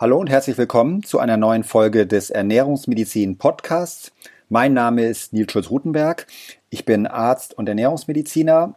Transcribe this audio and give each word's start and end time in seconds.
Hallo 0.00 0.16
und 0.20 0.30
herzlich 0.30 0.56
willkommen 0.56 1.02
zu 1.02 1.18
einer 1.18 1.36
neuen 1.36 1.64
Folge 1.64 2.06
des 2.06 2.30
Ernährungsmedizin 2.30 3.36
Podcasts. 3.36 4.12
Mein 4.48 4.72
Name 4.72 5.04
ist 5.04 5.32
Nils 5.32 5.50
Schulz-Rutenberg. 5.50 6.28
Ich 6.70 6.84
bin 6.84 7.08
Arzt 7.08 7.58
und 7.58 7.68
Ernährungsmediziner 7.68 8.76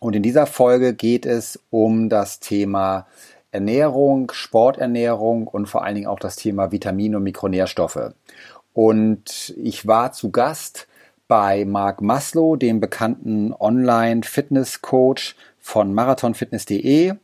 und 0.00 0.16
in 0.16 0.22
dieser 0.22 0.44
Folge 0.44 0.92
geht 0.92 1.24
es 1.24 1.58
um 1.70 2.10
das 2.10 2.40
Thema 2.40 3.06
Ernährung, 3.52 4.32
Sporternährung 4.32 5.46
und 5.46 5.64
vor 5.64 5.82
allen 5.82 5.94
Dingen 5.94 6.08
auch 6.08 6.20
das 6.20 6.36
Thema 6.36 6.70
Vitamine 6.70 7.16
und 7.16 7.22
Mikronährstoffe. 7.22 8.12
Und 8.74 9.54
ich 9.56 9.86
war 9.86 10.12
zu 10.12 10.30
Gast 10.30 10.88
bei 11.26 11.64
Marc 11.64 12.02
Maslow, 12.02 12.56
dem 12.56 12.80
bekannten 12.80 13.54
Online-Fitness-Coach 13.58 15.36
von 15.58 15.94
marathonfitness.de 15.94 17.14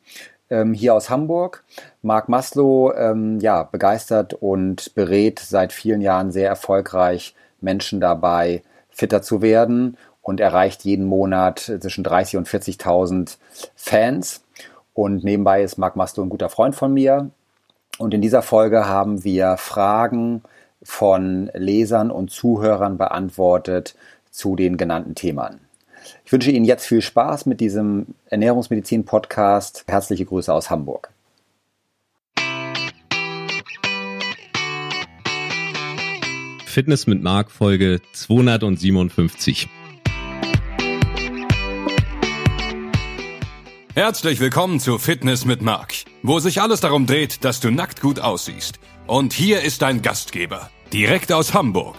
ähm, 0.50 0.72
hier 0.72 0.94
aus 0.94 1.10
Hamburg. 1.10 1.64
Marc 2.02 2.28
Maslow, 2.28 2.92
ähm, 2.94 3.40
ja, 3.40 3.62
begeistert 3.64 4.34
und 4.34 4.94
berät 4.94 5.38
seit 5.38 5.72
vielen 5.72 6.00
Jahren 6.00 6.32
sehr 6.32 6.48
erfolgreich 6.48 7.34
Menschen 7.60 8.00
dabei, 8.00 8.62
fitter 8.90 9.22
zu 9.22 9.42
werden 9.42 9.96
und 10.22 10.40
erreicht 10.40 10.84
jeden 10.84 11.06
Monat 11.06 11.60
zwischen 11.80 12.04
30 12.04 12.36
und 12.36 12.48
40.000 12.48 13.38
Fans. 13.74 14.44
Und 14.92 15.24
nebenbei 15.24 15.62
ist 15.62 15.78
Marc 15.78 15.96
Maslow 15.96 16.24
ein 16.24 16.30
guter 16.30 16.48
Freund 16.48 16.74
von 16.74 16.92
mir. 16.92 17.30
Und 17.98 18.12
in 18.14 18.20
dieser 18.22 18.42
Folge 18.42 18.86
haben 18.86 19.24
wir 19.24 19.56
Fragen 19.56 20.42
von 20.82 21.50
Lesern 21.54 22.10
und 22.10 22.30
Zuhörern 22.30 22.98
beantwortet 22.98 23.94
zu 24.30 24.56
den 24.56 24.76
genannten 24.76 25.14
Themen. 25.14 25.65
Ich 26.24 26.32
wünsche 26.32 26.50
Ihnen 26.50 26.64
jetzt 26.64 26.86
viel 26.86 27.02
Spaß 27.02 27.46
mit 27.46 27.60
diesem 27.60 28.06
Ernährungsmedizin-Podcast. 28.30 29.84
Herzliche 29.86 30.24
Grüße 30.24 30.52
aus 30.52 30.70
Hamburg. 30.70 31.10
Fitness 36.76 37.06
mit 37.06 37.22
Mark 37.22 37.50
Folge 37.50 38.02
257. 38.12 39.68
Herzlich 43.94 44.40
willkommen 44.40 44.78
zu 44.78 44.98
Fitness 44.98 45.46
mit 45.46 45.62
Mark, 45.62 45.94
wo 46.22 46.38
sich 46.38 46.60
alles 46.60 46.80
darum 46.80 47.06
dreht, 47.06 47.44
dass 47.46 47.60
du 47.60 47.70
nackt 47.70 48.02
gut 48.02 48.20
aussiehst. 48.20 48.78
Und 49.06 49.32
hier 49.32 49.62
ist 49.62 49.80
dein 49.80 50.02
Gastgeber, 50.02 50.68
direkt 50.92 51.32
aus 51.32 51.54
Hamburg, 51.54 51.96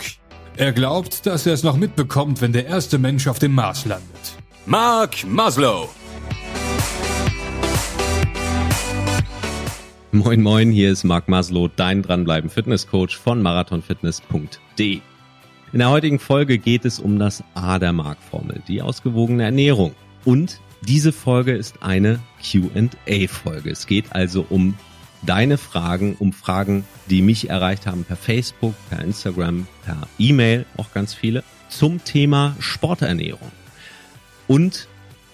er 0.57 0.73
glaubt, 0.73 1.25
dass 1.25 1.45
er 1.45 1.53
es 1.53 1.63
noch 1.63 1.77
mitbekommt, 1.77 2.41
wenn 2.41 2.51
der 2.51 2.65
erste 2.65 2.97
Mensch 2.97 3.27
auf 3.27 3.39
dem 3.39 3.53
Mars 3.53 3.85
landet. 3.85 4.35
Mark 4.65 5.25
Maslow. 5.25 5.89
Moin 10.11 10.41
moin, 10.41 10.71
hier 10.71 10.91
ist 10.91 11.03
Mark 11.03 11.27
Maslow, 11.27 11.67
dein 11.67 12.01
dranbleiben 12.01 12.49
Fitnesscoach 12.49 13.17
von 13.17 13.41
marathonfitness.de. 13.41 14.99
In 15.73 15.79
der 15.79 15.89
heutigen 15.89 16.17
Folge 16.17 16.57
geht 16.57 16.85
es 16.85 16.99
um 16.99 17.19
das 17.19 17.43
A 17.53 17.77
der 17.77 17.93
Mark-Formel, 17.93 18.63
die 18.67 18.81
ausgewogene 18.81 19.43
Ernährung. 19.43 19.93
Und 20.25 20.59
diese 20.81 21.11
Folge 21.11 21.53
ist 21.53 21.83
eine 21.83 22.19
Q&A-Folge. 22.41 23.69
Es 23.69 23.85
geht 23.85 24.13
also 24.13 24.45
um 24.49 24.75
deine 25.21 25.57
Fragen, 25.57 26.15
um 26.19 26.33
Fragen, 26.33 26.85
die 27.09 27.21
mich 27.21 27.49
erreicht 27.49 27.87
haben 27.87 28.03
per 28.03 28.17
Facebook, 28.17 28.75
per 28.89 29.01
Instagram, 29.01 29.67
per 29.83 30.07
E-Mail, 30.19 30.65
auch 30.77 30.91
ganz 30.93 31.13
viele, 31.13 31.43
zum 31.69 32.03
Thema 32.03 32.55
Sporternährung. 32.59 33.51
Und 34.47 34.87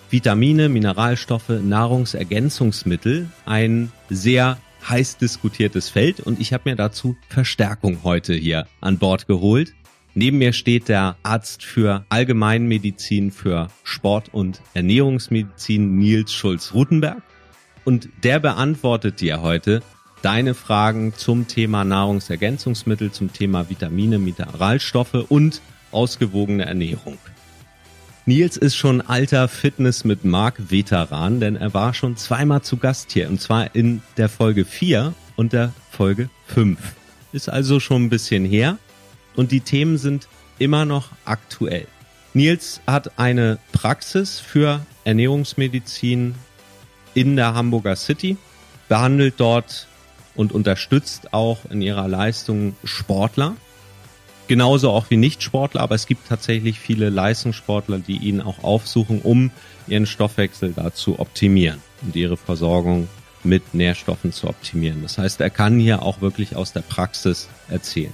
Vitamine, 0.09 0.69
Mineralstoffe, 0.69 1.49
Nahrungsergänzungsmittel, 1.49 3.29
ein 3.45 3.91
sehr 4.09 4.57
heiß 4.87 5.17
diskutiertes 5.17 5.89
Feld 5.89 6.19
und 6.19 6.39
ich 6.39 6.53
habe 6.53 6.69
mir 6.69 6.75
dazu 6.75 7.15
Verstärkung 7.29 7.99
heute 8.03 8.33
hier 8.33 8.67
an 8.81 8.97
Bord 8.97 9.27
geholt. 9.27 9.73
Neben 10.15 10.37
mir 10.37 10.53
steht 10.53 10.89
der 10.89 11.15
Arzt 11.23 11.63
für 11.63 12.05
Allgemeinmedizin, 12.09 13.31
für 13.31 13.69
Sport- 13.83 14.31
und 14.31 14.61
Ernährungsmedizin 14.75 15.97
Nils 15.97 16.31
Schulz-Rutenberg 16.31 17.23
und 17.85 18.09
der 18.23 18.39
beantwortet 18.39 19.21
dir 19.21 19.41
heute 19.41 19.81
deine 20.21 20.53
Fragen 20.53 21.13
zum 21.16 21.47
Thema 21.47 21.83
Nahrungsergänzungsmittel, 21.83 23.11
zum 23.11 23.33
Thema 23.33 23.69
Vitamine, 23.69 24.19
Mineralstoffe 24.19 25.25
und 25.29 25.61
ausgewogene 25.91 26.66
Ernährung. 26.66 27.17
Nils 28.25 28.55
ist 28.55 28.77
schon 28.77 29.01
alter 29.01 29.49
Fitness 29.49 30.05
mit 30.05 30.23
Mark 30.23 30.72
Veteran, 30.72 31.41
denn 31.41 31.57
er 31.57 31.73
war 31.73 31.93
schon 31.93 32.16
zweimal 32.16 32.61
zu 32.61 32.77
Gast 32.77 33.11
hier 33.11 33.27
und 33.27 33.41
zwar 33.41 33.75
in 33.75 34.01
der 34.16 34.29
Folge 34.29 34.63
4 34.63 35.13
und 35.35 35.51
der 35.51 35.73
Folge 35.91 36.29
5. 36.47 36.79
Ist 37.33 37.49
also 37.49 37.81
schon 37.81 38.05
ein 38.05 38.09
bisschen 38.09 38.45
her 38.45 38.77
und 39.35 39.51
die 39.51 39.59
Themen 39.59 39.97
sind 39.97 40.29
immer 40.57 40.85
noch 40.85 41.09
aktuell. 41.25 41.85
Nils 42.33 42.79
hat 42.88 43.19
eine 43.19 43.59
Praxis 43.73 44.39
für 44.39 44.85
Ernährungsmedizin 45.03 46.35
in 47.13 47.35
der 47.35 47.53
Hamburger 47.53 47.96
City, 47.96 48.38
behandelt 48.90 49.35
dort 49.38 49.88
und 50.35 50.51
unterstützt 50.51 51.34
auch 51.34 51.59
in 51.69 51.81
ihrer 51.81 52.07
Leistung 52.07 52.75
Sportler. 52.84 53.56
Genauso 54.47 54.91
auch 54.91 55.09
wie 55.09 55.18
Nicht-Sportler, 55.18 55.81
aber 55.81 55.96
es 55.96 56.06
gibt 56.06 56.28
tatsächlich 56.28 56.79
viele 56.79 57.09
Leistungssportler, 57.09 58.00
die 58.00 58.18
ihn 58.18 58.41
auch 58.41 58.63
aufsuchen, 58.63 59.22
um 59.22 59.52
ihren 59.88 60.06
Stoffwechsel 60.06 60.73
da 60.75 60.94
zu 60.94 61.19
optimieren 61.19 61.79
und 62.02 62.16
ihre 62.16 62.35
Versorgung 62.35 63.07
mit 63.44 63.73
Nährstoffen 63.73 64.31
zu 64.31 64.47
optimieren. 64.47 65.02
Das 65.02 65.18
heißt, 65.18 65.41
er 65.41 65.50
kann 65.50 65.79
hier 65.79 66.02
auch 66.02 66.22
wirklich 66.22 66.56
aus 66.56 66.73
der 66.73 66.81
Praxis 66.81 67.47
erzählen. 67.69 68.13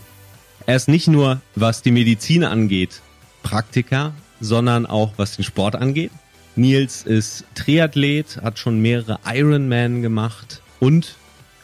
Er 0.65 0.75
ist 0.75 0.87
nicht 0.87 1.07
nur, 1.07 1.41
was 1.55 1.81
die 1.81 1.91
Medizin 1.91 2.43
angeht, 2.43 3.01
Praktiker, 3.41 4.13
sondern 4.39 4.85
auch 4.85 5.13
was 5.17 5.35
den 5.35 5.43
Sport 5.43 5.75
angeht. 5.75 6.11
Nils 6.55 7.03
ist 7.03 7.45
Triathlet, 7.55 8.41
hat 8.41 8.59
schon 8.59 8.81
mehrere 8.81 9.19
Ironman 9.25 10.01
gemacht 10.01 10.61
und 10.79 11.15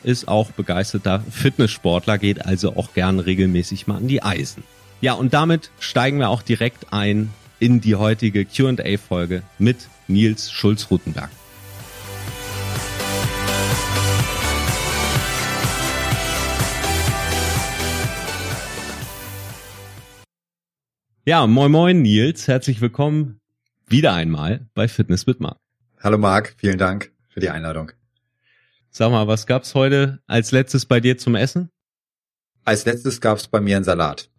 ist 0.03 0.27
auch 0.27 0.51
begeisterter 0.51 1.23
Fitnesssportler, 1.29 2.17
geht 2.17 2.45
also 2.45 2.75
auch 2.75 2.93
gern 2.93 3.19
regelmäßig 3.19 3.87
mal 3.87 3.97
an 3.97 4.07
die 4.07 4.21
Eisen. 4.21 4.63
Ja, 5.01 5.13
und 5.13 5.33
damit 5.33 5.71
steigen 5.79 6.19
wir 6.19 6.29
auch 6.29 6.41
direkt 6.41 6.93
ein 6.93 7.33
in 7.59 7.81
die 7.81 7.95
heutige 7.95 8.45
Q&A-Folge 8.45 9.41
mit 9.57 9.87
Nils 10.07 10.51
Schulz-Rutenberg. 10.51 11.29
Ja, 21.25 21.47
moin 21.47 21.71
moin 21.71 22.03
Nils, 22.03 22.47
herzlich 22.47 22.81
willkommen 22.81 23.39
wieder 23.87 24.13
einmal 24.13 24.67
bei 24.73 24.87
Fitness 24.87 25.25
mit 25.25 25.39
Marc. 25.39 25.59
Hallo 26.01 26.17
Marc, 26.17 26.55
vielen 26.57 26.77
Dank 26.77 27.11
für 27.29 27.39
die 27.39 27.49
Einladung. 27.49 27.91
Sag 28.89 29.11
mal, 29.11 29.27
was 29.27 29.45
gab's 29.45 29.75
heute 29.75 30.21
als 30.27 30.51
letztes 30.51 30.85
bei 30.85 30.99
dir 30.99 31.17
zum 31.17 31.35
Essen? 31.35 31.69
Als 32.63 32.85
letztes 32.85 33.21
gab's 33.21 33.47
bei 33.47 33.59
mir 33.59 33.75
einen 33.75 33.85
Salat. 33.85 34.29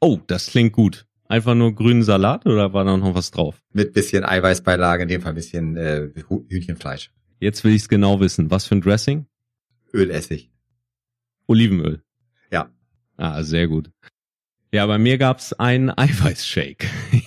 Oh, 0.00 0.18
das 0.26 0.46
klingt 0.46 0.72
gut. 0.72 1.06
Einfach 1.28 1.54
nur 1.54 1.74
grünen 1.74 2.02
Salat 2.02 2.46
oder 2.46 2.72
war 2.72 2.84
da 2.84 2.96
noch 2.96 3.14
was 3.14 3.30
drauf? 3.30 3.62
Mit 3.72 3.92
bisschen 3.92 4.24
Eiweißbeilage, 4.24 5.02
in 5.02 5.08
dem 5.08 5.20
Fall 5.20 5.32
ein 5.32 5.36
bisschen 5.36 5.76
äh, 5.76 6.08
Hühnchenfleisch. 6.48 7.12
Jetzt 7.38 7.62
will 7.62 7.72
ich's 7.72 7.88
genau 7.88 8.18
wissen. 8.20 8.50
Was 8.50 8.66
für 8.66 8.74
ein 8.74 8.80
Dressing? 8.80 9.26
Ölessig. 9.92 10.50
Olivenöl. 11.46 12.02
Ja. 12.50 12.70
Ah, 13.16 13.42
sehr 13.42 13.68
gut. 13.68 13.90
Ja, 14.72 14.86
bei 14.86 14.98
mir 14.98 15.18
gab's 15.18 15.52
einen 15.52 15.90
Eiweißshake. 15.96 16.86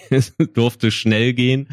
es 0.10 0.36
durfte 0.54 0.92
schnell 0.92 1.34
gehen 1.34 1.68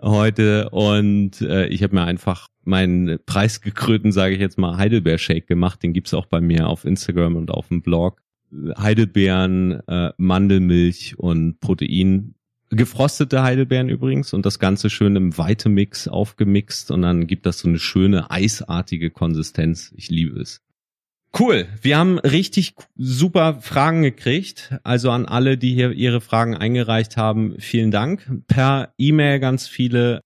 heute 0.00 0.68
und 0.70 1.40
äh, 1.40 1.66
ich 1.68 1.82
habe 1.82 1.94
mir 1.94 2.04
einfach 2.04 2.48
meinen 2.64 3.18
preisgekrönten, 3.24 4.12
sage 4.12 4.34
ich 4.34 4.40
jetzt 4.40 4.58
mal, 4.58 4.76
Heidelbeer-Shake 4.76 5.46
gemacht. 5.46 5.82
Den 5.82 5.94
gibt's 5.94 6.12
auch 6.12 6.26
bei 6.26 6.42
mir 6.42 6.68
auf 6.68 6.84
Instagram 6.84 7.36
und 7.36 7.50
auf 7.50 7.68
dem 7.68 7.80
Blog. 7.80 8.20
Heidelbeeren, 8.52 9.80
äh, 9.88 10.12
Mandelmilch 10.18 11.18
und 11.18 11.60
Protein. 11.60 12.34
Gefrostete 12.70 13.42
Heidelbeeren 13.42 13.88
übrigens 13.88 14.34
und 14.34 14.44
das 14.44 14.58
Ganze 14.58 14.90
schön 14.90 15.16
im 15.16 15.38
Weitemix 15.38 16.06
aufgemixt 16.06 16.90
und 16.90 17.00
dann 17.00 17.26
gibt 17.26 17.46
das 17.46 17.60
so 17.60 17.68
eine 17.68 17.78
schöne 17.78 18.30
eisartige 18.30 19.10
Konsistenz. 19.10 19.94
Ich 19.96 20.10
liebe 20.10 20.38
es. 20.38 20.60
Cool. 21.38 21.68
Wir 21.82 21.98
haben 21.98 22.18
richtig 22.18 22.74
super 22.96 23.60
Fragen 23.60 24.02
gekriegt. 24.02 24.74
Also 24.82 25.12
an 25.12 25.24
alle, 25.24 25.56
die 25.56 25.72
hier 25.72 25.92
ihre 25.92 26.20
Fragen 26.20 26.56
eingereicht 26.56 27.16
haben, 27.16 27.54
vielen 27.60 27.92
Dank. 27.92 28.28
Per 28.48 28.92
E-Mail 28.98 29.38
ganz 29.38 29.68
viele. 29.68 30.20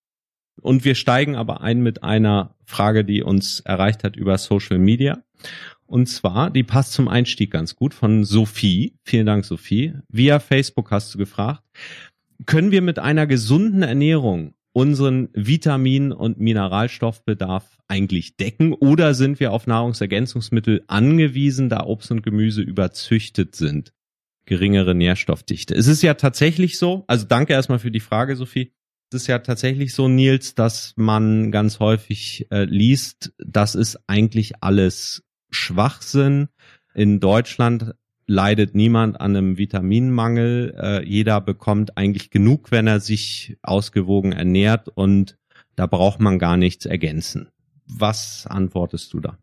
Und 0.63 0.87
wir 0.87 0.95
steigen 0.95 1.37
aber 1.37 1.61
ein 1.61 1.83
mit 1.83 2.03
einer 2.03 2.55
Frage, 2.65 3.05
die 3.05 3.23
uns 3.23 3.61
erreicht 3.61 4.05
hat 4.05 4.17
über 4.17 4.39
Social 4.39 4.79
Media. 4.79 5.23
Und 5.85 6.07
zwar, 6.07 6.49
die 6.49 6.63
passt 6.63 6.95
zum 6.95 7.09
Einstieg 7.09 7.51
ganz 7.51 7.77
gut 7.77 7.93
von 7.93 8.25
Sophie. 8.25 8.95
Vielen 9.05 9.27
Dank, 9.27 9.45
Sophie. 9.45 9.93
Via 10.09 10.39
Facebook 10.39 10.91
hast 10.91 11.13
du 11.13 11.19
gefragt. 11.19 11.63
Können 12.47 12.71
wir 12.71 12.81
mit 12.81 12.99
einer 12.99 13.27
gesunden 13.27 13.83
Ernährung 13.83 14.55
unseren 14.73 15.29
Vitamin- 15.35 16.13
und 16.13 16.41
Mineralstoffbedarf 16.41 17.79
eigentlich 17.89 18.37
decken 18.37 18.73
oder 18.73 19.15
sind 19.15 19.39
wir 19.39 19.53
auf 19.53 19.67
Nahrungsergänzungsmittel 19.67 20.85
angewiesen, 20.87 21.69
da 21.69 21.85
Obst 21.85 22.11
und 22.11 22.23
Gemüse 22.23 22.63
überzüchtet 22.63 23.55
sind? 23.55 23.93
Geringere 24.47 24.95
Nährstoffdichte. 24.95 25.75
Es 25.75 25.87
ist 25.87 26.03
ja 26.03 26.15
tatsächlich 26.15 26.79
so, 26.79 27.05
also 27.07 27.27
danke 27.27 27.53
erstmal 27.53 27.79
für 27.79 27.91
die 27.91 28.01
Frage, 28.01 28.35
Sophie. 28.35 28.73
Es 29.11 29.23
ist 29.23 29.27
ja 29.27 29.39
tatsächlich 29.41 29.95
so, 29.95 30.09
Nils, 30.09 30.55
dass 30.55 30.95
man 30.97 31.53
ganz 31.53 31.79
häufig 31.79 32.47
äh, 32.51 32.65
liest, 32.65 33.35
das 33.39 33.75
ist 33.75 34.01
eigentlich 34.07 34.63
alles 34.63 35.23
Schwachsinn. 35.51 36.49
In 36.95 37.21
Deutschland 37.21 37.95
leidet 38.33 38.75
niemand 38.75 39.21
an 39.21 39.37
einem 39.37 39.59
Vitaminmangel. 39.59 40.75
Äh, 40.81 41.09
jeder 41.09 41.41
bekommt 41.41 41.97
eigentlich 41.97 42.31
genug, 42.31 42.71
wenn 42.71 42.87
er 42.87 43.01
sich 43.01 43.57
ausgewogen 43.63 44.33
ernährt 44.33 44.89
und 44.89 45.37
da 45.77 45.87
braucht 45.87 46.21
man 46.21 46.39
gar 46.39 46.57
nichts 46.57 46.87
ergänzen. 46.87 47.49
Was 47.87 48.47
antwortest 48.49 49.13
du 49.13 49.21
da? 49.21 49.39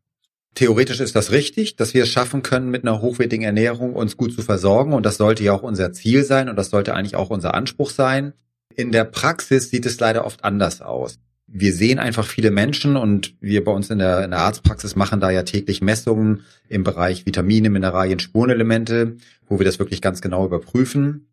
Theoretisch 0.55 0.99
ist 0.99 1.15
das 1.15 1.31
richtig, 1.31 1.75
dass 1.75 1.93
wir 1.93 2.03
es 2.03 2.09
schaffen 2.09 2.41
können, 2.41 2.69
mit 2.69 2.83
einer 2.83 3.01
hochwertigen 3.01 3.45
Ernährung 3.45 3.93
uns 3.93 4.17
gut 4.17 4.33
zu 4.33 4.41
versorgen. 4.41 4.93
Und 4.93 5.05
das 5.05 5.17
sollte 5.17 5.43
ja 5.43 5.53
auch 5.53 5.63
unser 5.63 5.93
Ziel 5.93 6.23
sein 6.23 6.49
und 6.49 6.55
das 6.55 6.71
sollte 6.71 6.95
eigentlich 6.95 7.15
auch 7.15 7.29
unser 7.29 7.53
Anspruch 7.53 7.91
sein. 7.91 8.33
In 8.75 8.91
der 8.91 9.03
Praxis 9.05 9.69
sieht 9.69 9.85
es 9.85 9.99
leider 9.99 10.25
oft 10.25 10.43
anders 10.43 10.81
aus 10.81 11.19
wir 11.51 11.73
sehen 11.73 11.99
einfach 11.99 12.25
viele 12.25 12.51
Menschen 12.51 12.95
und 12.95 13.35
wir 13.41 13.63
bei 13.63 13.71
uns 13.71 13.89
in 13.89 13.99
der, 13.99 14.23
in 14.23 14.31
der 14.31 14.41
Arztpraxis 14.41 14.95
machen 14.95 15.19
da 15.19 15.31
ja 15.31 15.43
täglich 15.43 15.81
Messungen 15.81 16.41
im 16.67 16.83
Bereich 16.83 17.25
Vitamine, 17.25 17.69
Mineralien, 17.69 18.19
Spurenelemente, 18.19 19.17
wo 19.47 19.59
wir 19.59 19.65
das 19.65 19.79
wirklich 19.79 20.01
ganz 20.01 20.21
genau 20.21 20.45
überprüfen. 20.45 21.27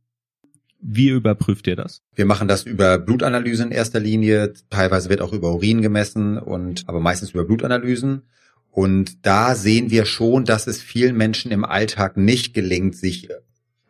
Wie 0.80 1.08
überprüft 1.08 1.66
ihr 1.66 1.76
das? 1.76 2.02
Wir 2.14 2.26
machen 2.26 2.48
das 2.48 2.64
über 2.64 2.98
Blutanalyse 2.98 3.62
in 3.62 3.70
erster 3.72 4.00
Linie. 4.00 4.52
Teilweise 4.70 5.08
wird 5.08 5.20
auch 5.20 5.32
über 5.32 5.52
Urin 5.52 5.82
gemessen 5.82 6.38
und 6.38 6.84
aber 6.86 7.00
meistens 7.00 7.30
über 7.30 7.44
Blutanalysen. 7.44 8.22
Und 8.70 9.24
da 9.26 9.54
sehen 9.54 9.90
wir 9.90 10.04
schon, 10.04 10.44
dass 10.44 10.66
es 10.66 10.82
vielen 10.82 11.16
Menschen 11.16 11.50
im 11.50 11.64
Alltag 11.64 12.16
nicht 12.16 12.52
gelingt, 12.54 12.94
sich 12.94 13.30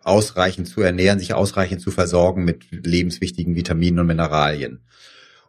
ausreichend 0.02 0.68
zu 0.68 0.80
ernähren, 0.80 1.18
sich 1.18 1.34
ausreichend 1.34 1.80
zu 1.80 1.90
versorgen 1.90 2.44
mit 2.44 2.66
lebenswichtigen 2.70 3.56
Vitaminen 3.56 3.98
und 3.98 4.06
Mineralien. 4.06 4.80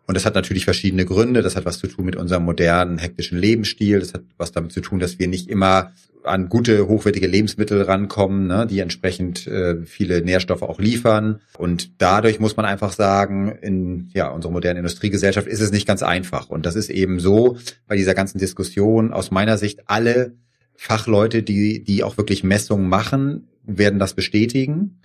Und 0.07 0.15
das 0.15 0.25
hat 0.25 0.36
natürlich 0.36 0.63
verschiedene 0.63 1.06
Gründe. 1.06 1.42
Das 1.42 1.57
hat 1.57 1.65
was 1.65 1.80
zu 1.80 1.88
tun 1.88 2.06
mit 2.06 2.15
unserem 2.15 2.45
modernen, 2.45 2.98
hektischen 2.98 3.38
Lebensstil. 3.38 4.00
Das 4.00 4.13
hat 4.13 4.24
was 4.38 4.54
damit 4.54 4.71
zu 4.71 4.80
tun, 4.80 5.00
dass 5.00 5.19
wir 5.19 5.27
nicht 5.27 5.50
immer 5.50 5.92
an 6.24 6.50
gute, 6.50 6.88
hochwertige 6.88 7.27
Lebensmittel 7.27 7.81
rankommen, 7.81 8.48
ne, 8.48 8.68
die 8.68 8.80
entsprechend 8.80 9.48
äh, 9.48 9.86
viele 9.86 10.21
Nährstoffe 10.21 10.62
auch 10.62 10.80
liefern. 10.80 11.42
Und 11.57 12.01
dadurch 12.01 12.39
muss 12.39 12.57
man 12.57 12.65
einfach 12.65 12.94
sagen, 12.94 13.51
in 13.62 14.09
ja, 14.13 14.30
unserer 14.30 14.51
modernen 14.51 14.80
Industriegesellschaft 14.80 15.48
ist 15.48 15.62
es 15.62 15.71
nicht 15.71 15.88
ganz 15.88 16.04
einfach. 16.04 16.50
Und 16.50 16.65
das 16.65 16.75
ist 16.75 16.89
eben 16.89 17.19
so 17.19 17.57
bei 17.88 17.95
dieser 17.95 18.13
ganzen 18.13 18.39
Diskussion 18.39 19.13
aus 19.13 19.31
meiner 19.31 19.57
Sicht 19.57 19.81
alle 19.88 20.33
Fachleute, 20.75 21.44
die, 21.44 21.83
die 21.83 22.04
auch 22.04 22.18
wirklich 22.18 22.44
Messungen 22.44 22.88
machen, 22.88 23.48
werden 23.63 24.00
das 24.00 24.13
bestätigen. 24.13 25.00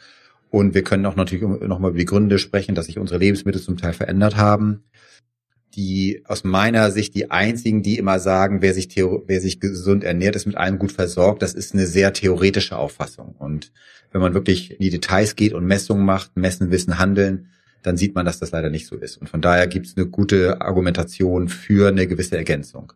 Und 0.52 0.74
wir 0.74 0.84
können 0.84 1.06
auch 1.06 1.16
natürlich 1.16 1.42
nochmal 1.42 1.92
über 1.92 1.98
die 1.98 2.04
Gründe 2.04 2.38
sprechen, 2.38 2.74
dass 2.74 2.84
sich 2.84 2.98
unsere 2.98 3.18
Lebensmittel 3.18 3.62
zum 3.62 3.78
Teil 3.78 3.94
verändert 3.94 4.36
haben. 4.36 4.84
Die 5.74 6.22
aus 6.26 6.44
meiner 6.44 6.90
Sicht 6.90 7.14
die 7.14 7.30
einzigen, 7.30 7.82
die 7.82 7.96
immer 7.96 8.18
sagen, 8.18 8.60
wer 8.60 8.74
sich, 8.74 8.94
wer 8.94 9.40
sich 9.40 9.60
gesund 9.60 10.04
ernährt, 10.04 10.36
ist 10.36 10.44
mit 10.44 10.58
allem 10.58 10.78
gut 10.78 10.92
versorgt, 10.92 11.40
das 11.40 11.54
ist 11.54 11.72
eine 11.72 11.86
sehr 11.86 12.12
theoretische 12.12 12.76
Auffassung. 12.76 13.34
Und 13.38 13.72
wenn 14.10 14.20
man 14.20 14.34
wirklich 14.34 14.72
in 14.72 14.80
die 14.80 14.90
Details 14.90 15.36
geht 15.36 15.54
und 15.54 15.64
Messungen 15.64 16.04
macht, 16.04 16.36
messen, 16.36 16.70
wissen, 16.70 16.98
handeln, 16.98 17.48
dann 17.82 17.96
sieht 17.96 18.14
man, 18.14 18.26
dass 18.26 18.38
das 18.38 18.50
leider 18.50 18.68
nicht 18.68 18.86
so 18.86 18.96
ist. 18.96 19.16
Und 19.16 19.30
von 19.30 19.40
daher 19.40 19.66
gibt 19.66 19.86
es 19.86 19.96
eine 19.96 20.04
gute 20.04 20.60
Argumentation 20.60 21.48
für 21.48 21.88
eine 21.88 22.06
gewisse 22.06 22.36
Ergänzung 22.36 22.92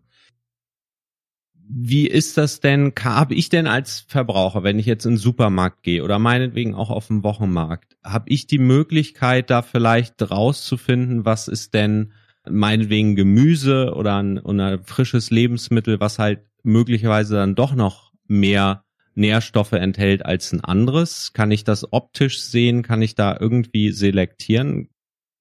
wie 1.68 2.06
ist 2.06 2.36
das 2.36 2.60
denn, 2.60 2.92
habe 3.02 3.34
ich 3.34 3.48
denn 3.48 3.66
als 3.66 4.04
Verbraucher, 4.08 4.62
wenn 4.62 4.78
ich 4.78 4.86
jetzt 4.86 5.04
in 5.04 5.12
den 5.12 5.18
Supermarkt 5.18 5.82
gehe 5.82 6.04
oder 6.04 6.18
meinetwegen 6.18 6.74
auch 6.74 6.90
auf 6.90 7.08
dem 7.08 7.24
Wochenmarkt, 7.24 7.96
habe 8.04 8.30
ich 8.30 8.46
die 8.46 8.58
Möglichkeit, 8.58 9.50
da 9.50 9.62
vielleicht 9.62 10.30
rauszufinden, 10.30 11.24
was 11.24 11.48
ist 11.48 11.74
denn 11.74 12.12
meinetwegen 12.48 13.16
Gemüse 13.16 13.94
oder 13.94 14.16
ein, 14.22 14.38
oder 14.38 14.66
ein 14.66 14.84
frisches 14.84 15.30
Lebensmittel, 15.30 15.98
was 15.98 16.18
halt 16.18 16.40
möglicherweise 16.62 17.36
dann 17.36 17.54
doch 17.54 17.74
noch 17.74 18.12
mehr 18.28 18.84
Nährstoffe 19.14 19.72
enthält 19.72 20.24
als 20.24 20.52
ein 20.52 20.62
anderes? 20.62 21.32
Kann 21.32 21.50
ich 21.50 21.64
das 21.64 21.92
optisch 21.92 22.40
sehen? 22.42 22.82
Kann 22.82 23.02
ich 23.02 23.14
da 23.14 23.36
irgendwie 23.38 23.90
selektieren? 23.90 24.88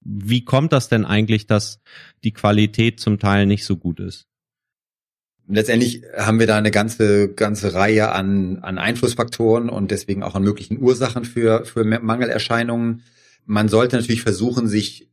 Wie 0.00 0.44
kommt 0.44 0.72
das 0.72 0.88
denn 0.88 1.04
eigentlich, 1.04 1.46
dass 1.46 1.80
die 2.24 2.32
Qualität 2.32 3.00
zum 3.00 3.18
Teil 3.18 3.46
nicht 3.46 3.64
so 3.64 3.76
gut 3.76 4.00
ist? 4.00 4.26
Letztendlich 5.48 6.02
haben 6.16 6.38
wir 6.38 6.46
da 6.46 6.56
eine 6.56 6.70
ganze, 6.70 7.32
ganze 7.32 7.74
Reihe 7.74 8.12
an, 8.12 8.58
an 8.62 8.78
Einflussfaktoren 8.78 9.68
und 9.68 9.90
deswegen 9.90 10.22
auch 10.22 10.34
an 10.34 10.42
möglichen 10.42 10.80
Ursachen 10.80 11.24
für, 11.24 11.64
für 11.64 11.84
Mangelerscheinungen. 11.84 13.02
Man 13.44 13.68
sollte 13.68 13.96
natürlich 13.96 14.22
versuchen, 14.22 14.68
sich 14.68 15.08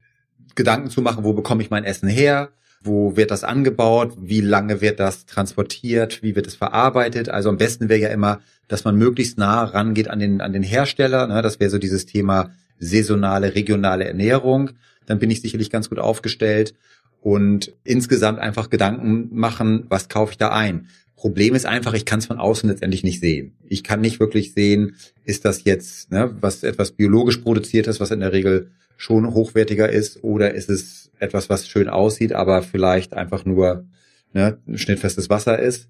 Gedanken 0.55 0.89
zu 0.89 1.01
machen, 1.01 1.23
wo 1.23 1.33
bekomme 1.33 1.63
ich 1.63 1.69
mein 1.69 1.83
Essen 1.83 2.09
her? 2.09 2.49
Wo 2.81 3.15
wird 3.15 3.31
das 3.31 3.43
angebaut? 3.43 4.13
Wie 4.19 4.41
lange 4.41 4.81
wird 4.81 4.99
das 4.99 5.25
transportiert? 5.25 6.21
Wie 6.21 6.35
wird 6.35 6.47
es 6.47 6.55
verarbeitet? 6.55 7.29
Also 7.29 7.49
am 7.49 7.57
besten 7.57 7.87
wäre 7.87 8.01
ja 8.01 8.09
immer, 8.09 8.41
dass 8.67 8.83
man 8.83 8.97
möglichst 8.97 9.37
nah 9.37 9.63
rangeht 9.63 10.09
an 10.09 10.19
den, 10.19 10.41
an 10.41 10.51
den 10.51 10.63
Hersteller. 10.63 11.27
Ne? 11.27 11.41
Das 11.41 11.59
wäre 11.59 11.69
so 11.69 11.77
dieses 11.77 12.05
Thema 12.05 12.51
saisonale, 12.79 13.55
regionale 13.55 14.05
Ernährung. 14.05 14.71
Dann 15.05 15.19
bin 15.19 15.31
ich 15.31 15.41
sicherlich 15.41 15.69
ganz 15.69 15.89
gut 15.89 15.99
aufgestellt 15.99 16.73
und 17.23 17.73
insgesamt 17.85 18.39
einfach 18.39 18.69
Gedanken 18.69 19.29
machen, 19.31 19.85
was 19.87 20.09
kaufe 20.09 20.33
ich 20.33 20.37
da 20.37 20.49
ein. 20.49 20.87
Problem 21.15 21.55
ist 21.55 21.65
einfach, 21.65 21.93
ich 21.93 22.03
kann 22.03 22.19
es 22.19 22.25
von 22.25 22.37
außen 22.37 22.69
letztendlich 22.69 23.05
nicht 23.05 23.21
sehen. 23.21 23.53
Ich 23.65 23.85
kann 23.85 24.01
nicht 24.01 24.19
wirklich 24.19 24.53
sehen, 24.53 24.97
ist 25.23 25.45
das 25.45 25.63
jetzt 25.63 26.11
ne, 26.11 26.35
was 26.41 26.63
etwas 26.63 26.91
biologisch 26.91 27.37
produziert 27.37 27.87
ist, 27.87 28.01
was 28.01 28.11
in 28.11 28.19
der 28.19 28.33
Regel 28.33 28.71
schon 28.97 29.33
hochwertiger 29.33 29.89
ist, 29.89 30.21
oder 30.21 30.53
ist 30.53 30.69
es 30.69 31.11
etwas, 31.17 31.49
was 31.49 31.65
schön 31.69 31.87
aussieht, 31.87 32.33
aber 32.33 32.61
vielleicht 32.61 33.13
einfach 33.13 33.45
nur 33.45 33.85
ne, 34.33 34.57
schnittfestes 34.73 35.29
Wasser 35.29 35.57
ist. 35.59 35.87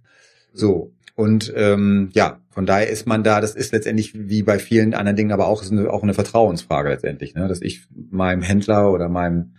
So. 0.54 0.94
Und 1.16 1.52
ähm, 1.56 2.10
ja, 2.14 2.42
von 2.52 2.68
daher 2.68 2.90
ist 2.90 3.08
man 3.08 3.24
da, 3.24 3.42
das 3.42 3.56
ist 3.56 3.72
letztendlich 3.72 4.12
wie 4.14 4.44
bei 4.44 4.60
vielen 4.60 4.94
anderen 4.94 5.16
Dingen, 5.16 5.32
aber 5.32 5.48
auch, 5.48 5.64
ist 5.64 5.72
eine, 5.72 5.90
auch 5.90 6.04
eine 6.04 6.14
Vertrauensfrage 6.14 6.90
letztendlich, 6.90 7.34
ne? 7.34 7.48
dass 7.48 7.62
ich 7.62 7.88
meinem 8.12 8.44
Händler 8.44 8.92
oder 8.92 9.10
meinem 9.10 9.54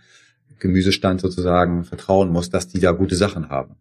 Gemüsestand 0.59 1.21
sozusagen 1.21 1.83
vertrauen 1.83 2.29
muss, 2.31 2.49
dass 2.49 2.67
die 2.67 2.79
da 2.79 2.91
gute 2.91 3.15
Sachen 3.15 3.49
haben. 3.49 3.75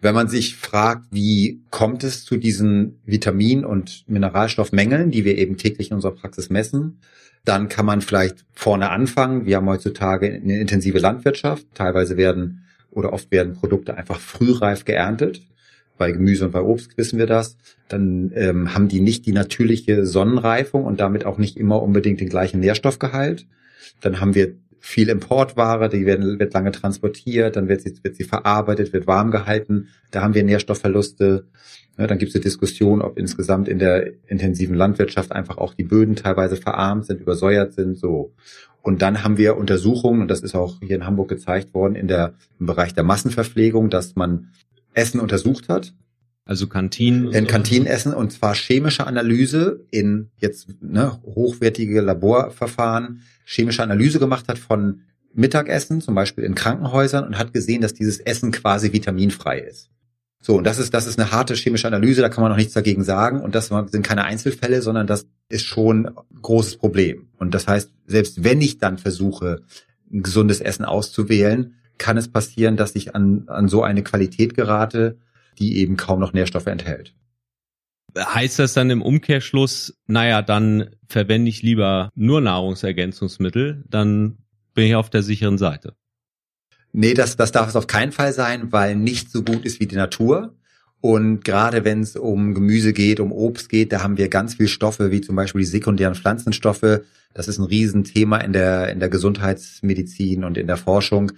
Wenn 0.00 0.14
man 0.14 0.28
sich 0.28 0.56
fragt, 0.56 1.06
wie 1.10 1.62
kommt 1.70 2.04
es 2.04 2.24
zu 2.24 2.36
diesen 2.36 3.00
Vitamin- 3.06 3.64
und 3.64 4.04
Mineralstoffmängeln, 4.06 5.10
die 5.10 5.24
wir 5.24 5.38
eben 5.38 5.56
täglich 5.56 5.90
in 5.90 5.94
unserer 5.96 6.12
Praxis 6.12 6.50
messen, 6.50 7.00
dann 7.44 7.68
kann 7.68 7.86
man 7.86 8.02
vielleicht 8.02 8.44
vorne 8.52 8.90
anfangen. 8.90 9.46
Wir 9.46 9.56
haben 9.56 9.68
heutzutage 9.68 10.32
eine 10.32 10.60
intensive 10.60 10.98
Landwirtschaft. 10.98 11.66
Teilweise 11.74 12.16
werden 12.16 12.64
oder 12.90 13.12
oft 13.12 13.30
werden 13.30 13.54
Produkte 13.54 13.96
einfach 13.96 14.20
frühreif 14.20 14.84
geerntet. 14.84 15.40
Bei 15.96 16.12
Gemüse 16.12 16.44
und 16.44 16.50
bei 16.50 16.60
Obst 16.60 16.98
wissen 16.98 17.18
wir 17.18 17.26
das. 17.26 17.56
Dann 17.88 18.32
ähm, 18.34 18.74
haben 18.74 18.88
die 18.88 19.00
nicht 19.00 19.26
die 19.26 19.32
natürliche 19.32 20.04
Sonnenreifung 20.04 20.84
und 20.84 21.00
damit 21.00 21.24
auch 21.24 21.38
nicht 21.38 21.56
immer 21.56 21.82
unbedingt 21.82 22.20
den 22.20 22.28
gleichen 22.28 22.60
Nährstoffgehalt. 22.60 23.46
Dann 24.00 24.20
haben 24.20 24.34
wir 24.34 24.56
viel 24.86 25.08
Importware, 25.08 25.88
die 25.88 26.06
werden, 26.06 26.38
wird 26.38 26.54
lange 26.54 26.70
transportiert, 26.70 27.56
dann 27.56 27.68
wird 27.68 27.80
sie, 27.80 27.92
wird 28.02 28.14
sie 28.14 28.22
verarbeitet, 28.22 28.92
wird 28.92 29.08
warm 29.08 29.32
gehalten. 29.32 29.88
Da 30.12 30.22
haben 30.22 30.34
wir 30.34 30.44
Nährstoffverluste. 30.44 31.48
Ja, 31.98 32.06
dann 32.06 32.18
gibt 32.18 32.28
es 32.28 32.36
eine 32.36 32.44
Diskussion, 32.44 33.02
ob 33.02 33.18
insgesamt 33.18 33.66
in 33.66 33.80
der 33.80 34.12
intensiven 34.28 34.76
Landwirtschaft 34.76 35.32
einfach 35.32 35.58
auch 35.58 35.74
die 35.74 35.82
Böden 35.82 36.14
teilweise 36.14 36.56
verarmt 36.56 37.06
sind, 37.06 37.20
übersäuert 37.20 37.72
sind, 37.72 37.98
so. 37.98 38.32
Und 38.80 39.02
dann 39.02 39.24
haben 39.24 39.38
wir 39.38 39.56
Untersuchungen, 39.56 40.22
und 40.22 40.30
das 40.30 40.40
ist 40.40 40.54
auch 40.54 40.76
hier 40.80 40.94
in 40.94 41.04
Hamburg 41.04 41.30
gezeigt 41.30 41.74
worden, 41.74 41.96
in 41.96 42.06
der, 42.06 42.34
im 42.60 42.66
Bereich 42.66 42.94
der 42.94 43.02
Massenverpflegung, 43.02 43.90
dass 43.90 44.14
man 44.14 44.52
Essen 44.94 45.18
untersucht 45.18 45.68
hat. 45.68 45.94
Also 46.46 46.68
Kantinen. 46.68 47.32
In 47.32 47.48
Kantinenessen 47.48 48.14
und 48.14 48.32
zwar 48.32 48.54
chemische 48.54 49.06
Analyse 49.06 49.84
in 49.90 50.30
jetzt 50.38 50.68
ne, 50.80 51.20
hochwertige 51.24 52.00
Laborverfahren 52.00 53.22
chemische 53.44 53.82
Analyse 53.82 54.20
gemacht 54.20 54.46
hat 54.48 54.56
von 54.58 55.02
Mittagessen, 55.34 56.00
zum 56.00 56.14
Beispiel 56.14 56.44
in 56.44 56.54
Krankenhäusern, 56.54 57.26
und 57.26 57.36
hat 57.36 57.52
gesehen, 57.52 57.82
dass 57.82 57.94
dieses 57.94 58.20
Essen 58.20 58.52
quasi 58.52 58.92
vitaminfrei 58.92 59.58
ist. 59.58 59.90
So, 60.40 60.56
und 60.56 60.64
das 60.64 60.78
ist, 60.78 60.94
das 60.94 61.08
ist 61.08 61.18
eine 61.18 61.32
harte 61.32 61.54
chemische 61.54 61.88
Analyse, 61.88 62.22
da 62.22 62.28
kann 62.28 62.42
man 62.42 62.52
noch 62.52 62.56
nichts 62.56 62.74
dagegen 62.74 63.02
sagen. 63.02 63.40
Und 63.40 63.56
das 63.56 63.66
sind 63.66 64.06
keine 64.06 64.24
Einzelfälle, 64.24 64.80
sondern 64.80 65.08
das 65.08 65.26
ist 65.48 65.64
schon 65.64 66.06
ein 66.06 66.42
großes 66.42 66.76
Problem. 66.76 67.28
Und 67.38 67.54
das 67.54 67.66
heißt, 67.66 67.90
selbst 68.06 68.44
wenn 68.44 68.60
ich 68.60 68.78
dann 68.78 68.98
versuche, 68.98 69.62
ein 70.12 70.22
gesundes 70.22 70.60
Essen 70.60 70.84
auszuwählen, 70.84 71.74
kann 71.98 72.16
es 72.16 72.28
passieren, 72.28 72.76
dass 72.76 72.94
ich 72.94 73.16
an, 73.16 73.44
an 73.48 73.68
so 73.68 73.82
eine 73.82 74.04
Qualität 74.04 74.54
gerate, 74.54 75.18
die 75.58 75.78
eben 75.78 75.96
kaum 75.96 76.20
noch 76.20 76.32
Nährstoffe 76.32 76.66
enthält 76.66 77.14
heißt 78.16 78.58
das 78.58 78.72
dann 78.72 78.90
im 78.90 79.02
Umkehrschluss, 79.02 79.94
naja, 80.06 80.42
dann 80.42 80.90
verwende 81.08 81.48
ich 81.48 81.62
lieber 81.62 82.10
nur 82.14 82.40
Nahrungsergänzungsmittel, 82.40 83.84
dann 83.88 84.38
bin 84.74 84.86
ich 84.86 84.94
auf 84.94 85.10
der 85.10 85.22
sicheren 85.22 85.58
Seite. 85.58 85.94
Nee, 86.92 87.14
das, 87.14 87.36
das 87.36 87.52
darf 87.52 87.68
es 87.68 87.76
auf 87.76 87.86
keinen 87.86 88.12
Fall 88.12 88.32
sein, 88.32 88.72
weil 88.72 88.96
nicht 88.96 89.30
so 89.30 89.42
gut 89.42 89.64
ist 89.64 89.80
wie 89.80 89.86
die 89.86 89.96
Natur. 89.96 90.54
Und 91.00 91.44
gerade 91.44 91.84
wenn 91.84 92.00
es 92.00 92.16
um 92.16 92.54
Gemüse 92.54 92.92
geht, 92.92 93.20
um 93.20 93.32
Obst 93.32 93.68
geht, 93.68 93.92
da 93.92 94.02
haben 94.02 94.16
wir 94.16 94.28
ganz 94.28 94.54
viel 94.54 94.66
Stoffe, 94.66 95.10
wie 95.10 95.20
zum 95.20 95.36
Beispiel 95.36 95.60
die 95.60 95.66
sekundären 95.66 96.14
Pflanzenstoffe. 96.14 97.02
Das 97.34 97.48
ist 97.48 97.58
ein 97.58 97.64
Riesenthema 97.64 98.38
in 98.38 98.54
der, 98.54 98.88
in 98.88 98.98
der 98.98 99.10
Gesundheitsmedizin 99.10 100.42
und 100.42 100.56
in 100.56 100.66
der 100.66 100.78
Forschung. 100.78 101.32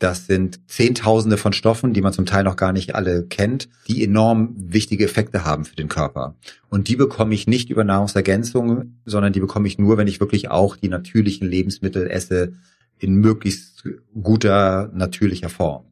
Das 0.00 0.26
sind 0.26 0.60
Zehntausende 0.66 1.36
von 1.36 1.52
Stoffen, 1.52 1.92
die 1.92 2.00
man 2.00 2.14
zum 2.14 2.24
Teil 2.24 2.42
noch 2.42 2.56
gar 2.56 2.72
nicht 2.72 2.94
alle 2.94 3.26
kennt, 3.26 3.68
die 3.86 4.02
enorm 4.02 4.54
wichtige 4.56 5.04
Effekte 5.04 5.44
haben 5.44 5.66
für 5.66 5.76
den 5.76 5.88
Körper. 5.88 6.36
Und 6.70 6.88
die 6.88 6.96
bekomme 6.96 7.34
ich 7.34 7.46
nicht 7.46 7.68
über 7.68 7.84
Nahrungsergänzung, 7.84 8.94
sondern 9.04 9.34
die 9.34 9.40
bekomme 9.40 9.68
ich 9.68 9.78
nur, 9.78 9.98
wenn 9.98 10.08
ich 10.08 10.18
wirklich 10.18 10.50
auch 10.50 10.76
die 10.76 10.88
natürlichen 10.88 11.46
Lebensmittel 11.46 12.10
esse 12.10 12.54
in 12.98 13.16
möglichst 13.16 13.84
guter, 14.22 14.90
natürlicher 14.94 15.50
Form. 15.50 15.84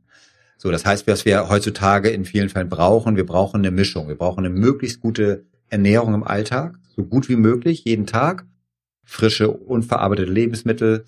So, 0.57 0.71
das 0.71 0.87
heißt, 0.87 1.07
was 1.07 1.27
wir 1.27 1.51
heutzutage 1.51 2.09
in 2.09 2.25
vielen 2.25 2.49
Fällen 2.49 2.71
brauchen, 2.71 3.15
wir 3.15 3.27
brauchen 3.27 3.59
eine 3.59 3.71
Mischung. 3.71 4.09
Wir 4.09 4.17
brauchen 4.17 4.39
eine 4.39 4.55
möglichst 4.55 5.01
gute 5.01 5.45
Ernährung 5.69 6.15
im 6.15 6.25
Alltag, 6.25 6.79
so 6.97 7.05
gut 7.05 7.29
wie 7.29 7.37
möglich, 7.37 7.85
jeden 7.85 8.07
Tag. 8.07 8.47
Frische, 9.05 9.51
unverarbeitete 9.51 10.33
Lebensmittel 10.33 11.05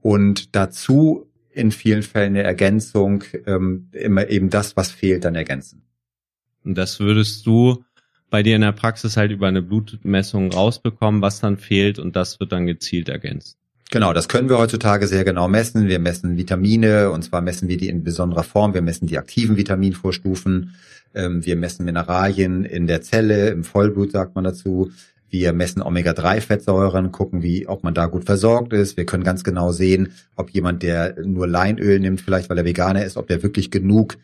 und 0.00 0.56
dazu 0.56 1.31
in 1.52 1.70
vielen 1.70 2.02
Fällen 2.02 2.34
eine 2.34 2.42
Ergänzung, 2.42 3.24
ähm, 3.46 3.88
immer 3.92 4.28
eben 4.28 4.50
das, 4.50 4.76
was 4.76 4.90
fehlt, 4.90 5.24
dann 5.24 5.34
ergänzen. 5.34 5.82
Und 6.64 6.76
das 6.78 7.00
würdest 7.00 7.46
du 7.46 7.84
bei 8.30 8.42
dir 8.42 8.56
in 8.56 8.62
der 8.62 8.72
Praxis 8.72 9.16
halt 9.16 9.30
über 9.30 9.48
eine 9.48 9.62
Blutmessung 9.62 10.50
rausbekommen, 10.50 11.20
was 11.20 11.40
dann 11.40 11.58
fehlt 11.58 11.98
und 11.98 12.16
das 12.16 12.40
wird 12.40 12.52
dann 12.52 12.66
gezielt 12.66 13.08
ergänzt. 13.08 13.58
Genau, 13.90 14.14
das 14.14 14.26
können 14.28 14.48
wir 14.48 14.56
heutzutage 14.56 15.06
sehr 15.06 15.22
genau 15.22 15.48
messen. 15.48 15.86
Wir 15.86 15.98
messen 15.98 16.38
Vitamine 16.38 17.10
und 17.10 17.22
zwar 17.24 17.42
messen 17.42 17.68
wir 17.68 17.76
die 17.76 17.90
in 17.90 18.02
besonderer 18.02 18.42
Form. 18.42 18.72
Wir 18.72 18.80
messen 18.80 19.06
die 19.06 19.18
aktiven 19.18 19.58
Vitaminvorstufen. 19.58 20.74
Ähm, 21.14 21.44
wir 21.44 21.56
messen 21.56 21.84
Mineralien 21.84 22.64
in 22.64 22.86
der 22.86 23.02
Zelle, 23.02 23.50
im 23.50 23.64
Vollblut 23.64 24.12
sagt 24.12 24.34
man 24.34 24.44
dazu. 24.44 24.90
Wir 25.32 25.54
messen 25.54 25.80
Omega-3-Fettsäuren, 25.80 27.10
gucken, 27.10 27.42
wie, 27.42 27.66
ob 27.66 27.84
man 27.84 27.94
da 27.94 28.04
gut 28.04 28.24
versorgt 28.24 28.74
ist. 28.74 28.98
Wir 28.98 29.06
können 29.06 29.24
ganz 29.24 29.42
genau 29.42 29.72
sehen, 29.72 30.12
ob 30.36 30.50
jemand, 30.50 30.82
der 30.82 31.16
nur 31.24 31.48
Leinöl 31.48 32.00
nimmt, 32.00 32.20
vielleicht 32.20 32.50
weil 32.50 32.58
er 32.58 32.66
Veganer 32.66 33.02
ist, 33.02 33.16
ob 33.16 33.28
der 33.28 33.42
wirklich 33.42 33.70
genug 33.70 34.18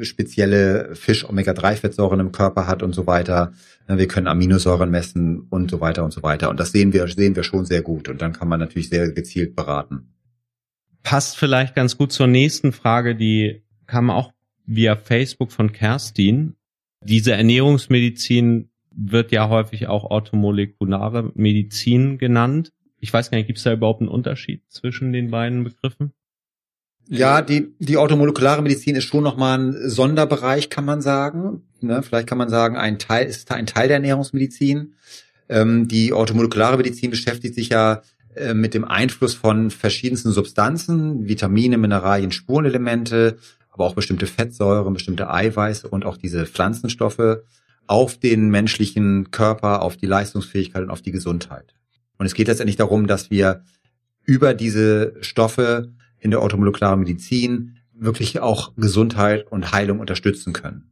spezielle 0.00 0.94
Fisch-Omega-3-Fettsäuren 0.94 2.18
im 2.18 2.32
Körper 2.32 2.66
hat 2.66 2.82
und 2.82 2.94
so 2.94 3.06
weiter. 3.06 3.52
Wir 3.86 4.08
können 4.08 4.26
Aminosäuren 4.26 4.90
messen 4.90 5.48
und 5.50 5.70
so 5.70 5.82
weiter 5.82 6.02
und 6.02 6.14
so 6.14 6.22
weiter. 6.22 6.48
Und 6.48 6.58
das 6.58 6.72
sehen 6.72 6.94
wir, 6.94 7.06
sehen 7.08 7.36
wir 7.36 7.42
schon 7.42 7.66
sehr 7.66 7.82
gut. 7.82 8.08
Und 8.08 8.22
dann 8.22 8.32
kann 8.32 8.48
man 8.48 8.58
natürlich 8.58 8.88
sehr 8.88 9.12
gezielt 9.12 9.54
beraten. 9.54 10.14
Passt 11.02 11.36
vielleicht 11.36 11.74
ganz 11.74 11.98
gut 11.98 12.10
zur 12.10 12.26
nächsten 12.26 12.72
Frage, 12.72 13.14
die 13.14 13.64
kam 13.86 14.08
auch 14.08 14.32
via 14.64 14.96
Facebook 14.96 15.52
von 15.52 15.72
Kerstin. 15.72 16.54
Diese 17.04 17.32
Ernährungsmedizin 17.32 18.70
wird 18.96 19.32
ja 19.32 19.48
häufig 19.48 19.86
auch 19.88 20.04
orthomolekulare 20.04 21.32
Medizin 21.34 22.18
genannt. 22.18 22.72
Ich 22.98 23.12
weiß 23.12 23.30
gar 23.30 23.38
nicht, 23.38 23.46
gibt 23.46 23.58
es 23.58 23.64
da 23.64 23.72
überhaupt 23.72 24.00
einen 24.00 24.08
Unterschied 24.08 24.62
zwischen 24.68 25.12
den 25.12 25.30
beiden 25.30 25.64
Begriffen? 25.64 26.12
Ja, 27.08 27.42
die, 27.42 27.74
die 27.78 27.96
orthomolekulare 27.96 28.62
Medizin 28.62 28.94
ist 28.94 29.04
schon 29.04 29.24
nochmal 29.24 29.58
ein 29.58 29.90
Sonderbereich, 29.90 30.70
kann 30.70 30.84
man 30.84 31.02
sagen. 31.02 31.62
Ne? 31.80 32.02
Vielleicht 32.02 32.28
kann 32.28 32.38
man 32.38 32.48
sagen, 32.48 32.76
ein 32.76 32.98
Teil 32.98 33.26
ist 33.26 33.50
ein 33.50 33.66
Teil 33.66 33.88
der 33.88 33.96
Ernährungsmedizin. 33.96 34.94
Ähm, 35.48 35.88
die 35.88 36.12
orthomolekulare 36.12 36.76
Medizin 36.76 37.10
beschäftigt 37.10 37.54
sich 37.54 37.70
ja 37.70 38.02
äh, 38.34 38.54
mit 38.54 38.72
dem 38.72 38.84
Einfluss 38.84 39.34
von 39.34 39.70
verschiedensten 39.70 40.30
Substanzen, 40.30 41.28
Vitamine, 41.28 41.76
Mineralien, 41.76 42.32
Spurenelemente, 42.32 43.36
aber 43.70 43.84
auch 43.84 43.94
bestimmte 43.94 44.26
Fettsäuren, 44.26 44.94
bestimmte 44.94 45.30
Eiweiße 45.30 45.88
und 45.88 46.06
auch 46.06 46.16
diese 46.16 46.46
Pflanzenstoffe 46.46 47.42
auf 47.86 48.18
den 48.18 48.48
menschlichen 48.48 49.30
Körper, 49.30 49.82
auf 49.82 49.96
die 49.96 50.06
Leistungsfähigkeit 50.06 50.82
und 50.82 50.90
auf 50.90 51.02
die 51.02 51.12
Gesundheit. 51.12 51.74
Und 52.18 52.26
es 52.26 52.34
geht 52.34 52.48
letztendlich 52.48 52.76
darum, 52.76 53.06
dass 53.06 53.30
wir 53.30 53.64
über 54.24 54.54
diese 54.54 55.14
Stoffe 55.20 55.92
in 56.18 56.30
der 56.30 56.40
orthomolekularen 56.40 57.00
Medizin 57.00 57.78
wirklich 57.92 58.40
auch 58.40 58.74
Gesundheit 58.76 59.50
und 59.50 59.72
Heilung 59.72 59.98
unterstützen 60.00 60.52
können. 60.52 60.90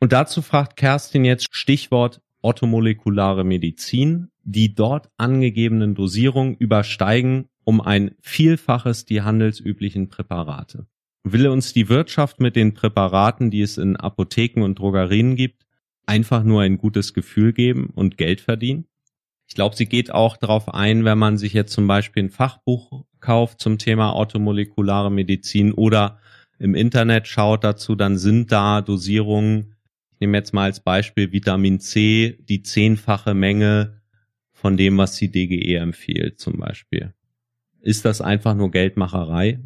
Und 0.00 0.12
dazu 0.12 0.42
fragt 0.42 0.76
Kerstin 0.76 1.24
jetzt 1.24 1.48
Stichwort 1.50 2.20
orthomolekulare 2.40 3.44
Medizin. 3.44 4.28
Die 4.44 4.74
dort 4.74 5.10
angegebenen 5.16 5.94
Dosierungen 5.94 6.54
übersteigen 6.54 7.48
um 7.64 7.82
ein 7.82 8.14
Vielfaches 8.20 9.04
die 9.04 9.20
handelsüblichen 9.20 10.08
Präparate 10.08 10.86
will 11.24 11.48
uns 11.48 11.72
die 11.72 11.88
Wirtschaft 11.88 12.40
mit 12.40 12.56
den 12.56 12.74
Präparaten, 12.74 13.50
die 13.50 13.62
es 13.62 13.78
in 13.78 13.96
Apotheken 13.96 14.62
und 14.62 14.78
Drogerien 14.78 15.36
gibt, 15.36 15.66
einfach 16.06 16.42
nur 16.42 16.62
ein 16.62 16.78
gutes 16.78 17.14
Gefühl 17.14 17.52
geben 17.52 17.90
und 17.94 18.16
Geld 18.16 18.40
verdienen? 18.40 18.86
Ich 19.46 19.54
glaube, 19.54 19.76
sie 19.76 19.86
geht 19.86 20.12
auch 20.12 20.36
darauf 20.36 20.72
ein, 20.74 21.04
wenn 21.04 21.18
man 21.18 21.38
sich 21.38 21.54
jetzt 21.54 21.72
zum 21.72 21.86
Beispiel 21.86 22.24
ein 22.24 22.30
Fachbuch 22.30 23.04
kauft 23.20 23.60
zum 23.60 23.78
Thema 23.78 24.12
automolekulare 24.12 25.10
Medizin 25.10 25.72
oder 25.72 26.18
im 26.58 26.74
Internet 26.74 27.28
schaut 27.28 27.64
dazu, 27.64 27.94
dann 27.94 28.18
sind 28.18 28.52
da 28.52 28.82
Dosierungen, 28.82 29.74
ich 30.12 30.20
nehme 30.20 30.36
jetzt 30.36 30.52
mal 30.52 30.64
als 30.64 30.80
Beispiel 30.80 31.32
Vitamin 31.32 31.80
C, 31.80 32.38
die 32.48 32.62
zehnfache 32.62 33.34
Menge 33.34 34.02
von 34.52 34.76
dem, 34.76 34.98
was 34.98 35.16
die 35.16 35.30
DGE 35.30 35.76
empfiehlt 35.76 36.40
zum 36.40 36.58
Beispiel. 36.58 37.14
Ist 37.80 38.04
das 38.04 38.20
einfach 38.20 38.54
nur 38.54 38.70
Geldmacherei? 38.70 39.60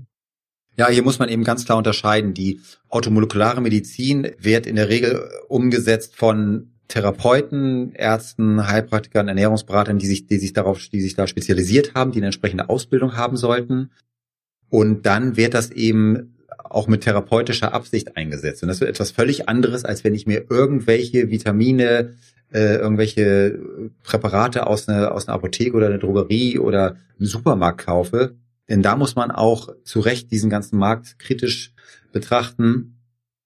Ja, 0.77 0.89
hier 0.89 1.03
muss 1.03 1.19
man 1.19 1.29
eben 1.29 1.45
ganz 1.45 1.65
klar 1.65 1.77
unterscheiden. 1.77 2.33
Die 2.33 2.61
automolekulare 2.89 3.61
Medizin 3.61 4.31
wird 4.39 4.67
in 4.67 4.77
der 4.77 4.89
Regel 4.89 5.29
umgesetzt 5.49 6.17
von 6.17 6.71
Therapeuten, 6.89 7.93
Ärzten, 7.95 8.67
Heilpraktikern, 8.67 9.29
Ernährungsberatern, 9.29 9.99
die 9.99 10.07
sich, 10.07 10.27
die 10.27 10.39
sich 10.39 10.53
darauf, 10.53 10.79
die 10.89 11.01
sich 11.01 11.15
da 11.15 11.27
spezialisiert 11.27 11.95
haben, 11.95 12.13
die 12.13 12.19
eine 12.19 12.27
entsprechende 12.27 12.69
Ausbildung 12.69 13.17
haben 13.17 13.37
sollten. 13.37 13.91
Und 14.71 15.05
dann 15.05 15.37
wird 15.37 15.55
das 15.55 15.71
eben 15.71 16.37
auch 16.57 16.89
mit 16.89 17.03
therapeutischer 17.03 17.75
Absicht 17.75 18.17
eingesetzt. 18.17 18.63
Und 18.63 18.69
das 18.69 18.81
wird 18.81 18.91
etwas 18.91 19.11
völlig 19.11 19.49
anderes, 19.49 19.85
als 19.85 20.05
wenn 20.05 20.15
ich 20.15 20.27
mir 20.27 20.47
irgendwelche 20.49 21.31
Vitamine, 21.31 22.15
äh, 22.53 22.77
irgendwelche 22.77 23.59
Präparate 24.03 24.67
aus 24.67 24.89
einer, 24.89 25.13
aus 25.13 25.29
einer 25.29 25.35
Apotheke 25.35 25.77
oder 25.77 25.87
einer 25.87 25.99
Drogerie 25.99 26.59
oder 26.59 26.97
einem 27.19 27.27
Supermarkt 27.27 27.85
kaufe 27.85 28.37
denn 28.69 28.83
da 28.83 28.97
muss 28.97 29.17
man 29.17 29.31
auch 29.31 29.69
zu 29.85 30.01
Recht 30.01 30.31
diesen 30.31 30.51
ganzen 30.51 30.79
Markt 30.79 31.19
kritisch 31.19 31.73
betrachten. 32.13 32.99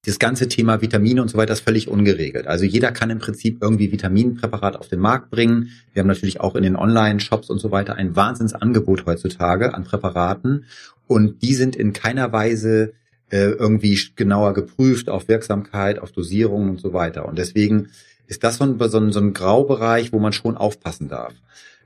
Das 0.04 0.18
ganze 0.18 0.46
Thema 0.46 0.80
Vitamine 0.80 1.20
und 1.20 1.28
so 1.28 1.36
weiter 1.36 1.52
ist 1.52 1.64
völlig 1.64 1.88
ungeregelt. 1.88 2.46
Also 2.46 2.64
jeder 2.64 2.92
kann 2.92 3.10
im 3.10 3.18
Prinzip 3.18 3.58
irgendwie 3.60 3.90
Vitaminpräparat 3.90 4.76
auf 4.76 4.88
den 4.88 5.00
Markt 5.00 5.30
bringen. 5.30 5.70
Wir 5.92 6.00
haben 6.00 6.06
natürlich 6.06 6.40
auch 6.40 6.54
in 6.54 6.62
den 6.62 6.76
Online-Shops 6.76 7.50
und 7.50 7.58
so 7.58 7.72
weiter 7.72 7.96
ein 7.96 8.14
Wahnsinnsangebot 8.14 9.06
heutzutage 9.06 9.74
an 9.74 9.82
Präparaten. 9.82 10.66
Und 11.08 11.42
die 11.42 11.54
sind 11.54 11.74
in 11.74 11.92
keiner 11.92 12.32
Weise 12.32 12.92
äh, 13.30 13.50
irgendwie 13.50 13.98
genauer 14.14 14.54
geprüft 14.54 15.08
auf 15.08 15.26
Wirksamkeit, 15.26 15.98
auf 15.98 16.12
Dosierung 16.12 16.70
und 16.70 16.80
so 16.80 16.92
weiter. 16.92 17.26
Und 17.26 17.38
deswegen 17.38 17.88
ist 18.28 18.44
das 18.44 18.58
so 18.58 18.64
ein, 18.64 18.78
so 18.78 18.98
ein, 18.98 19.12
so 19.12 19.20
ein 19.20 19.32
Graubereich, 19.32 20.12
wo 20.12 20.20
man 20.20 20.32
schon 20.32 20.56
aufpassen 20.56 21.08
darf. 21.08 21.34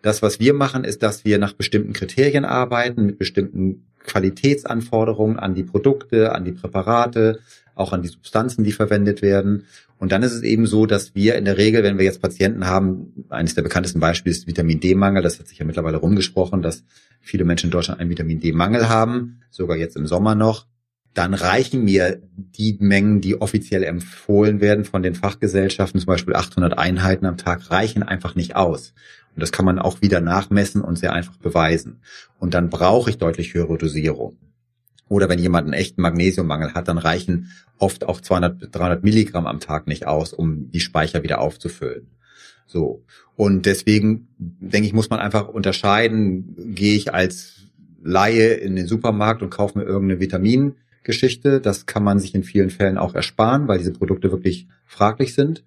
Das, 0.02 0.22
was 0.22 0.40
wir 0.40 0.54
machen, 0.54 0.84
ist, 0.84 1.02
dass 1.02 1.24
wir 1.24 1.38
nach 1.38 1.52
bestimmten 1.52 1.92
Kriterien 1.92 2.44
arbeiten, 2.44 3.06
mit 3.06 3.18
bestimmten 3.18 3.86
Qualitätsanforderungen 4.04 5.38
an 5.38 5.54
die 5.54 5.62
Produkte, 5.62 6.32
an 6.32 6.44
die 6.44 6.52
Präparate, 6.52 7.40
auch 7.74 7.92
an 7.92 8.02
die 8.02 8.08
Substanzen, 8.08 8.64
die 8.64 8.72
verwendet 8.72 9.22
werden. 9.22 9.66
Und 9.98 10.12
dann 10.12 10.22
ist 10.22 10.32
es 10.32 10.42
eben 10.42 10.66
so, 10.66 10.86
dass 10.86 11.14
wir 11.14 11.34
in 11.34 11.44
der 11.44 11.58
Regel, 11.58 11.82
wenn 11.82 11.98
wir 11.98 12.06
jetzt 12.06 12.22
Patienten 12.22 12.66
haben, 12.66 13.26
eines 13.28 13.54
der 13.54 13.62
bekanntesten 13.62 14.00
Beispiele 14.00 14.34
ist 14.34 14.46
Vitamin 14.46 14.80
D-Mangel, 14.80 15.22
das 15.22 15.38
hat 15.38 15.48
sich 15.48 15.58
ja 15.58 15.66
mittlerweile 15.66 15.98
rumgesprochen, 15.98 16.62
dass 16.62 16.84
viele 17.20 17.44
Menschen 17.44 17.66
in 17.66 17.72
Deutschland 17.72 18.00
einen 18.00 18.10
Vitamin 18.10 18.40
D-Mangel 18.40 18.88
haben, 18.88 19.40
sogar 19.50 19.76
jetzt 19.76 19.96
im 19.96 20.06
Sommer 20.06 20.34
noch 20.34 20.66
dann 21.14 21.34
reichen 21.34 21.84
mir 21.84 22.22
die 22.36 22.76
Mengen, 22.78 23.20
die 23.20 23.40
offiziell 23.40 23.82
empfohlen 23.82 24.60
werden 24.60 24.84
von 24.84 25.02
den 25.02 25.14
Fachgesellschaften, 25.14 25.98
zum 26.00 26.06
Beispiel 26.06 26.36
800 26.36 26.78
Einheiten 26.78 27.26
am 27.26 27.36
Tag, 27.36 27.70
reichen 27.70 28.02
einfach 28.02 28.36
nicht 28.36 28.54
aus. 28.54 28.94
Und 29.34 29.42
das 29.42 29.52
kann 29.52 29.64
man 29.64 29.78
auch 29.78 30.02
wieder 30.02 30.20
nachmessen 30.20 30.82
und 30.82 30.98
sehr 30.98 31.12
einfach 31.12 31.36
beweisen. 31.36 32.00
Und 32.38 32.54
dann 32.54 32.70
brauche 32.70 33.10
ich 33.10 33.18
deutlich 33.18 33.54
höhere 33.54 33.78
Dosierung. 33.78 34.36
Oder 35.08 35.28
wenn 35.28 35.40
jemand 35.40 35.64
einen 35.64 35.72
echten 35.72 36.02
Magnesiummangel 36.02 36.74
hat, 36.74 36.88
dann 36.88 36.98
reichen 36.98 37.50
oft 37.78 38.04
auch 38.04 38.20
200, 38.20 38.74
300 38.74 39.02
Milligramm 39.02 39.46
am 39.46 39.58
Tag 39.58 39.86
nicht 39.86 40.06
aus, 40.06 40.32
um 40.32 40.70
die 40.70 40.80
Speicher 40.80 41.22
wieder 41.22 41.40
aufzufüllen. 41.40 42.06
So. 42.66 43.04
Und 43.34 43.66
deswegen, 43.66 44.28
denke 44.38 44.86
ich, 44.86 44.92
muss 44.92 45.10
man 45.10 45.18
einfach 45.18 45.48
unterscheiden, 45.48 46.54
gehe 46.74 46.94
ich 46.94 47.12
als 47.12 47.56
Laie 48.02 48.54
in 48.54 48.76
den 48.76 48.86
Supermarkt 48.86 49.42
und 49.42 49.50
kaufe 49.50 49.78
mir 49.78 49.84
irgendeine 49.84 50.20
Vitamingeschichte. 50.20 51.60
Das 51.60 51.86
kann 51.86 52.04
man 52.04 52.20
sich 52.20 52.34
in 52.34 52.44
vielen 52.44 52.70
Fällen 52.70 52.96
auch 52.96 53.14
ersparen, 53.14 53.66
weil 53.66 53.78
diese 53.78 53.92
Produkte 53.92 54.30
wirklich 54.30 54.68
fraglich 54.86 55.34
sind. 55.34 55.64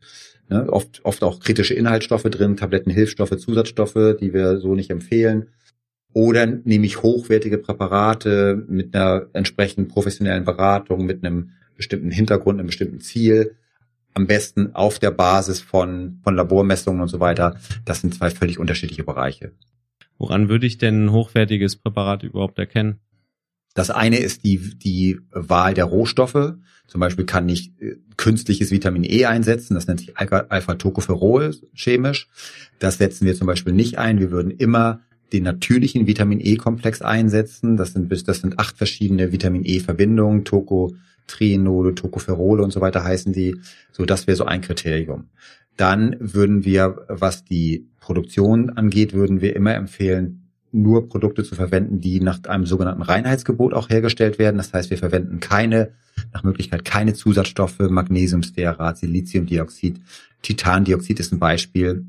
Ne? 0.50 0.72
Oft, 0.72 1.02
oft 1.04 1.24
auch 1.24 1.40
kritische 1.40 1.74
Inhaltsstoffe 1.74 2.24
drin, 2.24 2.58
Tabletten, 2.58 2.92
Hilfsstoffe, 2.92 3.38
Zusatzstoffe, 3.38 4.18
die 4.20 4.34
wir 4.34 4.58
so 4.58 4.76
nicht 4.76 4.90
empfehlen. 4.90 5.50
Oder 6.14 6.46
nehme 6.46 6.86
ich 6.86 7.02
hochwertige 7.02 7.58
Präparate 7.58 8.64
mit 8.68 8.96
einer 8.96 9.28
entsprechenden 9.34 9.88
professionellen 9.88 10.46
Beratung, 10.46 11.06
mit 11.06 11.24
einem 11.26 11.52
bestimmten 11.76 12.12
Hintergrund, 12.12 12.60
einem 12.60 12.68
bestimmten 12.68 13.00
Ziel, 13.00 13.56
am 14.14 14.28
besten 14.28 14.76
auf 14.76 15.00
der 15.00 15.12
Basis 15.12 15.60
von, 15.60 16.20
von 16.24 16.36
Labormessungen 16.36 17.02
und 17.02 17.08
so 17.08 17.20
weiter. 17.20 17.58
Das 17.84 18.02
sind 18.02 18.14
zwei 18.14 18.30
völlig 18.30 18.60
unterschiedliche 18.60 19.04
Bereiche. 19.04 19.54
Woran 20.20 20.50
würde 20.50 20.68
ich 20.68 20.78
denn 20.78 21.06
ein 21.06 21.12
hochwertiges 21.12 21.78
Präparat 21.78 22.22
überhaupt 22.22 22.60
erkennen? 22.60 23.00
Das 23.74 23.90
eine 23.90 24.18
ist 24.20 24.44
die, 24.44 24.78
die 24.78 25.20
Wahl 25.32 25.74
der 25.74 25.86
Rohstoffe. 25.86 26.54
Zum 26.88 27.00
Beispiel 27.00 27.26
kann 27.26 27.50
ich 27.50 27.72
äh, 27.80 27.96
künstliches 28.18 28.72
Vitamin 28.72 29.04
E 29.04 29.26
einsetzen. 29.26 29.74
Das 29.74 29.88
nennt 29.88 30.00
sich 30.00 30.18
Alpha-Tocopherol 30.18 31.56
chemisch. 31.74 32.28
Das 32.80 32.98
setzen 32.98 33.26
wir 33.26 33.36
zum 33.36 33.48
Beispiel 33.48 33.74
nicht 33.74 33.98
ein. 33.98 34.20
Wir 34.20 34.32
würden 34.32 34.52
immer 34.52 35.02
den 35.32 35.44
natürlichen 35.44 36.06
Vitamin 36.06 36.40
E-Komplex 36.40 37.02
einsetzen. 37.02 37.78
Das 37.78 37.94
sind 37.94 38.12
das 38.12 38.40
sind 38.40 38.60
acht 38.60 38.78
verschiedene 38.78 39.32
Vitamin 39.32 39.66
E-Verbindungen. 39.66 40.46
Toco, 40.46 40.96
Trienole, 41.26 41.96
Tocopherole 41.96 42.64
und 42.64 42.72
so 42.72 42.82
weiter 42.82 43.04
heißen 43.04 43.34
die. 43.34 43.56
So, 43.92 44.06
das 44.06 44.28
wäre 44.28 44.38
so 44.38 44.46
ein 44.46 44.62
Kriterium. 44.62 45.30
Dann 45.78 46.16
würden 46.20 46.66
wir, 46.66 47.06
was 47.08 47.44
die 47.44 47.88
Produktion 48.00 48.70
angeht, 48.70 49.14
würden 49.14 49.42
wir 49.42 49.56
immer 49.56 49.74
empfehlen, 49.74 50.43
nur 50.74 51.08
Produkte 51.08 51.44
zu 51.44 51.56
verwenden, 51.56 52.02
die 52.02 52.20
nach 52.20 52.44
einem 52.46 52.66
sogenannten 52.66 53.02
Reinheitsgebot 53.02 53.74
auch 53.74 53.90
hergestellt 53.90 54.40
werden. 54.40 54.58
Das 54.58 54.74
heißt, 54.74 54.90
wir 54.90 54.98
verwenden 54.98 55.40
keine, 55.40 55.92
nach 56.34 56.44
Möglichkeit 56.44 56.84
keine 56.84 57.14
Zusatzstoffe, 57.14 57.80
Magnesiumstearat, 57.80 58.98
Siliziumdioxid, 58.98 60.02
Titandioxid 60.42 61.20
ist 61.20 61.32
ein 61.32 61.40
Beispiel. 61.40 62.06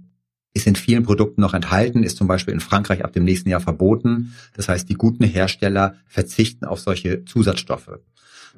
Ist 0.57 0.67
in 0.69 0.77
vielen 0.77 1.03
Produkten 1.03 1.41
noch 1.41 1.53
enthalten, 1.53 2.05
ist 2.05 2.17
zum 2.17 2.29
Beispiel 2.29 2.55
in 2.55 2.61
Frankreich 2.61 3.05
ab 3.05 3.13
dem 3.13 3.25
nächsten 3.25 3.49
Jahr 3.49 3.61
verboten. 3.61 4.35
Das 4.55 4.69
heißt, 4.69 4.89
die 4.89 4.95
guten 4.95 5.25
Hersteller 5.25 5.97
verzichten 6.07 6.65
auf 6.65 6.79
solche 6.79 7.25
Zusatzstoffe. 7.25 7.99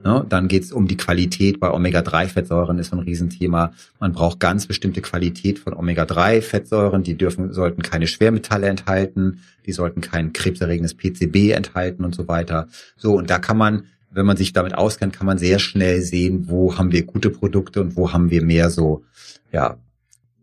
Ne? 0.04 0.24
Dann 0.28 0.48
geht 0.48 0.64
es 0.64 0.72
um 0.72 0.86
die 0.86 0.96
Qualität. 0.96 1.60
Bei 1.60 1.70
Omega-3-Fettsäuren 1.70 2.78
ist 2.78 2.90
so 2.90 2.96
ein 2.96 3.02
Riesenthema. 3.02 3.72
Man 3.98 4.12
braucht 4.12 4.40
ganz 4.40 4.66
bestimmte 4.66 5.00
Qualität 5.00 5.58
von 5.58 5.74
Omega-3-Fettsäuren. 5.74 7.02
Die 7.02 7.16
dürfen, 7.16 7.52
sollten 7.52 7.82
keine 7.82 8.06
Schwermetalle 8.06 8.68
enthalten. 8.68 9.40
Die 9.66 9.72
sollten 9.72 10.00
kein 10.00 10.32
krebserregendes 10.32 10.94
PCB 10.94 11.52
enthalten 11.52 12.04
und 12.04 12.14
so 12.14 12.28
weiter. 12.28 12.68
So, 12.96 13.14
und 13.14 13.30
da 13.30 13.38
kann 13.38 13.58
man 13.58 13.84
wenn 14.16 14.24
man 14.24 14.38
sich 14.38 14.54
damit 14.54 14.74
auskennt, 14.74 15.12
kann 15.12 15.26
man 15.26 15.36
sehr 15.36 15.58
schnell 15.58 16.00
sehen, 16.00 16.48
wo 16.48 16.78
haben 16.78 16.90
wir 16.90 17.04
gute 17.04 17.28
Produkte 17.28 17.82
und 17.82 17.96
wo 17.96 18.14
haben 18.14 18.30
wir 18.30 18.42
mehr 18.42 18.70
so, 18.70 19.04
ja, 19.52 19.78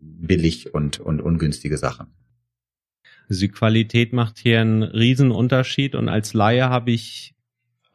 billig 0.00 0.72
und, 0.72 1.00
und 1.00 1.20
ungünstige 1.20 1.76
Sachen. 1.76 2.06
Also 3.28 3.40
die 3.40 3.48
Qualität 3.48 4.12
macht 4.12 4.38
hier 4.38 4.60
einen 4.60 4.82
Riesenunterschied 4.82 5.94
und 5.94 6.08
als 6.08 6.34
Laie 6.34 6.68
habe 6.68 6.92
ich 6.92 7.34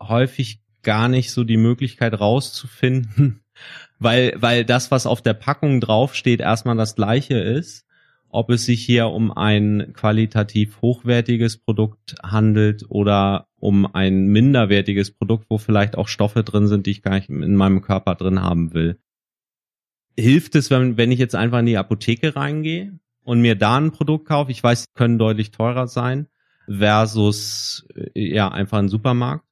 häufig 0.01 0.59
gar 0.83 1.07
nicht 1.07 1.31
so 1.31 1.43
die 1.43 1.57
Möglichkeit 1.57 2.19
rauszufinden, 2.19 3.41
weil, 3.99 4.33
weil 4.37 4.65
das, 4.65 4.91
was 4.91 5.05
auf 5.05 5.21
der 5.21 5.33
Packung 5.33 5.81
draufsteht, 5.81 6.39
erstmal 6.39 6.77
das 6.77 6.95
gleiche 6.95 7.39
ist. 7.39 7.85
Ob 8.31 8.51
es 8.51 8.65
sich 8.65 8.85
hier 8.85 9.07
um 9.07 9.31
ein 9.31 9.91
qualitativ 9.93 10.83
hochwertiges 10.83 11.57
Produkt 11.57 12.15
handelt 12.21 12.85
oder 12.87 13.47
um 13.55 13.91
ein 13.95 14.27
minderwertiges 14.27 15.09
Produkt, 15.09 15.47
wo 15.49 15.57
vielleicht 15.57 15.97
auch 15.97 16.07
Stoffe 16.07 16.43
drin 16.43 16.67
sind, 16.67 16.85
die 16.85 16.91
ich 16.91 17.01
gar 17.01 17.15
nicht 17.15 17.29
in 17.29 17.55
meinem 17.55 17.81
Körper 17.81 18.13
drin 18.13 18.41
haben 18.43 18.73
will. 18.75 18.99
Hilft 20.15 20.53
es, 20.53 20.69
wenn, 20.69 20.95
wenn 20.95 21.11
ich 21.11 21.17
jetzt 21.17 21.33
einfach 21.33 21.59
in 21.59 21.65
die 21.65 21.77
Apotheke 21.77 22.35
reingehe 22.35 22.99
und 23.23 23.41
mir 23.41 23.55
da 23.55 23.77
ein 23.77 23.91
Produkt 23.91 24.27
kaufe? 24.27 24.51
Ich 24.51 24.61
weiß, 24.61 24.93
können 24.93 25.17
deutlich 25.17 25.49
teurer 25.49 25.87
sein 25.87 26.27
versus 26.69 27.87
äh, 27.95 28.35
ja 28.35 28.49
einfach 28.49 28.77
ein 28.77 28.89
Supermarkt. 28.89 29.48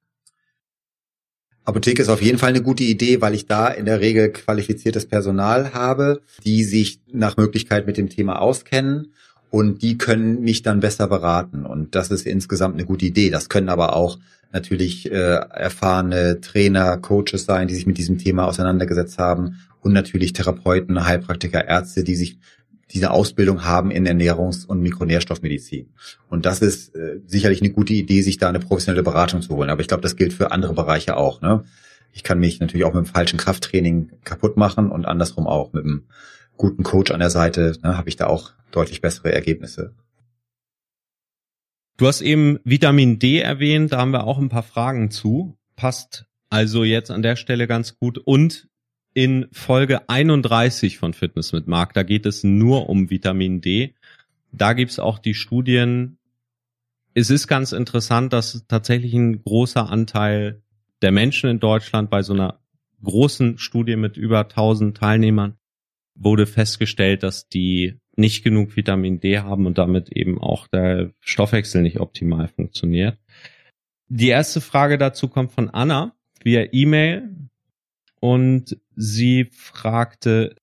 Apotheke 1.68 2.02
ist 2.02 2.08
auf 2.08 2.22
jeden 2.22 2.38
Fall 2.38 2.50
eine 2.50 2.62
gute 2.62 2.86
Idee, 2.86 3.20
weil 3.20 3.34
ich 3.34 3.46
da 3.46 3.68
in 3.68 3.84
der 3.84 4.00
Regel 4.00 4.32
qualifiziertes 4.32 5.06
Personal 5.06 5.74
habe, 5.74 6.22
die 6.46 6.64
sich 6.64 7.02
nach 7.12 7.36
Möglichkeit 7.36 7.86
mit 7.86 7.98
dem 7.98 8.08
Thema 8.08 8.40
auskennen 8.40 9.12
und 9.50 9.82
die 9.82 9.98
können 9.98 10.40
mich 10.40 10.62
dann 10.62 10.80
besser 10.80 11.08
beraten. 11.08 11.66
Und 11.66 11.94
das 11.94 12.10
ist 12.10 12.26
insgesamt 12.26 12.76
eine 12.76 12.86
gute 12.86 13.06
Idee. 13.06 13.30
Das 13.30 13.50
können 13.50 13.68
aber 13.68 13.98
auch 13.98 14.18
natürlich 14.54 15.12
äh, 15.12 15.16
erfahrene 15.16 16.40
Trainer, 16.40 16.96
Coaches 17.00 17.44
sein, 17.44 17.68
die 17.68 17.76
sich 17.76 17.86
mit 17.86 17.98
diesem 17.98 18.18
Thema 18.18 18.46
auseinandergesetzt 18.46 19.18
haben 19.18 19.60
und 19.82 19.92
natürlich 19.92 20.32
Therapeuten, 20.32 21.06
Heilpraktiker, 21.06 21.68
Ärzte, 21.68 22.06
die 22.06 22.16
sich 22.16 22.38
diese 22.92 23.12
Ausbildung 23.12 23.66
haben 23.66 23.92
in 23.92 24.08
Ernährungs- 24.08 24.66
und 24.66 24.82
Mikronährstoffmedizin. 24.82 25.94
Und 26.30 26.46
das 26.46 26.62
ist 26.62 26.96
äh, 26.96 27.20
sicherlich 27.26 27.62
eine 27.62 27.72
gute 27.72 27.94
Idee, 27.94 28.22
sich 28.22 28.38
da 28.38 28.48
eine 28.48 28.60
professionelle 28.60 29.04
Beratung 29.04 29.42
zu 29.42 29.56
holen. 29.56 29.70
Aber 29.70 29.82
ich 29.82 29.88
glaube, 29.88 30.04
das 30.04 30.16
gilt 30.16 30.34
für 30.34 30.52
andere 30.52 30.74
Bereiche 30.74 31.18
auch. 31.18 31.42
Ne? 31.42 31.66
Ich 32.14 32.24
kann 32.24 32.40
mich 32.40 32.60
natürlich 32.60 32.86
auch 32.86 32.94
mit 32.94 33.06
dem 33.06 33.12
falschen 33.12 33.38
Krafttraining 33.38 34.12
kaputt 34.24 34.58
machen 34.58 34.90
und 34.90 35.06
andersrum 35.06 35.48
auch 35.48 35.74
mit 35.74 35.84
einem 35.84 36.06
guten 36.56 36.84
Coach 36.84 37.12
an 37.12 37.20
der 37.20 37.30
Seite 37.30 37.74
ne, 37.84 37.98
habe 37.98 38.10
ich 38.10 38.16
da 38.16 38.28
auch 38.28 38.52
deutlich 38.72 39.02
bessere 39.02 39.32
Ergebnisse. 39.34 39.94
Du 41.98 42.08
hast 42.08 42.22
eben 42.22 42.60
Vitamin 42.64 43.20
D 43.20 43.40
erwähnt, 43.40 43.92
da 43.92 43.98
haben 43.98 44.12
wir 44.12 44.26
auch 44.26 44.38
ein 44.38 44.50
paar 44.50 44.64
Fragen 44.64 45.10
zu. 45.10 45.58
Passt 45.76 46.26
also 46.50 46.84
jetzt 46.84 47.12
an 47.12 47.22
der 47.22 47.36
Stelle 47.36 47.68
ganz 47.68 47.98
gut. 47.98 48.18
Und 48.18 48.68
in 49.18 49.48
Folge 49.52 50.08
31 50.10 51.00
von 51.00 51.12
Fitness 51.12 51.52
mit 51.52 51.66
Marc. 51.66 51.96
Da 51.96 52.04
geht 52.04 52.28
es 52.28 52.44
nur 52.44 52.88
um 52.88 53.10
Vitamin 53.10 53.62
D. 53.62 53.96
Da 54.52 54.74
gibt's 54.74 55.00
auch 55.00 55.18
die 55.18 55.34
Studien. 55.34 56.20
Es 57.16 57.32
ist 57.32 57.48
ganz 57.48 57.72
interessant, 57.72 58.32
dass 58.32 58.64
tatsächlich 58.68 59.16
ein 59.16 59.42
großer 59.42 59.90
Anteil 59.90 60.62
der 61.02 61.12
Menschen 61.12 61.50
in 61.50 61.60
Deutschland 61.60 62.12
bei 62.12 62.22
so 62.22 62.34
einer 62.34 62.60
großen 63.04 63.58
Studie 63.58 63.96
mit 63.96 64.18
über 64.18 64.42
1000 64.42 64.96
Teilnehmern 64.96 65.58
wurde 66.14 66.46
festgestellt, 66.46 67.24
dass 67.24 67.50
die 67.50 67.96
nicht 68.16 68.44
genug 68.44 68.76
Vitamin 68.76 69.20
D 69.20 69.40
haben 69.40 69.66
und 69.66 69.80
damit 69.80 70.12
eben 70.12 70.40
auch 70.40 70.68
der 70.68 71.12
Stoffwechsel 71.22 71.82
nicht 71.82 72.00
optimal 72.00 72.50
funktioniert. 72.50 73.18
Die 74.10 74.28
erste 74.28 74.62
Frage 74.62 75.00
dazu 75.00 75.28
kommt 75.28 75.54
von 75.54 75.72
Anna 75.72 76.16
via 76.44 76.68
E-Mail 76.72 77.48
und 78.20 78.78
sie 78.96 79.50
fragte, 79.52 80.56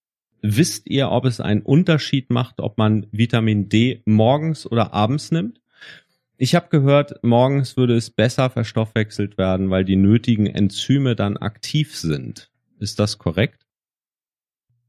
wisst 0.42 0.88
ihr, 0.88 1.10
ob 1.10 1.24
es 1.24 1.40
einen 1.40 1.62
Unterschied 1.62 2.30
macht, 2.30 2.60
ob 2.60 2.78
man 2.78 3.06
Vitamin 3.12 3.68
D 3.68 4.02
morgens 4.04 4.66
oder 4.70 4.92
abends 4.92 5.30
nimmt? 5.30 5.60
Ich 6.36 6.54
habe 6.54 6.68
gehört, 6.68 7.22
morgens 7.22 7.76
würde 7.76 7.96
es 7.96 8.10
besser 8.10 8.50
verstoffwechselt 8.50 9.38
werden, 9.38 9.70
weil 9.70 9.84
die 9.84 9.96
nötigen 9.96 10.46
Enzyme 10.46 11.14
dann 11.14 11.36
aktiv 11.36 11.96
sind. 11.96 12.50
Ist 12.80 12.98
das 12.98 13.18
korrekt? 13.18 13.64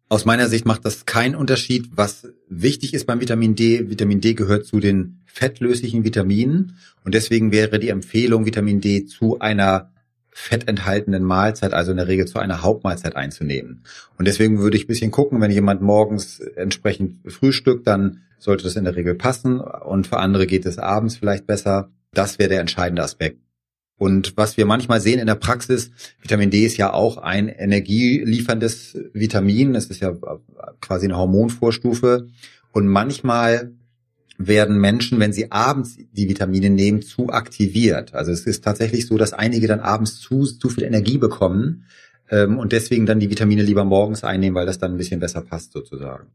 Aus 0.08 0.26
meiner 0.26 0.50
Sicht 0.50 0.66
macht 0.66 0.86
das 0.86 1.06
keinen 1.06 1.36
Unterschied. 1.36 1.90
Was 1.92 2.28
wichtig 2.48 2.94
ist 2.94 3.06
beim 3.06 3.22
Vitamin 3.22 3.56
D, 3.56 3.90
Vitamin 3.90 4.22
D 4.22 4.34
gehört 4.34 4.66
zu 4.66 4.80
den 4.80 5.22
fettlöslichen 5.26 6.04
Vitaminen 6.04 6.78
und 7.04 7.16
deswegen 7.16 7.52
wäre 7.52 7.80
die 7.80 7.90
Empfehlung, 7.90 8.46
Vitamin 8.46 8.82
D 8.82 9.06
zu 9.06 9.40
einer 9.40 9.92
fettenthaltenden 10.38 11.24
Mahlzeit, 11.24 11.74
also 11.74 11.92
in 11.92 11.98
der 11.98 12.10
Regel 12.10 12.28
zu 12.28 12.40
einer 12.40 12.62
Hauptmahlzeit 12.62 13.16
einzunehmen. 13.16 13.84
Und 14.18 14.28
deswegen 14.28 14.60
würde 14.60 14.76
ich 14.76 14.84
ein 14.84 14.88
bisschen 14.88 15.10
gucken, 15.10 15.40
wenn 15.40 15.50
jemand 15.50 15.82
morgens 15.82 16.42
entsprechend 16.42 17.32
frühstückt, 17.32 17.88
dann 17.88 18.24
sollte 18.38 18.66
das 18.66 18.76
in 18.76 18.84
der 18.84 18.98
Regel 18.98 19.16
passen. 19.16 19.62
Und 19.62 20.08
für 20.08 20.18
andere 20.18 20.46
geht 20.46 20.66
es 20.66 20.78
abends 20.78 21.16
vielleicht 21.16 21.48
besser. 21.48 21.90
Das 22.14 22.38
wäre 22.38 22.50
der 22.50 22.60
entscheidende 22.60 23.02
Aspekt. 23.02 23.40
Und 23.98 24.36
was 24.36 24.58
wir 24.58 24.66
manchmal 24.66 25.00
sehen 25.00 25.20
in 25.20 25.28
der 25.28 25.36
Praxis, 25.36 25.92
Vitamin 26.22 26.50
D 26.50 26.66
ist 26.66 26.76
ja 26.76 26.92
auch 26.92 27.16
ein 27.16 27.48
energielieferndes 27.48 28.98
Vitamin. 29.14 29.74
Es 29.74 29.86
ist 29.86 30.02
ja 30.02 30.18
quasi 30.82 31.06
eine 31.06 31.18
Hormonvorstufe. 31.18 32.28
Und 32.74 32.88
manchmal 32.88 33.72
werden 34.38 34.80
Menschen, 34.80 35.20
wenn 35.20 35.34
sie 35.34 35.52
abends 35.52 35.98
die 36.12 36.30
Vitamine 36.30 36.70
nehmen, 36.70 37.02
zu 37.02 37.30
aktiviert. 37.30 38.14
Also 38.14 38.32
es 38.32 38.46
ist 38.46 38.64
tatsächlich 38.64 39.08
so, 39.08 39.18
dass 39.18 39.34
einige 39.34 39.68
dann 39.68 39.80
abends 39.80 40.20
zu, 40.20 40.44
zu 40.44 40.70
viel 40.70 40.84
Energie 40.84 41.18
bekommen 41.18 41.86
ähm, 42.30 42.58
und 42.58 42.72
deswegen 42.72 43.06
dann 43.06 43.20
die 43.20 43.30
Vitamine 43.30 43.64
lieber 43.64 43.86
morgens 43.86 44.24
einnehmen, 44.24 44.56
weil 44.56 44.66
das 44.66 44.80
dann 44.80 44.92
ein 44.92 44.98
bisschen 44.98 45.20
besser 45.20 45.42
passt 45.42 45.72
sozusagen. 45.72 46.28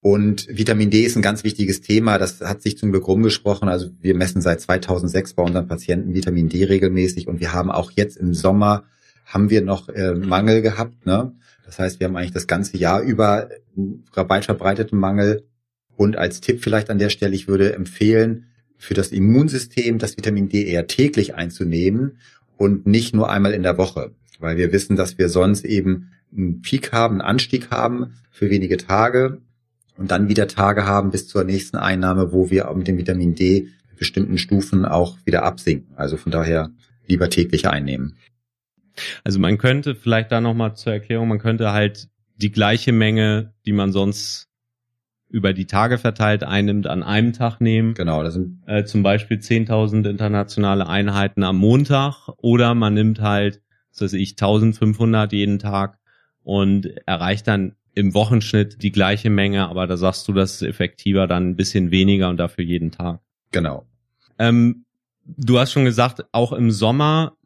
Und 0.00 0.48
Vitamin 0.48 0.90
D 0.90 1.02
ist 1.02 1.14
ein 1.14 1.22
ganz 1.22 1.44
wichtiges 1.44 1.80
Thema. 1.80 2.18
Das 2.18 2.40
hat 2.40 2.60
sich 2.60 2.76
zum 2.76 2.90
Glück 2.90 3.06
rumgesprochen. 3.06 3.68
Also 3.68 3.90
wir 4.00 4.16
messen 4.16 4.42
seit 4.42 4.60
2006 4.60 5.34
bei 5.34 5.44
unseren 5.44 5.68
Patienten 5.68 6.12
Vitamin 6.12 6.48
D 6.48 6.64
regelmäßig 6.64 7.28
und 7.28 7.40
wir 7.40 7.52
haben 7.52 7.70
auch 7.70 7.92
jetzt 7.92 8.16
im 8.16 8.34
Sommer 8.34 8.84
haben 9.24 9.50
wir 9.50 9.62
noch 9.62 9.88
äh, 9.88 10.14
Mangel 10.14 10.60
gehabt. 10.60 11.06
Ne? 11.06 11.32
Das 11.64 11.78
heißt, 11.78 12.00
wir 12.00 12.08
haben 12.08 12.16
eigentlich 12.16 12.32
das 12.32 12.48
ganze 12.48 12.76
Jahr 12.76 13.00
über 13.00 13.48
weit 14.14 14.44
verbreiteten 14.44 14.98
Mangel 14.98 15.44
und 15.96 16.16
als 16.16 16.40
Tipp 16.40 16.62
vielleicht 16.62 16.90
an 16.90 16.98
der 16.98 17.10
Stelle, 17.10 17.34
ich 17.34 17.48
würde 17.48 17.74
empfehlen, 17.74 18.46
für 18.78 18.94
das 18.94 19.12
Immunsystem 19.12 19.98
das 19.98 20.16
Vitamin 20.16 20.48
D 20.48 20.64
eher 20.64 20.86
täglich 20.88 21.34
einzunehmen 21.34 22.18
und 22.56 22.86
nicht 22.86 23.14
nur 23.14 23.30
einmal 23.30 23.52
in 23.52 23.62
der 23.62 23.78
Woche, 23.78 24.12
weil 24.40 24.56
wir 24.56 24.72
wissen, 24.72 24.96
dass 24.96 25.18
wir 25.18 25.28
sonst 25.28 25.64
eben 25.64 26.10
einen 26.36 26.62
Peak 26.62 26.92
haben, 26.92 27.14
einen 27.14 27.20
Anstieg 27.20 27.70
haben 27.70 28.14
für 28.30 28.50
wenige 28.50 28.78
Tage 28.78 29.40
und 29.96 30.10
dann 30.10 30.28
wieder 30.28 30.48
Tage 30.48 30.84
haben 30.84 31.10
bis 31.10 31.28
zur 31.28 31.44
nächsten 31.44 31.76
Einnahme, 31.76 32.32
wo 32.32 32.50
wir 32.50 32.72
mit 32.74 32.88
dem 32.88 32.98
Vitamin 32.98 33.34
D 33.34 33.68
bestimmten 33.96 34.36
Stufen 34.36 34.84
auch 34.84 35.16
wieder 35.24 35.44
absinken. 35.44 35.94
Also 35.96 36.16
von 36.16 36.32
daher 36.32 36.72
lieber 37.06 37.30
täglich 37.30 37.68
einnehmen. 37.68 38.16
Also 39.22 39.38
man 39.38 39.58
könnte 39.58 39.94
vielleicht 39.94 40.32
da 40.32 40.40
nochmal 40.40 40.74
zur 40.74 40.92
Erklärung, 40.92 41.28
man 41.28 41.38
könnte 41.38 41.72
halt 41.72 42.08
die 42.36 42.50
gleiche 42.50 42.92
Menge, 42.92 43.52
die 43.64 43.72
man 43.72 43.92
sonst 43.92 44.48
über 45.32 45.54
die 45.54 45.66
Tage 45.66 45.96
verteilt 45.96 46.44
einnimmt, 46.44 46.86
an 46.86 47.02
einem 47.02 47.32
Tag 47.32 47.60
nehmen. 47.60 47.94
Genau, 47.94 48.22
das 48.22 48.34
sind 48.34 48.62
äh, 48.66 48.84
zum 48.84 49.02
Beispiel 49.02 49.38
10.000 49.38 50.08
internationale 50.08 50.86
Einheiten 50.86 51.42
am 51.42 51.56
Montag 51.56 52.28
oder 52.36 52.74
man 52.74 52.94
nimmt 52.94 53.20
halt, 53.20 53.62
was 53.90 54.02
weiß 54.02 54.12
ich, 54.12 54.32
1.500 54.32 55.32
jeden 55.34 55.58
Tag 55.58 55.98
und 56.44 56.86
erreicht 57.06 57.48
dann 57.48 57.74
im 57.94 58.14
Wochenschnitt 58.14 58.82
die 58.82 58.92
gleiche 58.92 59.30
Menge, 59.30 59.68
aber 59.68 59.86
da 59.86 59.96
sagst 59.96 60.28
du, 60.28 60.32
das 60.32 60.56
ist 60.56 60.62
effektiver, 60.62 61.26
dann 61.26 61.50
ein 61.50 61.56
bisschen 61.56 61.90
weniger 61.90 62.28
und 62.28 62.36
dafür 62.36 62.64
jeden 62.64 62.90
Tag. 62.90 63.20
genau. 63.50 63.86
Ähm, 64.38 64.84
du 65.24 65.58
hast 65.58 65.72
schon 65.72 65.84
gesagt, 65.84 66.24
auch 66.32 66.52
im 66.52 66.70
Sommer, 66.70 67.36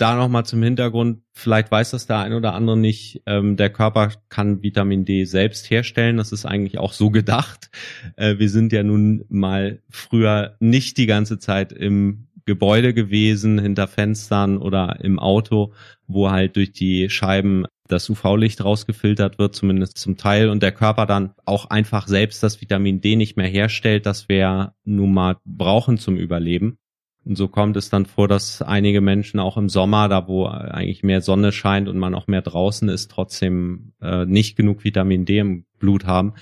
da 0.00 0.16
nochmal 0.16 0.46
zum 0.46 0.62
Hintergrund, 0.62 1.22
vielleicht 1.32 1.70
weiß 1.70 1.90
das 1.90 2.06
der 2.06 2.18
ein 2.20 2.32
oder 2.32 2.54
andere 2.54 2.76
nicht, 2.76 3.22
ähm, 3.26 3.56
der 3.56 3.70
Körper 3.70 4.12
kann 4.28 4.62
Vitamin 4.62 5.04
D 5.04 5.24
selbst 5.24 5.70
herstellen. 5.70 6.16
Das 6.16 6.32
ist 6.32 6.46
eigentlich 6.46 6.78
auch 6.78 6.92
so 6.92 7.10
gedacht. 7.10 7.70
Äh, 8.16 8.38
wir 8.38 8.48
sind 8.48 8.72
ja 8.72 8.82
nun 8.82 9.24
mal 9.28 9.82
früher 9.88 10.56
nicht 10.60 10.96
die 10.96 11.06
ganze 11.06 11.38
Zeit 11.38 11.72
im 11.72 12.28
Gebäude 12.46 12.94
gewesen, 12.94 13.58
hinter 13.58 13.86
Fenstern 13.86 14.58
oder 14.58 14.98
im 15.04 15.18
Auto, 15.18 15.72
wo 16.06 16.30
halt 16.30 16.56
durch 16.56 16.72
die 16.72 17.10
Scheiben 17.10 17.66
das 17.86 18.08
UV-Licht 18.08 18.64
rausgefiltert 18.64 19.38
wird, 19.38 19.54
zumindest 19.54 19.98
zum 19.98 20.16
Teil, 20.16 20.48
und 20.48 20.62
der 20.62 20.72
Körper 20.72 21.06
dann 21.06 21.34
auch 21.44 21.66
einfach 21.66 22.08
selbst 22.08 22.42
das 22.42 22.60
Vitamin 22.60 23.00
D 23.00 23.16
nicht 23.16 23.36
mehr 23.36 23.48
herstellt, 23.48 24.06
das 24.06 24.28
wir 24.28 24.74
nun 24.84 25.12
mal 25.12 25.36
brauchen 25.44 25.98
zum 25.98 26.16
Überleben. 26.16 26.78
Und 27.24 27.36
so 27.36 27.48
kommt 27.48 27.76
es 27.76 27.90
dann 27.90 28.06
vor, 28.06 28.28
dass 28.28 28.62
einige 28.62 29.00
Menschen 29.00 29.40
auch 29.40 29.56
im 29.56 29.68
Sommer, 29.68 30.08
da 30.08 30.26
wo 30.26 30.46
eigentlich 30.46 31.02
mehr 31.02 31.20
Sonne 31.20 31.52
scheint 31.52 31.88
und 31.88 31.98
man 31.98 32.14
auch 32.14 32.26
mehr 32.26 32.42
draußen 32.42 32.88
ist, 32.88 33.10
trotzdem 33.10 33.92
äh, 34.00 34.24
nicht 34.24 34.56
genug 34.56 34.84
Vitamin 34.84 35.26
D 35.26 35.38
im 35.38 35.64
Blut 35.78 36.06
haben. 36.06 36.34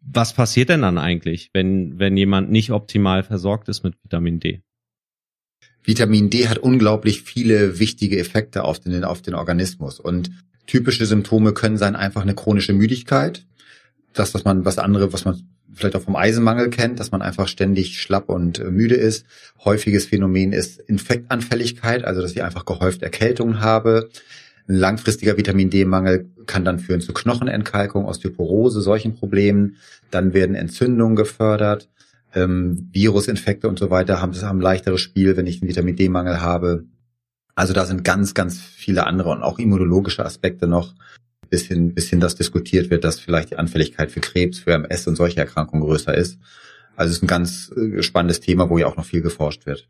Was 0.00 0.34
passiert 0.34 0.68
denn 0.68 0.82
dann 0.82 0.98
eigentlich, 0.98 1.50
wenn, 1.52 1.98
wenn 1.98 2.16
jemand 2.16 2.50
nicht 2.50 2.72
optimal 2.72 3.22
versorgt 3.22 3.68
ist 3.68 3.84
mit 3.84 3.94
Vitamin 4.02 4.40
D? 4.40 4.62
Vitamin 5.82 6.30
D 6.30 6.48
hat 6.48 6.58
unglaublich 6.58 7.22
viele 7.22 7.78
wichtige 7.78 8.18
Effekte 8.18 8.64
auf 8.64 8.80
den, 8.80 9.04
auf 9.04 9.22
den 9.22 9.34
Organismus 9.34 10.00
und 10.00 10.30
typische 10.66 11.06
Symptome 11.06 11.52
können 11.52 11.76
sein 11.76 11.94
einfach 11.94 12.22
eine 12.22 12.34
chronische 12.34 12.72
Müdigkeit. 12.72 13.46
Das, 14.14 14.34
was 14.34 14.44
man, 14.44 14.64
was 14.64 14.78
andere, 14.78 15.12
was 15.12 15.24
man 15.24 15.42
vielleicht 15.74 15.96
auch 15.96 16.02
vom 16.02 16.16
Eisenmangel 16.16 16.70
kennt, 16.70 17.00
dass 17.00 17.10
man 17.10 17.22
einfach 17.22 17.48
ständig 17.48 18.00
schlapp 18.00 18.28
und 18.28 18.58
äh, 18.58 18.70
müde 18.70 18.94
ist. 18.94 19.26
Häufiges 19.64 20.06
Phänomen 20.06 20.52
ist 20.52 20.80
Infektanfälligkeit, 20.80 22.04
also 22.04 22.22
dass 22.22 22.32
ich 22.32 22.42
einfach 22.42 22.64
gehäuft 22.64 23.02
Erkältungen 23.02 23.60
habe. 23.60 24.08
Ein 24.66 24.76
langfristiger 24.76 25.36
Vitamin 25.36 25.68
D-Mangel 25.68 26.30
kann 26.46 26.64
dann 26.64 26.78
führen 26.78 27.00
zu 27.00 27.12
Knochenentkalkung, 27.12 28.06
Osteoporose, 28.06 28.80
solchen 28.80 29.14
Problemen. 29.14 29.76
Dann 30.10 30.32
werden 30.32 30.56
Entzündungen 30.56 31.16
gefördert. 31.16 31.90
Ähm, 32.34 32.88
Virusinfekte 32.92 33.68
und 33.68 33.78
so 33.78 33.90
weiter 33.90 34.20
haben, 34.20 34.34
haben 34.34 34.58
ein 34.58 34.62
leichteres 34.62 35.00
Spiel, 35.00 35.36
wenn 35.36 35.46
ich 35.46 35.60
einen 35.60 35.68
Vitamin 35.68 35.96
D-Mangel 35.96 36.40
habe. 36.40 36.84
Also 37.54 37.72
da 37.72 37.84
sind 37.84 38.04
ganz, 38.04 38.34
ganz 38.34 38.58
viele 38.58 39.06
andere 39.06 39.30
und 39.30 39.42
auch 39.42 39.58
immunologische 39.58 40.24
Aspekte 40.24 40.66
noch, 40.66 40.94
bis 41.50 41.66
hin, 41.66 41.94
bis 41.94 42.08
hin 42.10 42.20
das 42.20 42.34
diskutiert 42.34 42.90
wird, 42.90 43.04
dass 43.04 43.20
vielleicht 43.20 43.50
die 43.50 43.56
Anfälligkeit 43.56 44.10
für 44.10 44.20
Krebs, 44.20 44.58
für 44.60 44.72
MS 44.72 45.06
und 45.06 45.16
solche 45.16 45.40
Erkrankungen 45.40 45.84
größer 45.84 46.14
ist. 46.14 46.38
Also 46.96 47.10
es 47.10 47.16
ist 47.16 47.22
ein 47.22 47.28
ganz 47.28 47.72
äh, 47.76 48.02
spannendes 48.02 48.40
Thema, 48.40 48.70
wo 48.70 48.78
ja 48.78 48.86
auch 48.86 48.96
noch 48.96 49.04
viel 49.04 49.22
geforscht 49.22 49.66
wird. 49.66 49.86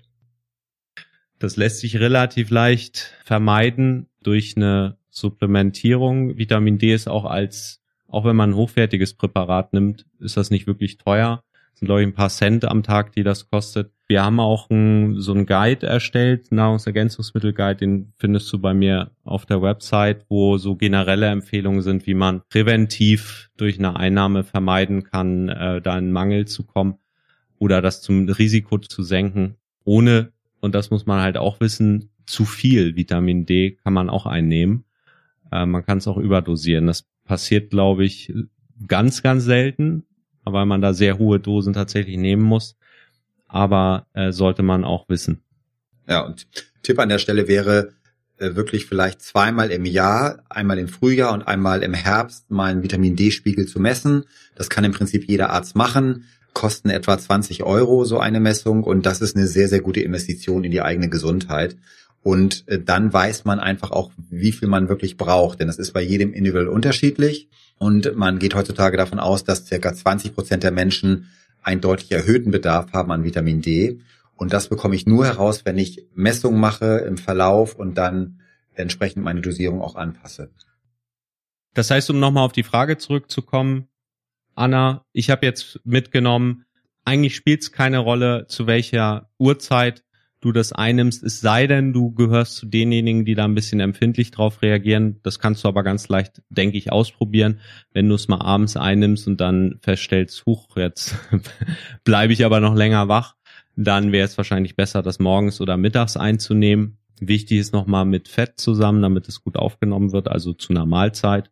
Das 1.38 1.56
lässt 1.56 1.80
sich 1.80 1.98
relativ 1.98 2.50
leicht 2.50 3.12
vermeiden 3.24 4.06
durch 4.22 4.56
eine 4.56 4.96
Supplementierung. 5.10 6.38
Vitamin 6.38 6.78
D 6.78 6.94
ist 6.94 7.08
auch 7.08 7.24
als, 7.24 7.82
auch 8.08 8.24
wenn 8.24 8.36
man 8.36 8.50
ein 8.50 8.56
hochwertiges 8.56 9.14
Präparat 9.14 9.72
nimmt, 9.72 10.06
ist 10.20 10.36
das 10.36 10.50
nicht 10.50 10.66
wirklich 10.66 10.98
teuer. 10.98 11.42
Das 11.72 11.80
sind, 11.80 11.86
glaube 11.86 12.02
ich, 12.02 12.06
ein 12.06 12.14
paar 12.14 12.30
Cent 12.30 12.64
am 12.64 12.82
Tag, 12.82 13.12
die 13.12 13.22
das 13.22 13.50
kostet. 13.50 13.92
Wir 14.06 14.22
haben 14.22 14.38
auch 14.38 14.68
ein, 14.68 15.18
so 15.20 15.32
ein 15.32 15.46
Guide 15.46 15.86
erstellt, 15.86 16.52
Nahrungsergänzungsmittel-Guide, 16.52 17.76
den 17.76 18.12
findest 18.16 18.52
du 18.52 18.58
bei 18.58 18.74
mir 18.74 19.12
auf 19.24 19.46
der 19.46 19.62
Website, 19.62 20.26
wo 20.28 20.58
so 20.58 20.76
generelle 20.76 21.28
Empfehlungen 21.28 21.80
sind, 21.80 22.06
wie 22.06 22.14
man 22.14 22.42
präventiv 22.50 23.50
durch 23.56 23.78
eine 23.78 23.96
Einnahme 23.96 24.44
vermeiden 24.44 25.04
kann, 25.04 25.48
äh, 25.48 25.80
da 25.80 25.96
in 25.96 26.12
Mangel 26.12 26.46
zu 26.46 26.64
kommen 26.64 26.98
oder 27.58 27.80
das 27.80 28.02
zum 28.02 28.28
Risiko 28.28 28.78
zu 28.78 29.02
senken, 29.02 29.56
ohne, 29.84 30.32
und 30.60 30.74
das 30.74 30.90
muss 30.90 31.06
man 31.06 31.22
halt 31.22 31.38
auch 31.38 31.60
wissen, 31.60 32.10
zu 32.26 32.44
viel 32.44 32.96
Vitamin 32.96 33.46
D 33.46 33.72
kann 33.72 33.92
man 33.92 34.10
auch 34.10 34.26
einnehmen. 34.26 34.84
Äh, 35.50 35.66
man 35.66 35.84
kann 35.84 35.98
es 35.98 36.08
auch 36.08 36.16
überdosieren. 36.18 36.86
Das 36.86 37.06
passiert, 37.24 37.70
glaube 37.70 38.04
ich, 38.04 38.32
ganz, 38.86 39.22
ganz 39.22 39.44
selten, 39.44 40.04
weil 40.44 40.66
man 40.66 40.80
da 40.80 40.92
sehr 40.92 41.18
hohe 41.18 41.40
Dosen 41.40 41.72
tatsächlich 41.72 42.16
nehmen 42.16 42.42
muss. 42.42 42.76
Aber 43.48 44.06
äh, 44.14 44.32
sollte 44.32 44.62
man 44.62 44.84
auch 44.84 45.08
wissen. 45.08 45.42
Ja, 46.08 46.20
und 46.20 46.46
Tipp 46.82 46.98
an 46.98 47.08
der 47.08 47.18
Stelle 47.18 47.48
wäre 47.48 47.92
äh, 48.36 48.56
wirklich 48.56 48.86
vielleicht 48.86 49.22
zweimal 49.22 49.70
im 49.70 49.84
Jahr, 49.84 50.42
einmal 50.48 50.78
im 50.78 50.88
Frühjahr 50.88 51.32
und 51.32 51.42
einmal 51.42 51.82
im 51.82 51.94
Herbst, 51.94 52.50
mal 52.50 52.70
einen 52.70 52.82
Vitamin 52.82 53.16
D-Spiegel 53.16 53.66
zu 53.66 53.78
messen. 53.80 54.24
Das 54.56 54.68
kann 54.68 54.84
im 54.84 54.92
Prinzip 54.92 55.28
jeder 55.28 55.50
Arzt 55.50 55.76
machen, 55.76 56.24
kosten 56.52 56.90
etwa 56.90 57.16
20 57.16 57.62
Euro 57.62 58.04
so 58.04 58.18
eine 58.18 58.40
Messung 58.40 58.82
und 58.82 59.06
das 59.06 59.20
ist 59.20 59.36
eine 59.36 59.46
sehr, 59.46 59.68
sehr 59.68 59.80
gute 59.80 60.00
Investition 60.00 60.64
in 60.64 60.72
die 60.72 60.82
eigene 60.82 61.08
Gesundheit. 61.08 61.76
Und 62.24 62.66
äh, 62.68 62.80
dann 62.80 63.12
weiß 63.12 63.44
man 63.44 63.60
einfach 63.60 63.92
auch, 63.92 64.10
wie 64.30 64.52
viel 64.52 64.68
man 64.68 64.88
wirklich 64.88 65.16
braucht, 65.16 65.60
denn 65.60 65.68
das 65.68 65.78
ist 65.78 65.92
bei 65.92 66.02
jedem 66.02 66.32
individuell 66.32 66.68
unterschiedlich. 66.68 67.48
Und 67.78 68.16
man 68.16 68.38
geht 68.38 68.54
heutzutage 68.54 68.96
davon 68.96 69.18
aus, 69.20 69.44
dass 69.44 69.66
circa 69.66 69.94
20 69.94 70.34
Prozent 70.34 70.62
der 70.62 70.70
Menschen 70.70 71.28
einen 71.64 71.80
deutlich 71.80 72.12
erhöhten 72.12 72.50
Bedarf 72.50 72.92
haben 72.92 73.10
an 73.10 73.24
Vitamin 73.24 73.60
D. 73.60 74.00
Und 74.36 74.52
das 74.52 74.68
bekomme 74.68 74.94
ich 74.94 75.06
nur 75.06 75.26
heraus, 75.26 75.64
wenn 75.64 75.78
ich 75.78 76.06
Messungen 76.14 76.60
mache 76.60 76.98
im 76.98 77.18
Verlauf 77.18 77.74
und 77.74 77.96
dann 77.96 78.40
entsprechend 78.74 79.24
meine 79.24 79.40
Dosierung 79.40 79.80
auch 79.80 79.96
anpasse. 79.96 80.50
Das 81.72 81.90
heißt, 81.90 82.10
um 82.10 82.20
nochmal 82.20 82.44
auf 82.44 82.52
die 82.52 82.62
Frage 82.62 82.98
zurückzukommen, 82.98 83.88
Anna, 84.54 85.04
ich 85.12 85.30
habe 85.30 85.46
jetzt 85.46 85.80
mitgenommen, 85.84 86.64
eigentlich 87.04 87.34
spielt 87.34 87.62
es 87.62 87.72
keine 87.72 87.98
Rolle, 87.98 88.46
zu 88.48 88.66
welcher 88.66 89.30
Uhrzeit 89.38 90.04
du 90.44 90.52
das 90.52 90.72
einnimmst, 90.72 91.22
es 91.22 91.40
sei 91.40 91.66
denn, 91.66 91.92
du 91.92 92.12
gehörst 92.12 92.56
zu 92.56 92.66
denjenigen, 92.66 93.24
die 93.24 93.34
da 93.34 93.44
ein 93.44 93.54
bisschen 93.54 93.80
empfindlich 93.80 94.30
drauf 94.30 94.60
reagieren. 94.62 95.20
Das 95.22 95.38
kannst 95.38 95.64
du 95.64 95.68
aber 95.68 95.82
ganz 95.82 96.08
leicht, 96.08 96.42
denke 96.50 96.76
ich, 96.76 96.92
ausprobieren, 96.92 97.60
wenn 97.92 98.08
du 98.08 98.14
es 98.14 98.28
mal 98.28 98.40
abends 98.40 98.76
einnimmst 98.76 99.26
und 99.26 99.40
dann 99.40 99.78
feststellst, 99.80 100.44
huch, 100.44 100.76
jetzt 100.76 101.16
bleibe 102.04 102.32
ich 102.32 102.44
aber 102.44 102.60
noch 102.60 102.74
länger 102.74 103.08
wach, 103.08 103.36
dann 103.74 104.12
wäre 104.12 104.26
es 104.26 104.36
wahrscheinlich 104.36 104.76
besser, 104.76 105.02
das 105.02 105.18
morgens 105.18 105.60
oder 105.60 105.76
mittags 105.76 106.16
einzunehmen. 106.16 106.98
Wichtig 107.20 107.58
ist 107.58 107.72
nochmal 107.72 108.04
mit 108.04 108.28
Fett 108.28 108.60
zusammen, 108.60 109.00
damit 109.00 109.28
es 109.28 109.42
gut 109.42 109.56
aufgenommen 109.56 110.12
wird, 110.12 110.28
also 110.28 110.52
zu 110.52 110.72
einer 110.72 110.84
Mahlzeit. 110.84 111.50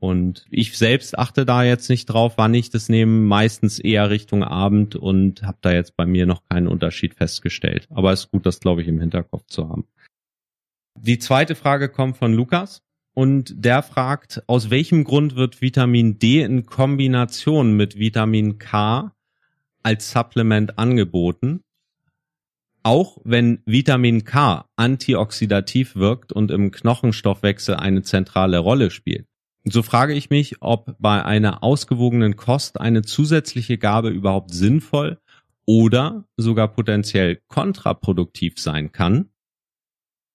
Und 0.00 0.46
ich 0.50 0.78
selbst 0.78 1.18
achte 1.18 1.44
da 1.44 1.64
jetzt 1.64 1.90
nicht 1.90 2.06
drauf, 2.06 2.34
wann 2.36 2.54
ich 2.54 2.70
das 2.70 2.88
nehme, 2.88 3.26
meistens 3.26 3.78
eher 3.78 4.10
Richtung 4.10 4.44
Abend 4.44 4.94
und 4.94 5.42
habe 5.42 5.58
da 5.60 5.72
jetzt 5.72 5.96
bei 5.96 6.06
mir 6.06 6.24
noch 6.26 6.44
keinen 6.48 6.68
Unterschied 6.68 7.14
festgestellt. 7.14 7.88
Aber 7.90 8.12
es 8.12 8.20
ist 8.20 8.30
gut, 8.30 8.46
das 8.46 8.60
glaube 8.60 8.82
ich 8.82 8.88
im 8.88 9.00
Hinterkopf 9.00 9.46
zu 9.46 9.68
haben. 9.68 9.86
Die 10.94 11.18
zweite 11.18 11.54
Frage 11.54 11.88
kommt 11.88 12.16
von 12.16 12.32
Lukas 12.32 12.82
und 13.14 13.52
der 13.56 13.82
fragt, 13.82 14.42
aus 14.46 14.70
welchem 14.70 15.04
Grund 15.04 15.34
wird 15.34 15.60
Vitamin 15.60 16.18
D 16.18 16.42
in 16.42 16.66
Kombination 16.66 17.76
mit 17.76 17.98
Vitamin 17.98 18.58
K 18.58 19.12
als 19.82 20.12
Supplement 20.12 20.78
angeboten? 20.78 21.62
Auch 22.84 23.18
wenn 23.24 23.60
Vitamin 23.66 24.24
K 24.24 24.64
antioxidativ 24.76 25.96
wirkt 25.96 26.32
und 26.32 26.50
im 26.50 26.70
Knochenstoffwechsel 26.70 27.74
eine 27.74 28.02
zentrale 28.02 28.58
Rolle 28.58 28.90
spielt. 28.90 29.26
So 29.64 29.82
frage 29.82 30.14
ich 30.14 30.30
mich, 30.30 30.62
ob 30.62 30.96
bei 30.98 31.24
einer 31.24 31.62
ausgewogenen 31.62 32.36
Kost 32.36 32.80
eine 32.80 33.02
zusätzliche 33.02 33.78
Gabe 33.78 34.08
überhaupt 34.08 34.52
sinnvoll 34.52 35.20
oder 35.66 36.24
sogar 36.36 36.68
potenziell 36.68 37.42
kontraproduktiv 37.48 38.58
sein 38.58 38.92
kann. 38.92 39.30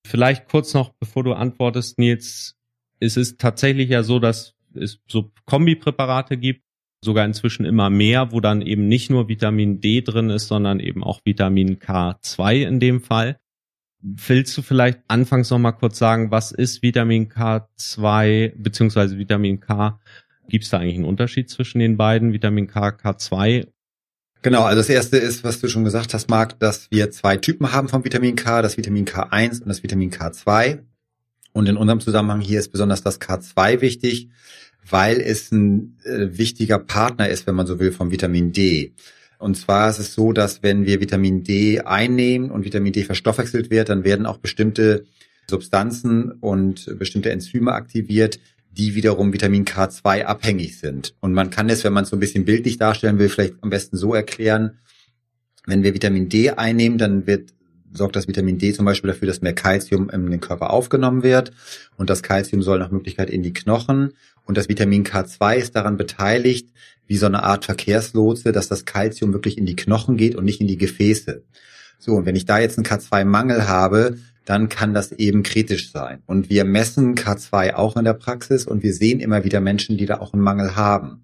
Vielleicht 0.06 0.48
kurz 0.48 0.74
noch, 0.74 0.94
bevor 1.00 1.24
du 1.24 1.34
antwortest, 1.34 1.98
Nils, 1.98 2.56
es 3.00 3.18
ist 3.18 3.40
tatsächlich 3.40 3.90
ja 3.90 4.04
so, 4.04 4.20
dass 4.20 4.54
es 4.76 5.00
so 5.08 5.32
Kombipräparate 5.46 6.38
gibt, 6.38 6.64
sogar 7.04 7.26
inzwischen 7.26 7.66
immer 7.66 7.90
mehr, 7.90 8.32
wo 8.32 8.40
dann 8.40 8.62
eben 8.62 8.88
nicht 8.88 9.10
nur 9.10 9.28
Vitamin 9.28 9.82
D 9.82 10.02
drin 10.02 10.30
ist, 10.30 10.48
sondern 10.48 10.80
eben 10.80 11.04
auch 11.04 11.22
Vitamin 11.26 11.80
K2 11.80 12.66
in 12.68 12.80
dem 12.80 13.02
Fall. 13.02 13.40
Willst 14.06 14.58
du 14.58 14.62
vielleicht 14.62 15.00
anfangs 15.08 15.50
noch 15.50 15.60
mal 15.60 15.72
kurz 15.72 15.98
sagen, 15.98 16.30
was 16.30 16.52
ist 16.52 16.84
Vitamin 16.84 17.30
K2 17.30 18.52
beziehungsweise 18.58 19.18
Vitamin 19.18 19.62
K? 19.62 19.98
Gibt 20.50 20.66
es 20.66 20.72
da 20.72 20.80
eigentlich 20.80 20.96
einen 20.96 21.06
Unterschied 21.06 21.50
zwischen 21.50 21.80
den 21.80 21.96
beiden, 21.96 22.34
Vitamin 22.34 22.68
K, 22.68 22.90
K2? 22.90 23.66
Genau, 24.42 24.64
also 24.64 24.82
das 24.82 24.90
erste 24.90 25.16
ist, 25.16 25.46
was 25.46 25.62
du 25.62 25.70
schon 25.70 25.86
gesagt 25.86 26.14
hast, 26.14 26.30
Marc, 26.30 26.60
dass 26.60 26.92
wir 26.92 27.12
zwei 27.12 27.38
Typen 27.38 27.72
haben 27.72 27.88
vom 27.88 28.04
Vitamin 28.04 28.36
K, 28.36 28.62
das 28.62 28.76
Vitamin 28.76 29.06
K1 29.06 29.62
und 29.62 29.70
das 29.70 29.84
Vitamin 29.84 30.12
K2. 30.12 30.80
Und 31.54 31.70
in 31.70 31.78
unserem 31.78 32.02
Zusammenhang 32.02 32.42
hier 32.42 32.60
ist 32.60 32.74
besonders 32.74 33.04
das 33.04 33.22
K2 33.22 33.80
wichtig, 33.80 34.30
weil 34.90 35.22
es 35.22 35.50
ein 35.54 35.98
äh, 36.04 36.38
wichtiger 36.38 36.78
Partner 36.78 37.30
ist, 37.30 37.48
wenn 37.48 37.56
man 37.56 37.68
so 37.68 37.80
will, 37.80 37.94
vom 37.94 38.12
Vitamin 38.12 38.52
D. 38.52 38.92
Und 39.44 39.56
zwar 39.56 39.90
ist 39.90 40.00
es 40.00 40.14
so, 40.14 40.32
dass 40.32 40.64
wenn 40.64 40.86
wir 40.86 41.02
Vitamin 41.02 41.44
D 41.44 41.82
einnehmen 41.82 42.50
und 42.50 42.64
Vitamin 42.64 42.94
D 42.94 43.04
verstoffwechselt 43.04 43.70
wird, 43.70 43.90
dann 43.90 44.06
werden 44.06 44.26
auch 44.26 44.38
bestimmte 44.38 45.04
Substanzen 45.50 46.32
und 46.32 46.98
bestimmte 46.98 47.30
Enzyme 47.30 47.74
aktiviert, 47.74 48.40
die 48.72 48.96
wiederum 48.96 49.34
Vitamin 49.34 49.66
K2 49.66 50.24
abhängig 50.24 50.80
sind. 50.80 51.16
Und 51.20 51.34
man 51.34 51.50
kann 51.50 51.70
es, 51.70 51.84
wenn 51.84 51.92
man 51.92 52.06
es 52.06 52.10
so 52.10 52.16
ein 52.16 52.22
bisschen 52.22 52.46
bildlich 52.46 52.78
darstellen 52.78 53.20
will, 53.20 53.28
vielleicht 53.28 53.56
am 53.60 53.70
besten 53.70 53.98
so 53.98 54.14
erklären, 54.14 54.80
wenn 55.66 55.84
wir 55.84 55.94
Vitamin 55.94 56.30
D 56.30 56.52
einnehmen, 56.52 56.98
dann 56.98 57.28
wird 57.28 57.54
sorgt 57.94 58.16
das 58.16 58.28
Vitamin 58.28 58.58
D 58.58 58.74
zum 58.74 58.86
Beispiel 58.86 59.10
dafür, 59.10 59.28
dass 59.28 59.42
mehr 59.42 59.54
Kalzium 59.54 60.10
in 60.10 60.30
den 60.30 60.40
Körper 60.40 60.72
aufgenommen 60.72 61.24
wird. 61.24 61.52
Und 61.98 62.10
das 62.10 62.24
Kalzium 62.24 62.62
soll 62.62 62.80
nach 62.80 62.92
Möglichkeit 62.92 63.30
in 63.30 63.44
die 63.44 63.54
Knochen. 63.54 64.14
Und 64.46 64.58
das 64.58 64.70
Vitamin 64.70 65.04
K2 65.04 65.56
ist 65.56 65.76
daran 65.76 65.98
beteiligt, 65.98 66.70
wie 67.08 67.18
so 67.18 67.26
eine 67.26 67.44
Art 67.44 67.66
Verkehrslotse, 67.66 68.52
dass 68.52 68.68
das 68.68 68.86
Kalzium 68.86 69.34
wirklich 69.34 69.58
in 69.58 69.66
die 69.66 69.76
Knochen 69.76 70.18
geht 70.18 70.36
und 70.36 70.46
nicht 70.46 70.62
in 70.62 70.68
die 70.68 70.78
Gefäße. 70.78 71.44
So, 72.00 72.14
und 72.14 72.26
wenn 72.26 72.36
ich 72.36 72.46
da 72.46 72.60
jetzt 72.60 72.78
einen 72.78 72.86
K2-Mangel 72.86 73.68
habe, 73.68 74.18
dann 74.46 74.68
kann 74.68 74.94
das 74.94 75.12
eben 75.14 75.44
kritisch 75.44 75.92
sein. 75.92 76.22
Und 76.26 76.50
wir 76.50 76.66
messen 76.66 77.16
K2 77.16 77.76
auch 77.76 77.96
in 77.96 78.04
der 78.04 78.14
Praxis 78.14 78.66
und 78.66 78.84
wir 78.84 78.94
sehen 78.94 79.20
immer 79.20 79.44
wieder 79.44 79.62
Menschen, 79.62 79.98
die 79.98 80.06
da 80.06 80.20
auch 80.20 80.34
einen 80.34 80.44
Mangel 80.44 80.76
haben. 80.76 81.24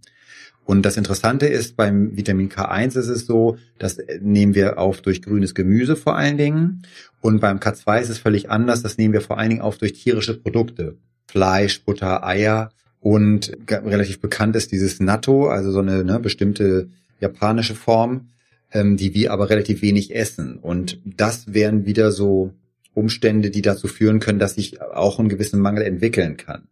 Und 0.69 0.84
das 0.84 0.97
Interessante 0.97 1.47
ist, 1.47 1.77
beim 1.77 2.15
Vitamin 2.15 2.47
K1 2.47 2.89
ist 2.89 3.08
es 3.08 3.25
so, 3.25 3.58
das 3.79 3.97
nehmen 4.21 4.53
wir 4.53 4.77
auf 4.77 5.01
durch 5.01 5.23
grünes 5.23 5.55
Gemüse 5.55 5.95
vor 5.95 6.15
allen 6.15 6.38
Dingen. 6.38 6.84
Und 7.21 7.39
beim 7.39 7.58
K2 7.58 8.01
ist 8.01 8.10
es 8.10 8.19
völlig 8.19 8.51
anders, 8.51 8.84
das 8.84 8.99
nehmen 8.99 9.15
wir 9.15 9.21
vor 9.21 9.39
allen 9.39 9.49
Dingen 9.49 9.62
auf 9.63 9.79
durch 9.79 9.93
tierische 9.93 10.39
Produkte. 10.39 10.95
Fleisch, 11.25 11.84
Butter, 11.86 12.23
Eier. 12.23 12.69
Und 12.99 13.51
relativ 13.67 14.21
bekannt 14.21 14.55
ist 14.55 14.71
dieses 14.71 14.99
Natto, 14.99 15.47
also 15.47 15.71
so 15.71 15.79
eine 15.79 16.03
ne, 16.03 16.19
bestimmte 16.19 16.89
japanische 17.19 17.73
Form, 17.73 18.27
ähm, 18.71 18.95
die 18.95 19.15
wir 19.15 19.34
aber 19.34 19.49
relativ 19.49 19.82
wenig 19.82 20.15
essen. 20.15 20.58
Und 20.58 20.99
das 21.03 21.51
wären 21.51 21.88
wieder 21.88 22.12
so 22.12 22.53
Umstände, 22.93 23.49
die 23.49 23.63
dazu 23.63 23.88
führen 23.88 24.19
können, 24.19 24.38
dass 24.38 24.55
ich 24.55 24.79
auch 24.84 25.17
einen 25.17 25.29
gewissen 25.29 25.62
Mangel 25.62 25.82
entwickeln 25.82 26.38
kann. 26.38 26.67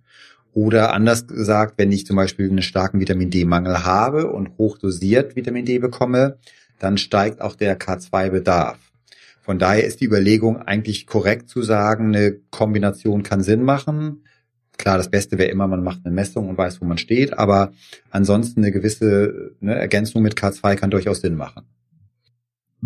Oder 0.53 0.93
anders 0.93 1.27
gesagt, 1.27 1.75
wenn 1.77 1.91
ich 1.91 2.05
zum 2.05 2.15
Beispiel 2.15 2.49
einen 2.49 2.61
starken 2.61 2.99
Vitamin 2.99 3.29
D-Mangel 3.29 3.83
habe 3.83 4.31
und 4.31 4.57
hochdosiert 4.57 5.35
Vitamin 5.35 5.65
D 5.65 5.79
bekomme, 5.79 6.37
dann 6.79 6.97
steigt 6.97 7.41
auch 7.41 7.55
der 7.55 7.79
K2-Bedarf. 7.79 8.77
Von 9.41 9.59
daher 9.59 9.85
ist 9.85 10.01
die 10.01 10.05
Überlegung 10.05 10.57
eigentlich 10.57 11.07
korrekt 11.07 11.49
zu 11.49 11.61
sagen, 11.61 12.07
eine 12.07 12.33
Kombination 12.49 13.23
kann 13.23 13.43
Sinn 13.43 13.63
machen. 13.63 14.23
Klar, 14.77 14.97
das 14.97 15.09
Beste 15.09 15.37
wäre 15.37 15.49
immer, 15.49 15.67
man 15.67 15.83
macht 15.83 16.01
eine 16.03 16.13
Messung 16.13 16.49
und 16.49 16.57
weiß, 16.57 16.81
wo 16.81 16.85
man 16.85 16.97
steht, 16.97 17.37
aber 17.37 17.71
ansonsten 18.09 18.61
eine 18.61 18.71
gewisse 18.71 19.51
eine 19.61 19.75
Ergänzung 19.75 20.21
mit 20.21 20.35
K2 20.35 20.75
kann 20.75 20.91
durchaus 20.91 21.21
Sinn 21.21 21.35
machen. 21.35 21.63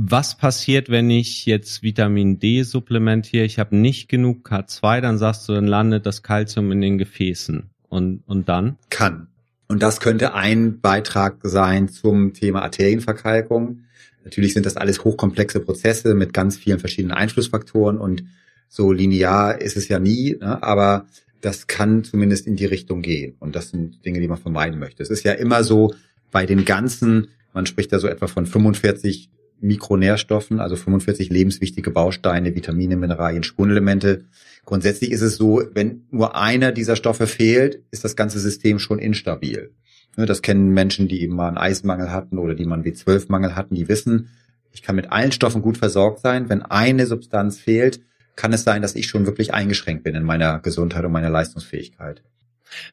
Was 0.04 0.36
passiert, 0.36 0.90
wenn 0.90 1.12
ich 1.12 1.46
jetzt 1.46 1.84
Vitamin 1.84 2.40
D 2.40 2.64
supplementiere? 2.64 3.46
Ich 3.46 3.60
habe 3.60 3.76
nicht 3.76 4.10
genug 4.10 4.50
K2, 4.50 5.00
dann 5.00 5.20
sagst 5.20 5.48
du, 5.48 5.54
dann 5.54 5.68
landet 5.68 6.08
das 6.08 6.24
Kalzium 6.24 6.72
in 6.72 6.82
den 6.82 6.98
Gefäßen. 6.98 7.70
Und, 7.88 8.24
und 8.26 8.50
dann? 8.50 8.80
Kann. 8.90 9.28
Und 9.68 9.84
das 9.84 10.00
könnte 10.00 10.34
ein 10.34 10.82
Beitrag 10.82 11.38
sein 11.44 11.88
zum 11.88 12.34
Thema 12.34 12.64
Arterienverkalkung. 12.64 13.82
Natürlich 14.24 14.56
sind 14.56 14.66
das 14.66 14.76
alles 14.76 15.04
hochkomplexe 15.04 15.60
Prozesse 15.60 16.16
mit 16.16 16.34
ganz 16.34 16.58
vielen 16.58 16.80
verschiedenen 16.80 17.16
Einflussfaktoren 17.16 18.00
und 18.00 18.24
so 18.70 18.92
linear 18.92 19.62
ist 19.62 19.78
es 19.78 19.88
ja 19.88 20.00
nie, 20.00 20.36
ne? 20.42 20.64
aber 20.64 21.06
das 21.42 21.68
kann 21.68 22.04
zumindest 22.04 22.48
in 22.48 22.56
die 22.56 22.66
Richtung 22.66 23.04
gehen. 23.04 23.36
Und 23.38 23.56
das 23.56 23.70
sind 23.70 24.04
Dinge, 24.04 24.20
die 24.20 24.28
man 24.28 24.40
vermeiden 24.40 24.80
möchte. 24.80 25.04
Es 25.04 25.12
ist 25.12 25.24
ja 25.24 25.34
immer 25.34 25.64
so 25.64 25.94
bei 26.32 26.48
den 26.48 26.66
ganzen, 26.66 27.28
man 27.54 27.68
spricht 27.68 27.94
da 27.94 28.00
so 28.00 28.08
etwa 28.08 28.26
von 28.26 28.48
45 28.48 29.30
Mikronährstoffen, 29.62 30.60
also 30.60 30.76
45 30.76 31.30
lebenswichtige 31.30 31.92
Bausteine, 31.92 32.56
Vitamine, 32.56 32.98
Mineralien, 32.98 33.44
Spurenelemente. 33.44 34.26
Grundsätzlich 34.66 35.12
ist 35.12 35.22
es 35.22 35.38
so, 35.38 35.64
wenn 35.74 36.04
nur 36.12 36.36
einer 36.36 36.72
dieser 36.72 36.96
Stoffe 36.96 37.28
fehlt, 37.28 37.84
ist 37.92 38.04
das 38.04 38.16
ganze 38.16 38.40
System 38.40 38.80
schon 38.80 39.00
instabil. 39.00 39.72
Ne, 40.18 40.26
das 40.26 40.42
kennen 40.42 40.70
Menschen, 40.70 41.08
die 41.08 41.22
eben 41.22 41.36
mal 41.36 41.48
einen 41.48 41.58
Eismangel 41.58 42.12
hatten 42.12 42.38
oder 42.38 42.56
die 42.56 42.66
mal 42.66 42.76
einen 42.76 42.84
B12-Mangel 42.84 43.56
hatten, 43.56 43.76
die 43.76 43.88
wissen, 43.88 44.30
ich 44.74 44.82
kann 44.82 44.96
mit 44.96 45.12
allen 45.12 45.32
Stoffen 45.32 45.62
gut 45.62 45.78
versorgt 45.78 46.20
sein. 46.20 46.50
Wenn 46.50 46.62
eine 46.62 47.06
Substanz 47.06 47.60
fehlt, 47.60 48.02
kann 48.36 48.54
es 48.54 48.64
sein, 48.64 48.82
dass 48.82 48.96
ich 48.96 49.08
schon 49.08 49.26
wirklich 49.26 49.54
eingeschränkt 49.54 50.04
bin 50.04 50.16
in 50.16 50.24
meiner 50.24 50.60
Gesundheit 50.60 51.06
und 51.06 51.12
meiner 51.12 51.30
Leistungsfähigkeit. 51.30 52.24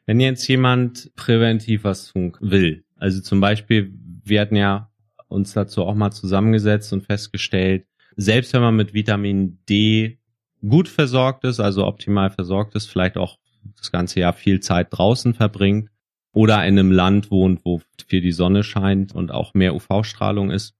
Wenn 0.05 0.19
jetzt 0.19 0.47
jemand 0.47 1.11
präventiv 1.15 1.85
was 1.85 2.07
tun 2.07 2.35
will, 2.41 2.83
also 2.97 3.21
zum 3.21 3.39
Beispiel, 3.39 3.93
wir 4.25 4.41
hatten 4.41 4.57
ja 4.57 4.88
uns 5.29 5.53
dazu 5.53 5.83
auch 5.85 5.95
mal 5.95 6.11
zusammengesetzt 6.11 6.91
und 6.91 7.05
festgestellt, 7.05 7.85
selbst 8.15 8.53
wenn 8.53 8.61
man 8.61 8.75
mit 8.75 8.93
Vitamin 8.93 9.59
D 9.69 10.19
gut 10.67 10.89
versorgt 10.89 11.45
ist, 11.45 11.59
also 11.59 11.85
optimal 11.85 12.31
versorgt 12.31 12.75
ist, 12.75 12.87
vielleicht 12.87 13.17
auch 13.17 13.37
das 13.77 13.91
ganze 13.91 14.19
Jahr 14.19 14.33
viel 14.33 14.59
Zeit 14.59 14.87
draußen 14.91 15.33
verbringt 15.33 15.89
oder 16.33 16.55
in 16.65 16.77
einem 16.77 16.91
Land 16.91 17.31
wohnt, 17.31 17.61
wo 17.63 17.81
viel 18.07 18.21
die 18.21 18.31
Sonne 18.31 18.63
scheint 18.63 19.15
und 19.15 19.31
auch 19.31 19.53
mehr 19.53 19.75
UV-Strahlung 19.75 20.51
ist, 20.51 20.75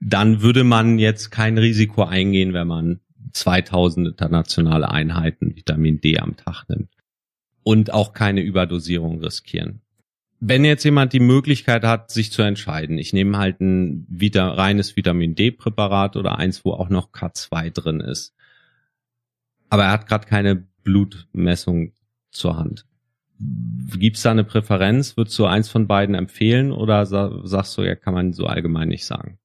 dann 0.00 0.40
würde 0.42 0.64
man 0.64 0.98
jetzt 0.98 1.30
kein 1.30 1.58
Risiko 1.58 2.04
eingehen, 2.04 2.54
wenn 2.54 2.68
man 2.68 3.00
2000 3.32 4.08
internationale 4.08 4.90
Einheiten 4.90 5.56
Vitamin 5.56 6.00
D 6.00 6.18
am 6.18 6.36
Tag 6.36 6.64
nimmt 6.68 6.90
und 7.64 7.92
auch 7.92 8.12
keine 8.12 8.40
Überdosierung 8.40 9.22
riskieren 9.22 9.82
wenn 10.40 10.64
jetzt 10.64 10.84
jemand 10.84 11.12
die 11.12 11.20
Möglichkeit 11.20 11.84
hat, 11.84 12.10
sich 12.10 12.30
zu 12.30 12.42
entscheiden, 12.42 12.98
ich 12.98 13.12
nehme 13.12 13.38
halt 13.38 13.60
ein 13.60 14.06
Vita 14.08 14.50
reines 14.50 14.96
Vitamin 14.96 15.34
D-Präparat 15.34 16.16
oder 16.16 16.38
eins, 16.38 16.64
wo 16.64 16.72
auch 16.72 16.88
noch 16.88 17.12
K2 17.12 17.70
drin 17.70 18.00
ist, 18.00 18.34
aber 19.68 19.84
er 19.84 19.92
hat 19.92 20.06
gerade 20.06 20.26
keine 20.26 20.64
Blutmessung 20.84 21.92
zur 22.30 22.56
Hand. 22.56 22.86
Gibt's 23.40 24.22
da 24.22 24.32
eine 24.32 24.44
Präferenz? 24.44 25.16
Würdest 25.16 25.38
du 25.38 25.46
eins 25.46 25.68
von 25.68 25.86
beiden 25.86 26.14
empfehlen 26.14 26.72
oder 26.72 27.06
sagst 27.06 27.76
du, 27.76 27.82
ja, 27.82 27.94
kann 27.94 28.14
man 28.14 28.32
so 28.32 28.46
allgemein 28.46 28.88
nicht 28.88 29.06
sagen? 29.06 29.38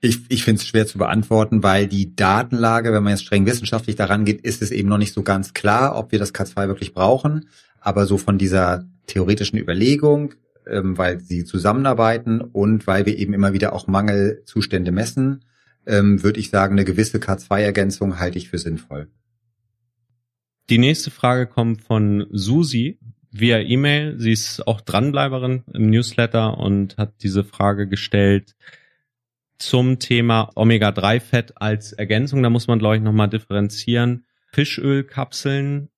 Ich, 0.00 0.20
ich 0.28 0.44
finde 0.44 0.60
es 0.60 0.66
schwer 0.66 0.86
zu 0.86 0.98
beantworten, 0.98 1.62
weil 1.62 1.86
die 1.88 2.14
Datenlage, 2.14 2.92
wenn 2.92 3.02
man 3.02 3.12
jetzt 3.12 3.24
streng 3.24 3.46
wissenschaftlich 3.46 3.96
daran 3.96 4.24
geht, 4.24 4.42
ist 4.42 4.62
es 4.62 4.70
eben 4.70 4.88
noch 4.88 4.98
nicht 4.98 5.14
so 5.14 5.22
ganz 5.22 5.54
klar, 5.54 5.96
ob 5.96 6.12
wir 6.12 6.18
das 6.18 6.34
K2 6.34 6.68
wirklich 6.68 6.92
brauchen. 6.92 7.48
Aber 7.80 8.06
so 8.06 8.18
von 8.18 8.36
dieser 8.38 8.86
theoretischen 9.06 9.58
Überlegung, 9.58 10.34
ähm, 10.66 10.96
weil 10.96 11.20
sie 11.20 11.44
zusammenarbeiten 11.44 12.40
und 12.40 12.86
weil 12.86 13.06
wir 13.06 13.18
eben 13.18 13.34
immer 13.34 13.52
wieder 13.52 13.72
auch 13.72 13.86
Mangelzustände 13.86 14.92
messen, 14.92 15.44
ähm, 15.86 16.22
würde 16.22 16.40
ich 16.40 16.50
sagen, 16.50 16.74
eine 16.74 16.84
gewisse 16.84 17.18
K2-Ergänzung 17.18 18.18
halte 18.18 18.38
ich 18.38 18.48
für 18.48 18.58
sinnvoll. 18.58 19.08
Die 20.70 20.78
nächste 20.78 21.10
Frage 21.10 21.46
kommt 21.46 21.82
von 21.82 22.26
Susi 22.30 22.98
via 23.30 23.58
E-Mail. 23.58 24.18
Sie 24.18 24.32
ist 24.32 24.66
auch 24.66 24.80
Dranbleiberin 24.80 25.64
im 25.72 25.90
Newsletter 25.90 26.56
und 26.56 26.96
hat 26.96 27.22
diese 27.22 27.44
Frage 27.44 27.86
gestellt 27.86 28.54
zum 29.58 29.98
Thema 29.98 30.50
Omega-3-Fett 30.54 31.60
als 31.60 31.92
Ergänzung. 31.92 32.42
Da 32.42 32.50
muss 32.50 32.66
man, 32.66 32.78
glaube 32.78 32.96
ich, 32.96 33.02
nochmal 33.02 33.28
differenzieren. 33.28 34.24
Fischölkapseln 34.52 35.90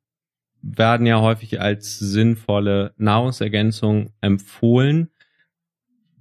werden 0.62 1.06
ja 1.06 1.20
häufig 1.20 1.60
als 1.60 1.98
sinnvolle 1.98 2.92
Nahrungsergänzung 2.96 4.12
empfohlen. 4.20 5.10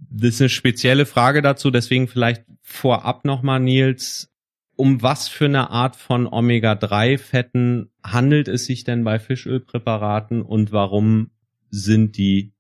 Das 0.09 0.35
ist 0.35 0.41
eine 0.41 0.49
spezielle 0.49 1.05
Frage 1.05 1.41
dazu, 1.41 1.71
deswegen 1.71 2.07
vielleicht 2.07 2.45
vorab 2.61 3.25
nochmal, 3.25 3.59
Nils. 3.59 4.31
Um 4.77 5.01
was 5.01 5.29
für 5.29 5.45
eine 5.45 5.69
Art 5.69 5.95
von 5.95 6.27
Omega-3-Fetten 6.27 7.91
handelt 8.03 8.49
es 8.49 8.65
sich 8.65 8.83
denn 8.83 9.05
bei 9.05 9.19
Fischölpräparaten 9.19 10.41
und 10.41 10.73
warum 10.73 11.31
sind 11.69 12.17
die 12.17 12.53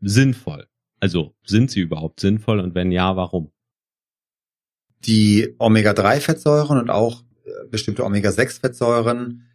sinnvoll? 0.00 0.66
Also 1.00 1.34
sind 1.44 1.70
sie 1.70 1.80
überhaupt 1.80 2.20
sinnvoll 2.20 2.60
und 2.60 2.74
wenn 2.74 2.90
ja, 2.90 3.16
warum? 3.16 3.52
Die 5.04 5.54
Omega-3-Fettsäuren 5.58 6.78
und 6.78 6.90
auch 6.90 7.22
äh, 7.44 7.50
bestimmte 7.70 8.04
Omega-6-Fettsäuren 8.04 9.47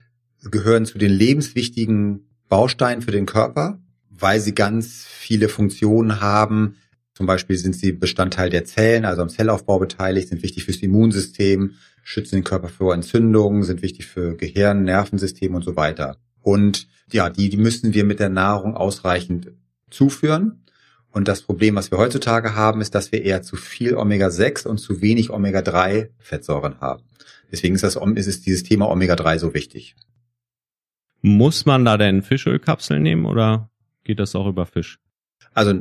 gehören 0.52 0.86
zu 0.86 0.98
den 0.98 1.12
lebenswichtigen 1.12 2.28
Bausteinen 2.50 3.02
für 3.02 3.12
den 3.12 3.26
Körper, 3.26 3.80
weil 4.10 4.40
sie 4.40 4.54
ganz 4.54 5.06
viele 5.08 5.50
Funktionen 5.50 6.22
haben. 6.22 6.76
Zum 7.14 7.26
Beispiel 7.26 7.58
sind 7.58 7.76
sie 7.76 7.92
Bestandteil 7.92 8.50
der 8.50 8.66
Zellen, 8.66 9.06
also 9.06 9.22
am 9.22 9.30
Zellaufbau 9.30 9.80
beteiligt, 9.80 10.30
sind 10.30 10.44
wichtig 10.44 10.66
fürs 10.66 10.78
Immunsystem, 10.78 11.76
schützen 12.04 12.36
den 12.36 12.44
Körper 12.44 12.70
vor 12.70 12.94
Entzündungen, 12.94 13.64
sind 13.64 13.82
wichtig 13.82 14.08
für 14.08 14.36
Gehirn, 14.36 14.84
Nervensystem 14.84 15.56
und 15.56 15.64
so 15.64 15.76
weiter. 15.76 16.18
Und 16.42 16.88
ja, 17.12 17.30
die, 17.30 17.50
die 17.50 17.58
müssen 17.58 17.94
wir 17.94 18.04
mit 18.04 18.20
der 18.20 18.30
Nahrung 18.30 18.76
ausreichend 18.76 19.52
zuführen. 19.90 20.64
Und 21.12 21.28
das 21.28 21.44
Problem, 21.44 21.76
was 21.76 21.92
wir 21.92 22.00
heutzutage 22.00 22.56
haben, 22.56 22.82
ist, 22.82 22.96
dass 22.96 23.12
wir 23.12 23.24
eher 23.24 23.44
zu 23.44 23.56
viel 23.56 23.96
Omega-6 23.96 24.68
und 24.68 24.80
zu 24.80 25.02
wenig 25.02 25.30
Omega-3-Fettsäuren 25.30 26.82
haben. 26.82 27.04
Deswegen 27.52 27.76
ist, 27.76 27.84
das, 27.84 27.96
ist 27.96 28.46
dieses 28.48 28.64
Thema 28.64 28.90
Omega-3 28.90 29.38
so 29.38 29.54
wichtig. 29.54 29.96
Muss 31.24 31.66
man 31.66 31.86
da 31.86 31.98
denn 31.98 32.22
Fischölkapseln 32.22 33.02
nehmen 33.02 33.26
oder 33.26 33.70
geht 34.04 34.20
das 34.20 34.36
auch 34.36 34.46
über 34.46 34.66
Fisch? 34.66 35.00
Also 35.54 35.74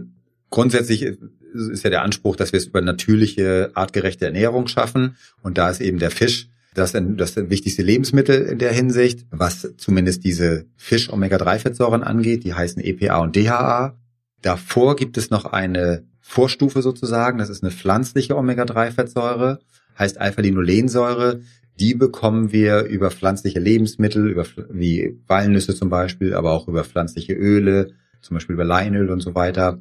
grundsätzlich 0.50 1.02
ist 1.02 1.84
ja 1.84 1.90
der 1.90 2.02
Anspruch, 2.02 2.36
dass 2.36 2.52
wir 2.52 2.58
es 2.58 2.66
über 2.66 2.80
natürliche, 2.80 3.72
artgerechte 3.74 4.24
Ernährung 4.24 4.68
schaffen. 4.68 5.16
Und 5.42 5.58
da 5.58 5.68
ist 5.68 5.80
eben 5.80 5.98
der 5.98 6.12
Fisch 6.12 6.48
das, 6.74 6.92
das 6.92 7.36
wichtigste 7.36 7.82
Lebensmittel 7.82 8.42
in 8.42 8.58
der 8.58 8.72
Hinsicht, 8.72 9.26
was 9.30 9.74
zumindest 9.76 10.24
diese 10.24 10.66
Fisch-Omega-3-Fettsäuren 10.76 12.04
angeht. 12.04 12.44
Die 12.44 12.54
heißen 12.54 12.82
EPA 12.82 13.18
und 13.18 13.34
DHA. 13.34 13.98
Davor 14.42 14.94
gibt 14.94 15.18
es 15.18 15.30
noch 15.30 15.44
eine 15.44 16.04
Vorstufe 16.20 16.82
sozusagen. 16.82 17.38
Das 17.38 17.50
ist 17.50 17.64
eine 17.64 17.72
pflanzliche 17.72 18.36
Omega-3-Fettsäure, 18.36 19.58
heißt 19.98 20.18
Alpha-Linolensäure. 20.18 21.40
Die 21.80 21.94
bekommen 21.94 22.52
wir 22.52 22.84
über 22.84 23.10
pflanzliche 23.10 23.60
Lebensmittel, 23.60 24.28
über, 24.28 24.46
wie 24.70 25.18
Walnüsse 25.26 25.74
zum 25.74 25.88
Beispiel, 25.88 26.34
aber 26.34 26.52
auch 26.52 26.68
über 26.68 26.84
pflanzliche 26.84 27.32
Öle, 27.32 27.92
zum 28.20 28.34
Beispiel 28.34 28.54
über 28.54 28.64
Leinöl 28.64 29.10
und 29.10 29.20
so 29.20 29.34
weiter. 29.34 29.80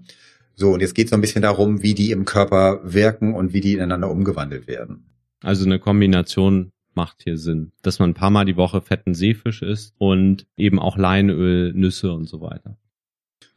So, 0.56 0.72
und 0.72 0.82
jetzt 0.82 0.96
geht 0.96 1.06
es 1.06 1.10
so 1.12 1.16
ein 1.16 1.22
bisschen 1.22 1.42
darum, 1.42 1.82
wie 1.84 1.94
die 1.94 2.12
im 2.12 2.26
Körper 2.26 2.82
wirken 2.84 3.34
und 3.34 3.54
wie 3.54 3.62
die 3.62 3.74
ineinander 3.74 4.10
umgewandelt 4.10 4.68
werden. 4.68 5.06
Also 5.42 5.66
eine 5.66 5.80
Kombination 5.80 6.72
macht 6.94 7.24
hier 7.24 7.38
Sinn, 7.38 7.72
dass 7.82 8.00
man 8.00 8.12
ein 8.12 8.16
paar 8.16 8.30
Mal 8.30 8.46
die 8.46 8.58
Woche 8.58 8.82
fetten 8.82 9.14
Seefisch 9.14 9.62
isst 9.62 9.94
und 9.98 10.46
eben 10.58 10.80
auch 10.80 10.98
Leinöl, 10.98 11.74
Nüsse 11.74 12.12
und 12.12 12.26
so 12.26 12.42
weiter. 12.42 12.78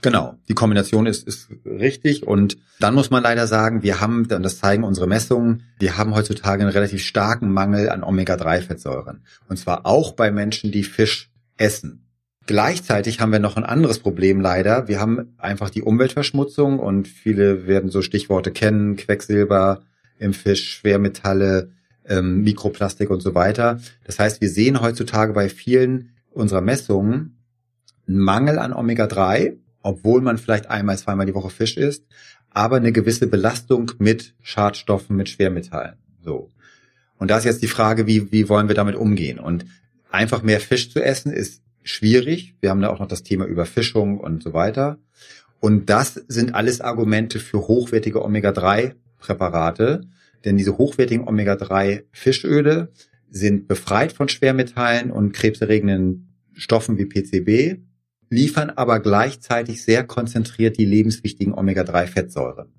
Genau, 0.05 0.35
die 0.51 0.55
Kombination 0.55 1.07
ist, 1.07 1.27
ist 1.27 1.49
richtig 1.65 2.27
und 2.27 2.59
dann 2.79 2.95
muss 2.95 3.09
man 3.09 3.23
leider 3.23 3.47
sagen, 3.47 3.83
wir 3.83 4.03
haben, 4.03 4.31
und 4.31 4.43
das 4.43 4.59
zeigen 4.59 4.85
unsere 4.85 5.07
Messungen, 5.07 5.63
wir 5.79 5.97
haben 5.97 6.15
heutzutage 6.15 6.61
einen 6.61 6.73
relativ 6.73 7.03
starken 7.03 7.51
Mangel 7.51 7.89
an 7.89 8.05
Omega-3-Fettsäuren. 8.05 9.23
Und 9.49 9.57
zwar 9.57 9.87
auch 9.87 10.13
bei 10.13 10.31
Menschen, 10.31 10.73
die 10.73 10.85
Fisch 10.85 11.31
essen. 11.57 12.05
Gleichzeitig 12.45 13.21
haben 13.21 13.33
wir 13.33 13.39
noch 13.39 13.57
ein 13.57 13.65
anderes 13.65 13.99
Problem 13.99 14.43
leider. 14.43 14.89
Wir 14.89 15.01
haben 15.01 15.37
einfach 15.39 15.71
die 15.71 15.81
Umweltverschmutzung 15.81 16.81
und 16.81 17.09
viele 17.09 17.67
werden 17.67 17.89
so 17.89 18.03
Stichworte 18.03 18.51
kennen, 18.51 18.97
Quecksilber 18.97 19.85
im 20.19 20.35
Fisch, 20.35 20.71
Schwermetalle, 20.71 21.71
ähm, 22.07 22.43
Mikroplastik 22.43 23.09
und 23.09 23.23
so 23.23 23.35
weiter. 23.35 23.81
Das 24.05 24.19
heißt, 24.19 24.43
wir 24.43 24.51
sehen 24.51 24.83
heutzutage 24.83 25.33
bei 25.33 25.49
vielen 25.49 26.11
unserer 26.31 26.61
Messungen 26.61 27.39
einen 28.07 28.19
Mangel 28.19 28.59
an 28.59 28.75
Omega-3 28.75 29.64
obwohl 29.85 30.23
man 30.23 30.39
vielleicht 30.39 30.71
einmal, 30.71 30.97
zweimal 30.97 31.27
die 31.27 31.35
Woche 31.35 31.51
Fisch 31.51 31.77
isst, 31.77 32.05
aber 32.49 32.77
eine 32.77 32.91
gewisse 32.91 33.27
Belastung 33.27 33.93
mit 33.99 34.35
Schadstoffen, 34.41 35.15
mit 35.15 35.29
Schwermetallen. 35.29 35.97
So. 36.23 36.51
Und 37.19 37.31
da 37.31 37.37
ist 37.37 37.45
jetzt 37.45 37.63
die 37.63 37.69
Frage, 37.69 38.07
wie, 38.07 38.33
wie 38.33 38.49
wollen 38.49 38.69
wir 38.69 38.75
damit 38.75 38.97
umgehen? 38.97 39.39
Und 39.39 39.67
einfach 40.11 40.43
mehr 40.43 40.59
Fisch 40.59 40.91
zu 40.91 41.05
essen 41.05 41.33
ist 41.33 41.63
schwierig. 41.83 42.55
Wir 42.61 42.71
haben 42.71 42.81
da 42.81 42.89
auch 42.89 42.99
noch 42.99 43.09
das 43.09 43.25
Thema 43.25 43.45
Überfischung 43.45 44.19
und 44.19 44.43
so 44.43 44.55
weiter. 44.55 44.99
Und 45.61 45.91
das 45.91 46.15
sind 46.29 46.55
alles 46.55 46.81
Argumente 46.81 47.39
für 47.39 47.69
hochwertige 47.69 48.25
Omega-3-Präparate. 48.25 50.07
Denn 50.47 50.57
diese 50.57 50.79
hochwertigen 50.79 51.29
Omega-3-Fischöle 51.29 52.91
sind 53.29 53.69
befreit 53.69 54.13
von 54.13 54.31
Schwermetallen 54.31 55.11
und 55.11 55.33
krebserregenden 55.33 56.35
Stoffen 56.55 56.97
wie 56.97 57.05
PCB 57.05 57.83
liefern 58.31 58.71
aber 58.71 59.01
gleichzeitig 59.01 59.83
sehr 59.83 60.05
konzentriert 60.05 60.79
die 60.79 60.85
lebenswichtigen 60.85 61.55
Omega-3-Fettsäuren. 61.55 62.73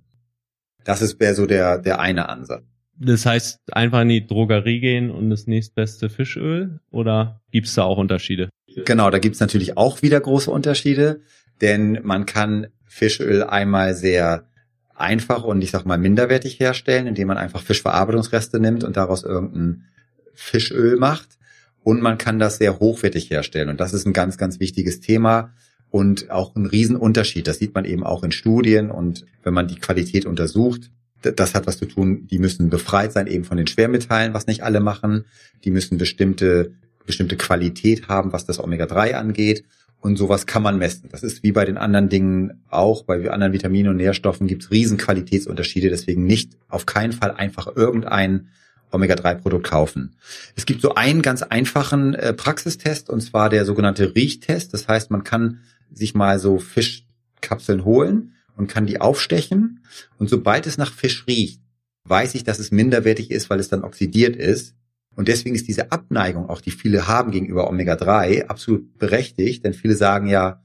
Das 0.83 1.01
ist 1.01 1.19
wäre 1.19 1.33
so 1.33 1.45
der, 1.45 1.79
der 1.79 1.99
eine 1.99 2.29
Ansatz. 2.29 2.63
Das 2.97 3.25
heißt, 3.25 3.59
einfach 3.73 4.01
in 4.01 4.09
die 4.09 4.25
Drogerie 4.25 4.79
gehen 4.79 5.11
und 5.11 5.29
das 5.29 5.47
nächstbeste 5.47 6.09
Fischöl 6.09 6.79
oder 6.91 7.41
gibt's 7.51 7.73
da 7.73 7.83
auch 7.83 7.97
Unterschiede? 7.97 8.49
Genau, 8.85 9.09
da 9.09 9.19
gibt's 9.19 9.39
natürlich 9.39 9.77
auch 9.77 10.01
wieder 10.01 10.19
große 10.19 10.49
Unterschiede, 10.49 11.21
denn 11.61 11.99
man 12.03 12.25
kann 12.25 12.67
Fischöl 12.85 13.43
einmal 13.43 13.95
sehr 13.95 14.47
einfach 14.93 15.43
und 15.43 15.61
ich 15.61 15.71
sag 15.71 15.85
mal 15.85 15.97
minderwertig 15.97 16.59
herstellen, 16.59 17.07
indem 17.07 17.27
man 17.27 17.37
einfach 17.37 17.61
Fischverarbeitungsreste 17.61 18.59
nimmt 18.59 18.85
und 18.85 18.95
daraus 18.95 19.23
irgendein 19.23 19.85
Fischöl 20.33 20.97
macht 20.97 21.37
und 21.85 22.01
man 22.01 22.17
kann 22.17 22.39
das 22.39 22.57
sehr 22.57 22.79
hochwertig 22.79 23.29
herstellen. 23.29 23.69
Und 23.69 23.79
das 23.79 23.93
ist 23.93 24.07
ein 24.07 24.13
ganz, 24.13 24.39
ganz 24.39 24.59
wichtiges 24.59 25.01
Thema 25.01 25.53
und 25.91 26.31
auch 26.31 26.55
ein 26.55 26.65
Riesenunterschied. 26.65 27.45
Das 27.47 27.59
sieht 27.59 27.75
man 27.75 27.85
eben 27.85 28.03
auch 28.03 28.23
in 28.23 28.31
Studien 28.31 28.89
und 28.89 29.23
wenn 29.43 29.53
man 29.53 29.67
die 29.67 29.75
Qualität 29.75 30.25
untersucht, 30.25 30.89
das 31.21 31.53
hat 31.53 31.67
was 31.67 31.77
zu 31.77 31.85
tun, 31.85 32.25
die 32.25 32.39
müssen 32.39 32.71
befreit 32.71 33.13
sein 33.13 33.27
eben 33.27 33.43
von 33.43 33.57
den 33.57 33.67
Schwermetallen, 33.67 34.33
was 34.33 34.47
nicht 34.47 34.63
alle 34.63 34.79
machen. 34.79 35.25
Die 35.63 35.69
müssen 35.69 35.99
bestimmte, 35.99 36.73
bestimmte 37.05 37.37
Qualität 37.37 38.07
haben, 38.07 38.33
was 38.33 38.47
das 38.47 38.59
Omega-3 38.59 39.13
angeht. 39.13 39.63
Und 40.01 40.17
sowas 40.17 40.47
kann 40.47 40.63
man 40.63 40.79
messen. 40.79 41.09
Das 41.11 41.21
ist 41.21 41.43
wie 41.43 41.51
bei 41.51 41.65
den 41.65 41.77
anderen 41.77 42.09
Dingen 42.09 42.63
auch. 42.67 43.03
Bei 43.03 43.29
anderen 43.29 43.53
Vitaminen 43.53 43.91
und 43.91 43.97
Nährstoffen 43.97 44.47
gibt 44.47 44.63
es 44.63 44.71
riesen 44.71 44.97
Qualitätsunterschiede. 44.97 45.89
Deswegen 45.89 46.25
nicht 46.25 46.57
auf 46.67 46.87
keinen 46.87 47.13
Fall 47.13 47.31
einfach 47.31 47.75
irgendein 47.75 48.49
Omega-3-Produkt 48.95 49.67
kaufen. 49.67 50.15
Es 50.55 50.65
gibt 50.65 50.81
so 50.81 50.95
einen 50.95 51.21
ganz 51.21 51.43
einfachen 51.43 52.13
äh, 52.15 52.33
Praxistest 52.33 53.09
und 53.09 53.21
zwar 53.21 53.49
der 53.49 53.65
sogenannte 53.65 54.15
Riechtest. 54.15 54.73
Das 54.73 54.87
heißt, 54.87 55.11
man 55.11 55.23
kann 55.23 55.59
sich 55.91 56.15
mal 56.15 56.39
so 56.39 56.57
Fischkapseln 56.59 57.85
holen 57.85 58.33
und 58.57 58.67
kann 58.67 58.85
die 58.85 59.01
aufstechen 59.01 59.83
und 60.17 60.29
sobald 60.29 60.65
es 60.67 60.77
nach 60.77 60.91
Fisch 60.91 61.25
riecht, 61.27 61.61
weiß 62.05 62.35
ich, 62.35 62.43
dass 62.43 62.59
es 62.59 62.71
minderwertig 62.71 63.31
ist, 63.31 63.49
weil 63.49 63.59
es 63.59 63.69
dann 63.69 63.83
oxidiert 63.83 64.35
ist. 64.35 64.75
Und 65.15 65.27
deswegen 65.27 65.55
ist 65.55 65.67
diese 65.67 65.91
Abneigung, 65.91 66.49
auch 66.49 66.61
die 66.61 66.71
viele 66.71 67.07
haben 67.07 67.31
gegenüber 67.31 67.69
Omega-3, 67.69 68.47
absolut 68.47 68.97
berechtigt, 68.97 69.63
denn 69.63 69.73
viele 69.73 69.95
sagen 69.95 70.27
ja, 70.27 70.61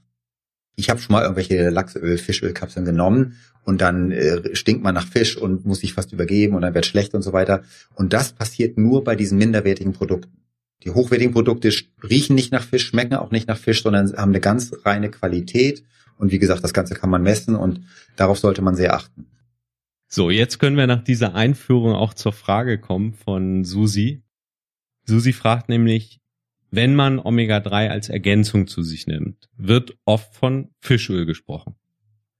ich 0.76 0.90
habe 0.90 1.00
schon 1.00 1.12
mal 1.12 1.22
irgendwelche 1.22 1.70
Lachsöl, 1.70 2.18
Fischölkapseln 2.18 2.84
genommen 2.84 3.36
und 3.64 3.80
dann 3.80 4.10
äh, 4.12 4.54
stinkt 4.54 4.82
man 4.82 4.94
nach 4.94 5.06
Fisch 5.06 5.36
und 5.36 5.66
muss 5.66 5.80
sich 5.80 5.92
fast 5.92 6.12
übergeben 6.12 6.54
und 6.54 6.62
dann 6.62 6.74
wird 6.74 6.86
schlecht 6.86 7.14
und 7.14 7.22
so 7.22 7.32
weiter. 7.32 7.62
Und 7.94 8.12
das 8.12 8.32
passiert 8.32 8.78
nur 8.78 9.04
bei 9.04 9.16
diesen 9.16 9.38
minderwertigen 9.38 9.92
Produkten. 9.92 10.40
Die 10.82 10.90
hochwertigen 10.90 11.34
Produkte 11.34 11.70
riechen 12.02 12.34
nicht 12.34 12.52
nach 12.52 12.62
Fisch, 12.62 12.86
schmecken 12.86 13.14
auch 13.14 13.30
nicht 13.30 13.48
nach 13.48 13.58
Fisch, 13.58 13.82
sondern 13.82 14.16
haben 14.16 14.30
eine 14.30 14.40
ganz 14.40 14.72
reine 14.84 15.10
Qualität. 15.10 15.82
Und 16.16 16.32
wie 16.32 16.38
gesagt, 16.38 16.64
das 16.64 16.72
Ganze 16.72 16.94
kann 16.94 17.10
man 17.10 17.22
messen 17.22 17.54
und 17.54 17.82
darauf 18.16 18.38
sollte 18.38 18.62
man 18.62 18.76
sehr 18.76 18.94
achten. 18.94 19.26
So, 20.08 20.30
jetzt 20.30 20.58
können 20.58 20.76
wir 20.76 20.86
nach 20.86 21.04
dieser 21.04 21.34
Einführung 21.34 21.94
auch 21.94 22.14
zur 22.14 22.32
Frage 22.32 22.78
kommen 22.78 23.12
von 23.12 23.64
Susi. 23.64 24.22
Susi 25.04 25.32
fragt 25.32 25.68
nämlich, 25.68 26.19
wenn 26.70 26.94
man 26.94 27.18
Omega-3 27.18 27.88
als 27.88 28.08
Ergänzung 28.08 28.66
zu 28.66 28.82
sich 28.82 29.06
nimmt, 29.06 29.48
wird 29.56 29.96
oft 30.04 30.34
von 30.34 30.70
Fischöl 30.80 31.26
gesprochen. 31.26 31.74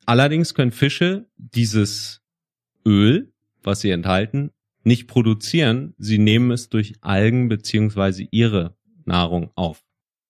Allerdings 0.07 0.55
können 0.55 0.73
Fische 0.73 1.27
dieses 1.37 2.23
Öl, 2.87 3.33
was 3.63 3.81
sie 3.81 3.91
enthalten, 3.91 4.51
nicht 4.83 5.09
produzieren. 5.09 5.95
Sie 5.99 6.19
nehmen 6.19 6.51
es 6.51 6.69
durch 6.69 6.95
Algen 7.01 7.49
beziehungsweise 7.49 8.27
ihre 8.31 8.77
Nahrung 9.05 9.51
auf. 9.55 9.83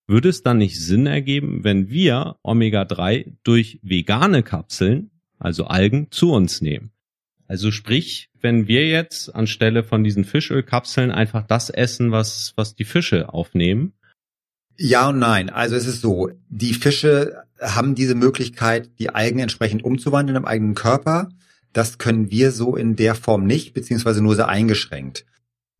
Würde 0.07 0.29
es 0.29 0.43
dann 0.43 0.59
nicht 0.59 0.81
Sinn 0.81 1.07
ergeben, 1.07 1.63
wenn 1.63 1.89
wir 1.89 2.37
Omega-3 2.43 3.37
durch 3.45 3.79
vegane 3.83 4.43
Kapseln, 4.43 5.11
also 5.39 5.67
Algen, 5.67 6.09
zu 6.11 6.33
uns 6.33 6.61
nehmen? 6.61 6.91
Also 7.51 7.73
sprich, 7.73 8.31
wenn 8.41 8.69
wir 8.69 8.87
jetzt 8.87 9.35
anstelle 9.35 9.83
von 9.83 10.05
diesen 10.05 10.25
Fischölkapseln 10.25 11.11
einfach 11.11 11.45
das 11.45 11.69
essen, 11.69 12.13
was, 12.13 12.53
was 12.55 12.77
die 12.77 12.85
Fische 12.85 13.35
aufnehmen, 13.35 13.93
ja 14.77 15.09
und 15.09 15.19
nein. 15.19 15.51
Also 15.51 15.75
es 15.75 15.85
ist 15.85 16.01
so, 16.01 16.31
die 16.49 16.75
Fische 16.75 17.43
haben 17.61 17.97
diese 17.97 18.15
Möglichkeit, 18.15 18.89
die 19.01 19.11
Algen 19.11 19.41
entsprechend 19.41 19.83
umzuwandeln 19.83 20.37
im 20.37 20.45
eigenen 20.45 20.77
Körper. 20.77 21.29
Das 21.73 21.99
können 21.99 22.31
wir 22.31 22.53
so 22.53 22.77
in 22.77 22.95
der 22.95 23.17
Form 23.17 23.47
nicht, 23.47 23.75
beziehungsweise 23.75 24.23
nur 24.23 24.37
sehr 24.37 24.49
eingeschränkt. 24.49 25.27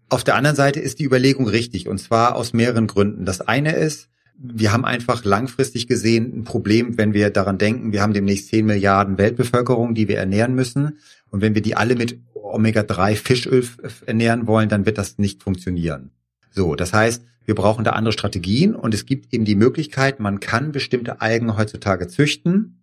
Auf 0.09 0.25
der 0.25 0.35
anderen 0.35 0.57
Seite 0.57 0.81
ist 0.81 0.99
die 0.99 1.05
Überlegung 1.05 1.47
richtig, 1.47 1.87
und 1.87 1.99
zwar 1.99 2.35
aus 2.35 2.53
mehreren 2.53 2.89
Gründen. 2.89 3.25
Das 3.25 3.41
eine 3.41 3.77
ist, 3.77 4.10
wir 4.43 4.72
haben 4.72 4.86
einfach 4.86 5.24
langfristig 5.24 5.86
gesehen 5.86 6.32
ein 6.34 6.45
Problem, 6.45 6.97
wenn 6.97 7.12
wir 7.12 7.28
daran 7.28 7.59
denken, 7.59 7.93
wir 7.93 8.01
haben 8.01 8.14
demnächst 8.14 8.49
10 8.49 8.64
Milliarden 8.64 9.18
Weltbevölkerung, 9.18 9.95
die 9.95 10.09
wir 10.09 10.16
ernähren 10.16 10.55
müssen. 10.55 10.99
Und 11.28 11.43
wenn 11.43 11.55
wir 11.55 11.61
die 11.61 11.76
alle 11.76 11.95
mit 11.95 12.18
Omega-3 12.32 13.16
Fischöl 13.16 13.68
ernähren 14.07 14.47
wollen, 14.47 14.70
dann 14.70 14.86
wird 14.86 14.97
das 14.97 15.18
nicht 15.18 15.43
funktionieren. 15.43 16.11
So, 16.51 16.74
das 16.74 16.95
heißt, 16.95 17.22
wir 17.45 17.55
brauchen 17.55 17.84
da 17.84 17.93
andere 17.93 18.12
Strategien 18.12 18.74
und 18.74 18.95
es 18.95 19.05
gibt 19.05 19.32
eben 19.34 19.45
die 19.45 19.57
Möglichkeit, 19.57 20.20
man 20.20 20.41
kann 20.41 20.72
bestimmte 20.72 21.20
Algen 21.20 21.57
heutzutage 21.59 22.09
züchten 22.09 22.80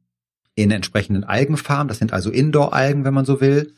in 0.53 0.69
entsprechenden 0.69 1.23
Algenfarmen. 1.23 1.87
Das 1.87 1.97
sind 1.97 2.13
also 2.13 2.29
Indoor-Algen, 2.29 3.03
wenn 3.03 3.13
man 3.13 3.25
so 3.25 3.41
will. 3.41 3.73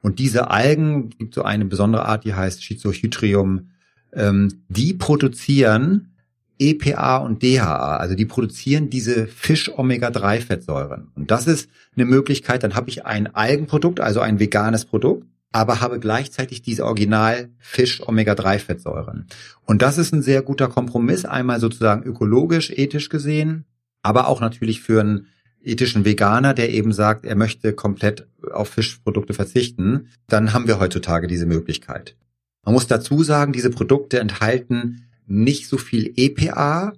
Und 0.00 0.20
diese 0.20 0.50
Algen, 0.50 1.10
gibt 1.10 1.34
so 1.34 1.42
eine 1.42 1.64
besondere 1.64 2.04
Art, 2.04 2.24
die 2.24 2.34
heißt 2.34 2.62
Schizohydrium, 2.62 3.70
ähm, 4.12 4.62
die 4.68 4.94
produzieren 4.94 6.13
EPA 6.58 7.18
und 7.18 7.42
DHA. 7.42 7.96
Also 7.96 8.14
die 8.14 8.26
produzieren 8.26 8.90
diese 8.90 9.26
Fisch-Omega-3-Fettsäuren. 9.26 11.08
Und 11.14 11.30
das 11.30 11.46
ist 11.46 11.68
eine 11.96 12.04
Möglichkeit, 12.04 12.62
dann 12.62 12.74
habe 12.74 12.88
ich 12.90 13.04
ein 13.06 13.34
Algenprodukt, 13.34 14.00
also 14.00 14.20
ein 14.20 14.38
veganes 14.38 14.84
Produkt, 14.84 15.26
aber 15.52 15.80
habe 15.80 16.00
gleichzeitig 16.00 16.62
diese 16.62 16.84
Original 16.84 17.48
Fisch-Omega-3-Fettsäuren. 17.58 19.26
Und 19.64 19.82
das 19.82 19.98
ist 19.98 20.12
ein 20.12 20.22
sehr 20.22 20.42
guter 20.42 20.68
Kompromiss, 20.68 21.24
einmal 21.24 21.60
sozusagen 21.60 22.02
ökologisch, 22.02 22.70
ethisch 22.70 23.08
gesehen, 23.08 23.64
aber 24.02 24.28
auch 24.28 24.40
natürlich 24.40 24.80
für 24.80 25.00
einen 25.00 25.26
ethischen 25.62 26.04
Veganer, 26.04 26.54
der 26.54 26.70
eben 26.70 26.92
sagt, 26.92 27.24
er 27.24 27.36
möchte 27.36 27.72
komplett 27.72 28.26
auf 28.52 28.68
Fischprodukte 28.68 29.32
verzichten, 29.32 30.08
dann 30.28 30.52
haben 30.52 30.66
wir 30.66 30.78
heutzutage 30.78 31.26
diese 31.26 31.46
Möglichkeit. 31.46 32.16
Man 32.64 32.74
muss 32.74 32.86
dazu 32.86 33.22
sagen, 33.22 33.52
diese 33.52 33.70
Produkte 33.70 34.20
enthalten 34.20 35.06
nicht 35.26 35.68
so 35.68 35.78
viel 35.78 36.12
EPA 36.16 36.92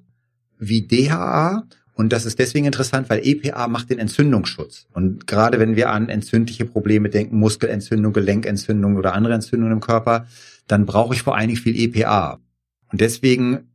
wie 0.58 0.82
DHA 0.82 1.66
und 1.96 2.12
das 2.12 2.26
ist 2.26 2.38
deswegen 2.38 2.66
interessant, 2.66 3.08
weil 3.08 3.26
EPA 3.26 3.68
macht 3.68 3.88
den 3.88 3.98
Entzündungsschutz. 3.98 4.86
Und 4.92 5.26
gerade 5.26 5.58
wenn 5.58 5.76
wir 5.76 5.90
an 5.90 6.10
entzündliche 6.10 6.66
Probleme 6.66 7.08
denken, 7.08 7.38
Muskelentzündung, 7.38 8.12
Gelenkentzündung 8.12 8.96
oder 8.96 9.14
andere 9.14 9.32
Entzündungen 9.32 9.72
im 9.72 9.80
Körper, 9.80 10.26
dann 10.66 10.84
brauche 10.84 11.14
ich 11.14 11.22
vor 11.22 11.36
allen 11.36 11.48
Dingen 11.48 11.60
viel 11.60 11.74
EPA. 11.74 12.38
Und 12.92 13.00
deswegen 13.00 13.70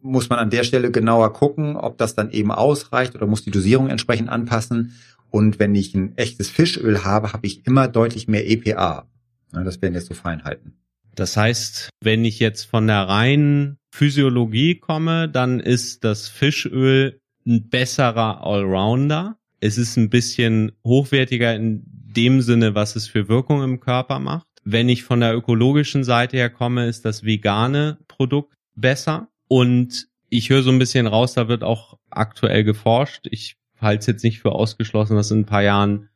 muss 0.00 0.28
man 0.28 0.38
an 0.38 0.50
der 0.50 0.62
Stelle 0.62 0.92
genauer 0.92 1.32
gucken, 1.32 1.76
ob 1.76 1.98
das 1.98 2.14
dann 2.14 2.30
eben 2.30 2.52
ausreicht 2.52 3.16
oder 3.16 3.26
muss 3.26 3.42
die 3.42 3.50
Dosierung 3.50 3.88
entsprechend 3.88 4.28
anpassen. 4.28 4.92
Und 5.28 5.58
wenn 5.58 5.74
ich 5.74 5.96
ein 5.96 6.16
echtes 6.16 6.48
Fischöl 6.48 7.02
habe, 7.02 7.32
habe 7.32 7.44
ich 7.44 7.66
immer 7.66 7.88
deutlich 7.88 8.28
mehr 8.28 8.48
EPA. 8.48 9.08
Das 9.50 9.82
wären 9.82 9.94
jetzt 9.94 10.06
so 10.06 10.14
Feinheiten. 10.14 10.74
Das 11.16 11.36
heißt, 11.36 11.88
wenn 12.00 12.24
ich 12.24 12.38
jetzt 12.38 12.64
von 12.64 12.86
der 12.86 13.08
reinen 13.08 13.78
Physiologie 13.90 14.76
komme, 14.76 15.28
dann 15.28 15.60
ist 15.60 16.04
das 16.04 16.28
Fischöl 16.28 17.20
ein 17.46 17.68
besserer 17.68 18.44
Allrounder. 18.44 19.38
Es 19.60 19.78
ist 19.78 19.96
ein 19.96 20.10
bisschen 20.10 20.72
hochwertiger 20.84 21.54
in 21.54 21.82
dem 21.86 22.42
Sinne, 22.42 22.74
was 22.74 22.96
es 22.96 23.08
für 23.08 23.28
Wirkung 23.28 23.62
im 23.62 23.80
Körper 23.80 24.18
macht. 24.18 24.46
Wenn 24.64 24.88
ich 24.88 25.04
von 25.04 25.20
der 25.20 25.34
ökologischen 25.34 26.04
Seite 26.04 26.36
her 26.36 26.50
komme, 26.50 26.86
ist 26.86 27.04
das 27.04 27.24
vegane 27.24 27.98
Produkt 28.08 28.54
besser. 28.74 29.28
Und 29.48 30.08
ich 30.28 30.50
höre 30.50 30.62
so 30.62 30.70
ein 30.70 30.78
bisschen 30.78 31.06
raus, 31.06 31.34
da 31.34 31.48
wird 31.48 31.64
auch 31.64 31.98
aktuell 32.10 32.64
geforscht. 32.64 33.26
Ich 33.30 33.56
halte 33.80 34.00
es 34.00 34.06
jetzt 34.06 34.24
nicht 34.24 34.40
für 34.40 34.52
ausgeschlossen, 34.52 35.16
dass 35.16 35.30
in 35.30 35.40
ein 35.40 35.46
paar 35.46 35.62
Jahren 35.62 36.10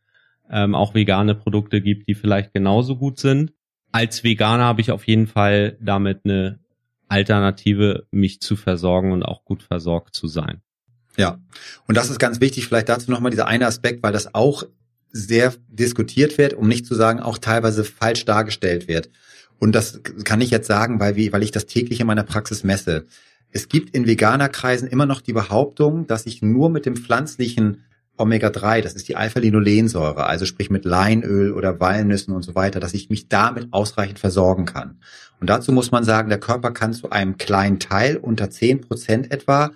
ähm, 0.51 0.74
auch 0.74 0.94
vegane 0.94 1.34
Produkte 1.34 1.80
gibt, 1.80 2.09
die 2.09 2.14
vielleicht 2.14 2.53
genauso 2.53 2.96
gut 2.96 3.18
sind. 3.18 3.53
Als 3.93 4.24
Veganer 4.24 4.64
habe 4.64 4.80
ich 4.80 4.91
auf 4.91 5.07
jeden 5.07 5.26
Fall 5.26 5.76
damit 5.80 6.20
eine 6.24 6.61
Alternative, 7.09 8.07
mich 8.11 8.41
zu 8.41 8.57
versorgen 8.57 9.12
und 9.12 9.24
auch 9.24 9.45
gut 9.45 9.62
versorgt 9.62 10.14
zu 10.14 10.28
sein. 10.28 10.62
Ja, 11.16 11.38
und 11.88 11.97
das 11.97 12.09
ist 12.09 12.20
ganz 12.20 12.41
wichtig, 12.41 12.66
vielleicht 12.66 12.88
dazu 12.88 13.11
nochmal 13.11 13.30
dieser 13.30 13.49
eine 13.49 13.66
Aspekt, 13.66 14.03
weil 14.03 14.12
das 14.12 14.34
auch 14.34 14.64
sehr 15.12 15.55
diskutiert 15.68 16.38
wird, 16.38 16.55
um 16.55 16.68
nicht 16.68 16.86
zu 16.86 16.95
sagen, 16.95 17.20
auch 17.20 17.38
teilweise 17.38 17.84
falsch 17.84 18.24
dargestellt 18.24 18.86
wird. 18.86 19.11
Und 19.59 19.74
das 19.74 20.01
kann 20.24 20.41
ich 20.41 20.51
jetzt 20.51 20.68
sagen, 20.68 21.01
weil, 21.01 21.16
wie, 21.16 21.32
weil 21.32 21.43
ich 21.43 21.51
das 21.51 21.66
täglich 21.66 22.01
in 22.01 22.07
meiner 22.07 22.22
Praxis 22.22 22.64
messe. 22.64 23.07
Es 23.51 23.68
gibt 23.68 23.95
in 23.95 24.07
Veganerkreisen 24.07 24.88
immer 24.88 25.07
noch 25.07 25.20
die 25.20 25.32
Behauptung, 25.32 26.07
dass 26.07 26.26
ich 26.26 26.43
nur 26.43 26.70
mit 26.70 26.86
dem 26.86 26.97
pflanzlichen 26.97 27.84
Omega-3, 28.21 28.83
das 28.83 28.95
ist 28.95 29.09
die 29.09 29.16
Alpha-Linolensäure, 29.16 30.27
also 30.27 30.45
sprich 30.45 30.71
mit 30.71 30.85
Leinöl 30.85 31.53
oder 31.53 31.81
Walnüssen 31.81 32.35
und 32.35 32.43
so 32.43 32.55
weiter, 32.55 32.79
dass 32.79 32.95
ich 32.95 33.11
mich 33.11 33.29
damit 33.29 33.68
ausreichend 33.73 34.18
versorgen 34.18 34.66
kann. 34.66 35.01
Und 35.41 35.49
dazu 35.49 35.73
muss 35.73 35.91
man 35.91 36.05
sagen, 36.05 36.29
der 36.29 36.39
Körper 36.39 36.71
kann 36.71 36.93
zu 36.93 37.11
einem 37.11 37.39
kleinen 37.39 37.79
Teil, 37.79 38.16
unter 38.16 38.51
zehn 38.51 38.81
Prozent 38.81 39.33
etwa, 39.33 39.71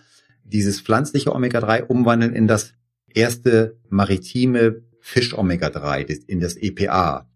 dieses 0.45 0.81
pflanzliche 0.81 1.35
Omega-3 1.35 1.85
umwandeln 1.85 2.35
in 2.35 2.47
das 2.47 2.75
erste 3.09 3.77
maritime 3.89 4.83
Fisch-Omega-3, 5.01 6.27
in 6.27 6.41
das 6.41 6.57
EPA. 6.57 7.27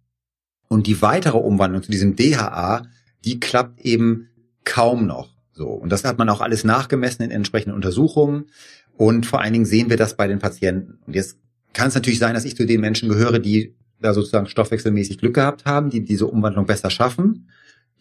Und 0.68 0.86
die 0.86 1.00
weitere 1.00 1.38
Umwandlung 1.38 1.82
zu 1.82 1.90
diesem 1.90 2.16
DHA, 2.16 2.82
die 3.24 3.40
klappt 3.40 3.80
eben 3.80 4.28
kaum 4.64 5.06
noch. 5.06 5.30
So. 5.52 5.66
Und 5.66 5.90
das 5.90 6.04
hat 6.04 6.18
man 6.18 6.28
auch 6.28 6.40
alles 6.40 6.62
nachgemessen 6.62 7.24
in 7.24 7.30
entsprechenden 7.30 7.74
Untersuchungen. 7.74 8.46
Und 8.98 9.26
vor 9.26 9.40
allen 9.40 9.52
Dingen 9.52 9.64
sehen 9.64 9.90
wir 9.90 9.96
das 9.96 10.16
bei 10.16 10.26
den 10.26 10.40
Patienten. 10.40 10.98
Und 11.06 11.14
jetzt 11.14 11.38
kann 11.72 11.86
es 11.86 11.94
natürlich 11.94 12.18
sein, 12.18 12.34
dass 12.34 12.44
ich 12.44 12.56
zu 12.56 12.66
den 12.66 12.80
Menschen 12.80 13.08
gehöre, 13.08 13.38
die 13.38 13.76
da 14.00 14.12
sozusagen 14.12 14.48
stoffwechselmäßig 14.48 15.18
Glück 15.18 15.34
gehabt 15.34 15.64
haben, 15.64 15.88
die 15.88 16.04
diese 16.04 16.26
Umwandlung 16.26 16.66
besser 16.66 16.90
schaffen. 16.90 17.48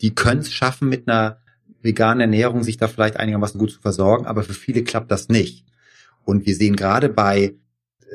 Die 0.02 0.16
können 0.16 0.42
es 0.42 0.52
schaffen, 0.52 0.90
mit 0.90 1.08
einer 1.08 1.38
veganen 1.84 2.22
Ernährung 2.22 2.64
sich 2.64 2.78
da 2.78 2.88
vielleicht 2.88 3.18
einigermaßen 3.18 3.60
gut 3.60 3.72
zu 3.72 3.80
versorgen, 3.80 4.26
aber 4.26 4.42
für 4.42 4.54
viele 4.54 4.84
klappt 4.84 5.12
das 5.12 5.30
nicht. 5.30 5.66
Und 6.26 6.48
wir 6.48 6.56
sehen 6.56 6.76
gerade 6.76 7.10
bei 7.10 7.54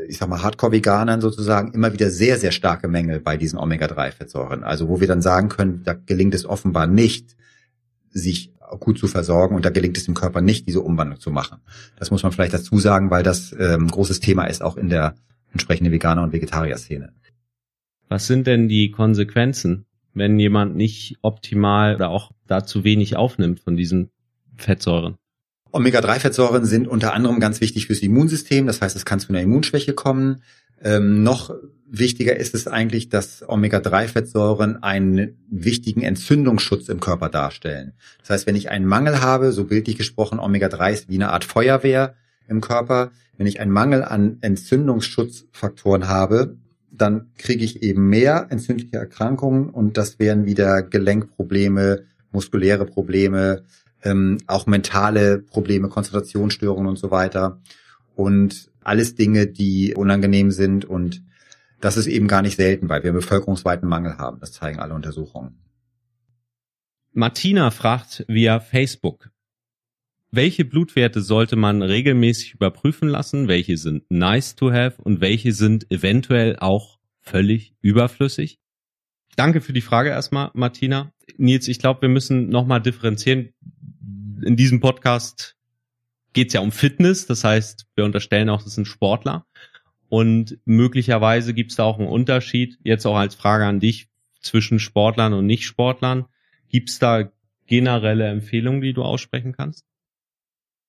ich 0.09 0.19
sag 0.19 0.29
mal, 0.29 0.43
Hardcore-Veganern 0.43 1.21
sozusagen 1.21 1.73
immer 1.75 1.93
wieder 1.93 2.11
sehr, 2.11 2.39
sehr 2.39 2.51
starke 2.51 2.89
Mängel 2.89 3.21
bei 3.21 3.37
diesen 3.37 3.59
Omega-3-Fettsäuren. 3.59 4.65
Also 4.65 4.89
wo 4.89 5.01
wir 5.01 5.07
dann 5.07 5.23
sagen 5.23 5.49
können, 5.49 5.83
da 5.85 5.93
gelingt 5.93 6.35
es 6.35 6.47
offenbar 6.47 6.87
nicht, 6.87 7.37
sich 8.11 8.53
gut 8.81 8.99
zu 8.99 9.07
versorgen 9.07 9.55
und 9.55 9.65
da 9.65 9.71
gelingt 9.71 9.97
es 9.97 10.05
dem 10.05 10.15
Körper 10.15 10.41
nicht, 10.41 10.67
diese 10.67 10.81
Umwandlung 10.81 11.21
zu 11.21 11.31
machen. 11.31 11.61
Das 11.97 12.11
muss 12.11 12.23
man 12.23 12.33
vielleicht 12.33 12.55
dazu 12.55 12.79
sagen, 12.79 13.11
weil 13.11 13.23
das 13.23 13.55
ähm, 13.59 13.89
großes 13.89 14.21
Thema 14.21 14.45
ist 14.45 14.63
auch 14.63 14.77
in 14.77 14.89
der 14.89 15.15
entsprechenden 15.53 15.93
Veganer- 15.93 16.23
und 16.23 16.33
Vegetarier-Szene. 16.33 17.13
Was 18.09 18.27
sind 18.27 18.47
denn 18.47 18.69
die 18.69 18.91
Konsequenzen, 18.91 19.87
wenn 20.15 20.39
jemand 20.39 20.77
nicht 20.77 21.17
optimal 21.23 21.95
oder 21.95 22.11
auch 22.11 22.33
da 22.47 22.65
zu 22.65 22.85
wenig 22.85 23.17
aufnimmt 23.17 23.61
von 23.61 23.77
diesen 23.77 24.11
Fettsäuren? 24.57 25.17
Omega-3-Fettsäuren 25.73 26.67
sind 26.67 26.87
unter 26.87 27.15
anderem 27.15 27.41
ganz 27.41 27.61
wichtig 27.61 27.87
fürs 27.87 28.01
Immunsystem. 28.01 28.67
Das 28.67 28.83
heißt, 28.83 28.95
es 28.95 29.07
kann 29.07 29.21
zu 29.21 29.31
einer 29.31 29.41
Immunschwäche 29.41 29.95
kommen. 29.95 30.43
Ähm, 30.83 31.23
noch 31.23 31.55
wichtiger 31.89 32.37
ist 32.37 32.55
es 32.55 32.67
eigentlich, 32.67 33.09
dass 33.09 33.45
Omega-3-Fettsäuren 33.47 34.83
einen 34.83 35.37
wichtigen 35.51 36.03
Entzündungsschutz 36.03 36.89
im 36.89 37.01
Körper 37.01 37.29
darstellen. 37.29 37.93
Das 38.21 38.31
heißt, 38.31 38.47
wenn 38.47 38.57
ich 38.57 38.71
einen 38.71 38.87
Mangel 38.87 39.21
habe, 39.21 39.53
so 39.53 39.65
bildlich 39.65 39.99
gesprochen, 39.99 40.41
Omega-3 40.41 40.93
ist 40.93 41.09
wie 41.09 41.17
eine 41.17 41.31
Art 41.31 41.45
Feuerwehr 41.45 42.15
im 42.49 42.61
Körper. 42.61 43.11
Wenn 43.37 43.47
ich 43.47 43.61
einen 43.61 43.73
Mangel 43.73 44.03
an 44.03 44.39
Entzündungsschutzfaktoren 44.41 46.09
habe, 46.09 46.57
dann 46.91 47.31
kriege 47.39 47.65
ich 47.65 47.83
eben 47.83 48.09
mehr 48.09 48.47
entzündliche 48.51 48.97
Erkrankungen 48.97 49.71
und 49.71 49.97
das 49.97 50.19
wären 50.19 50.47
wieder 50.47 50.83
Gelenkprobleme, 50.83 52.05
muskuläre 52.31 52.87
Probleme, 52.87 53.65
ähm, 54.03 54.39
auch 54.47 54.67
mentale 54.67 55.39
Probleme, 55.39 55.89
Konzentrationsstörungen 55.89 56.89
und 56.89 56.97
so 56.97 57.11
weiter. 57.11 57.61
Und 58.15 58.71
alles 58.81 59.15
Dinge, 59.15 59.47
die 59.47 59.95
unangenehm 59.95 60.51
sind 60.51 60.85
und 60.85 61.23
das 61.81 61.97
ist 61.97 62.07
eben 62.07 62.29
gar 62.29 62.43
nicht 62.43 62.57
selten, 62.57 62.89
weil 62.89 63.03
wir 63.03 63.11
einen 63.11 63.21
bevölkerungsweiten 63.21 63.89
Mangel 63.89 64.17
haben. 64.19 64.39
Das 64.41 64.53
zeigen 64.53 64.79
alle 64.79 64.95
Untersuchungen. 64.95 65.59
Martina 67.13 67.71
fragt 67.71 68.25
via 68.29 68.61
Facebook. 68.61 69.31
Welche 70.31 70.65
Blutwerte 70.65 71.21
sollte 71.21 71.57
man 71.57 71.83
regelmäßig 71.83 72.55
überprüfen 72.55 73.09
lassen? 73.09 73.49
Welche 73.49 73.77
sind 73.77 74.11
nice 74.11 74.55
to 74.55 74.73
have 74.73 75.03
und 75.03 75.21
welche 75.21 75.53
sind 75.53 75.91
eventuell 75.91 76.57
auch 76.59 77.01
völlig 77.21 77.75
überflüssig? 77.83 78.59
Danke 79.37 79.61
für 79.61 79.73
die 79.73 79.81
Frage 79.81 80.11
erstmal, 80.11 80.51
Martina. 80.55 81.13
Nils, 81.37 81.69
ich 81.69 81.79
glaube, 81.79 82.03
wir 82.03 82.09
müssen 82.09 82.49
nochmal 82.49 82.81
differenzieren 82.81 83.53
in 84.43 84.57
diesem 84.57 84.81
Podcast 84.81 85.57
geht 86.33 86.49
es 86.49 86.55
ja 86.55 86.61
um 86.61 86.73
Fitness, 86.73 87.27
das 87.27 87.45
heißt, 87.45 87.87
wir 87.95 88.05
unterstellen 88.05 88.49
auch, 88.49 88.63
das 88.63 88.75
sind 88.75 88.87
Sportler. 88.87 89.47
Und 90.09 90.59
möglicherweise 90.65 91.55
gibt 91.55 91.71
es 91.71 91.77
da 91.77 91.85
auch 91.85 91.99
einen 91.99 92.09
Unterschied, 92.09 92.79
jetzt 92.85 93.07
auch 93.07 93.17
als 93.17 93.35
Frage 93.35 93.65
an 93.65 93.81
dich, 93.81 94.09
zwischen 94.43 94.79
Sportlern 94.79 95.33
und 95.33 95.47
Nicht-Sportlern. 95.47 96.27
Gibt 96.69 96.91
es 96.91 96.99
da 96.99 97.31
generelle 97.67 98.29
Empfehlungen, 98.29 98.81
die 98.81 98.93
du 98.93 99.03
aussprechen 99.03 99.53
kannst? 99.53 99.85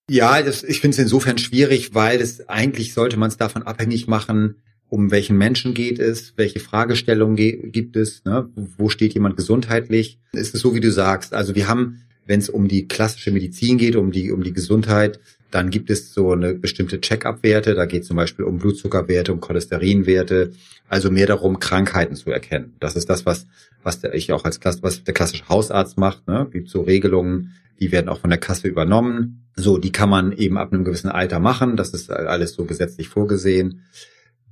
Ja, 0.09 0.41
das, 0.41 0.63
ich 0.63 0.81
finde 0.81 0.95
es 0.95 0.99
insofern 0.99 1.37
schwierig, 1.37 1.93
weil 1.93 2.19
es 2.19 2.49
eigentlich 2.49 2.93
sollte 2.93 3.15
man 3.15 3.29
es 3.29 3.37
davon 3.37 3.63
abhängig 3.63 4.07
machen, 4.07 4.61
um 4.89 5.11
welchen 5.11 5.37
Menschen 5.37 5.73
geht 5.73 5.97
es, 5.97 6.33
welche 6.35 6.59
Fragestellungen 6.59 7.37
gibt 7.71 7.95
es, 7.95 8.25
ne? 8.25 8.49
wo 8.55 8.89
steht 8.89 9.13
jemand 9.13 9.37
gesundheitlich. 9.37 10.19
Ist 10.33 10.53
es 10.53 10.61
so, 10.61 10.75
wie 10.75 10.81
du 10.81 10.91
sagst? 10.91 11.33
Also 11.33 11.55
wir 11.55 11.67
haben 11.67 12.01
wenn 12.25 12.39
es 12.39 12.49
um 12.49 12.67
die 12.67 12.87
klassische 12.87 13.31
Medizin 13.31 13.77
geht, 13.77 13.95
um 13.95 14.11
die, 14.11 14.31
um 14.31 14.43
die 14.43 14.53
Gesundheit, 14.53 15.19
dann 15.51 15.69
gibt 15.69 15.89
es 15.91 16.13
so 16.13 16.31
eine 16.31 16.55
bestimmte 16.55 16.99
Check-up-Werte. 16.99 17.75
Da 17.75 17.85
geht 17.85 18.01
es 18.01 18.07
zum 18.07 18.17
Beispiel 18.17 18.45
um 18.45 18.57
Blutzuckerwerte, 18.57 19.31
um 19.31 19.39
Cholesterinwerte. 19.39 20.53
Also 20.89 21.11
mehr 21.11 21.27
darum, 21.27 21.59
Krankheiten 21.59 22.15
zu 22.15 22.31
erkennen. 22.31 22.73
Das 22.79 22.95
ist 22.95 23.09
das, 23.09 23.25
was, 23.25 23.45
was 23.83 23.99
der, 23.99 24.15
ich 24.15 24.31
auch 24.33 24.45
als 24.45 24.59
Klasse, 24.59 24.79
was 24.81 25.03
der 25.03 25.13
klassische 25.13 25.47
Hausarzt 25.49 25.97
macht. 25.97 26.27
Ne? 26.27 26.47
Gibt 26.51 26.69
so 26.69 26.81
Regelungen, 26.81 27.53
die 27.79 27.91
werden 27.91 28.09
auch 28.09 28.19
von 28.19 28.31
der 28.31 28.39
Kasse 28.39 28.67
übernommen. 28.67 29.45
So, 29.55 29.77
die 29.77 29.91
kann 29.91 30.09
man 30.09 30.31
eben 30.31 30.57
ab 30.57 30.73
einem 30.73 30.85
gewissen 30.85 31.09
Alter 31.09 31.39
machen. 31.39 31.77
Das 31.77 31.93
ist 31.93 32.09
alles 32.09 32.53
so 32.53 32.65
gesetzlich 32.65 33.09
vorgesehen. 33.09 33.83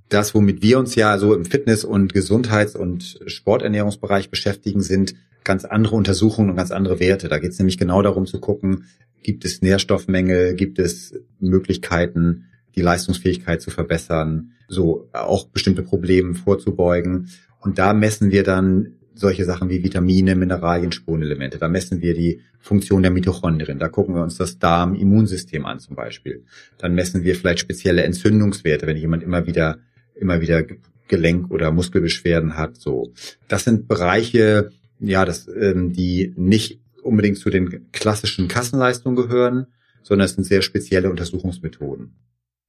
Das, 0.09 0.35
womit 0.35 0.61
wir 0.61 0.77
uns 0.77 0.93
ja 0.93 1.17
so 1.17 1.33
im 1.33 1.45
Fitness- 1.45 1.85
und 1.85 2.13
Gesundheits- 2.13 2.75
und 2.75 3.21
Sporternährungsbereich 3.25 4.29
beschäftigen, 4.29 4.81
sind 4.81 5.15
ganz 5.43 5.65
andere 5.65 5.95
Untersuchungen 5.95 6.49
und 6.49 6.55
ganz 6.55 6.71
andere 6.71 6.99
Werte. 6.99 7.29
Da 7.29 7.39
geht 7.39 7.51
es 7.51 7.59
nämlich 7.59 7.77
genau 7.77 8.01
darum 8.01 8.25
zu 8.25 8.39
gucken, 8.39 8.85
gibt 9.23 9.45
es 9.45 9.61
Nährstoffmängel, 9.61 10.55
gibt 10.55 10.79
es 10.79 11.13
Möglichkeiten, 11.39 12.45
die 12.75 12.81
Leistungsfähigkeit 12.81 13.61
zu 13.61 13.69
verbessern, 13.69 14.51
so 14.67 15.09
auch 15.13 15.47
bestimmte 15.47 15.83
Probleme 15.83 16.35
vorzubeugen. 16.35 17.29
Und 17.59 17.77
da 17.77 17.93
messen 17.93 18.31
wir 18.31 18.43
dann 18.43 18.93
solche 19.13 19.45
Sachen 19.45 19.69
wie 19.69 19.83
Vitamine, 19.83 20.35
Mineralien, 20.35 20.91
Spurenelemente. 20.91 21.57
Da 21.57 21.67
messen 21.67 22.01
wir 22.01 22.13
die 22.13 22.41
Funktion 22.59 23.01
der 23.01 23.11
Mitochondrien. 23.11 23.79
Da 23.79 23.89
gucken 23.89 24.15
wir 24.15 24.23
uns 24.23 24.37
das 24.37 24.57
Darm-Immunsystem 24.57 25.65
an 25.65 25.79
zum 25.79 25.95
Beispiel. 25.95 26.43
Dann 26.77 26.95
messen 26.95 27.23
wir 27.23 27.35
vielleicht 27.35 27.59
spezielle 27.59 28.03
Entzündungswerte, 28.03 28.87
wenn 28.87 28.97
jemand 28.97 29.23
immer 29.23 29.45
wieder, 29.45 29.79
immer 30.15 30.41
wieder 30.41 30.63
Gelenk- 31.09 31.51
oder 31.51 31.71
Muskelbeschwerden 31.71 32.55
hat. 32.55 32.77
So, 32.77 33.11
das 33.47 33.65
sind 33.65 33.87
Bereiche, 33.87 34.71
ja, 35.01 35.25
das, 35.25 35.47
ähm, 35.47 35.93
die 35.93 36.33
nicht 36.37 36.79
unbedingt 37.03 37.37
zu 37.37 37.49
den 37.49 37.91
klassischen 37.91 38.47
Kassenleistungen 38.47 39.15
gehören, 39.15 39.67
sondern 40.03 40.25
es 40.25 40.33
sind 40.33 40.43
sehr 40.43 40.61
spezielle 40.61 41.09
Untersuchungsmethoden. 41.09 42.13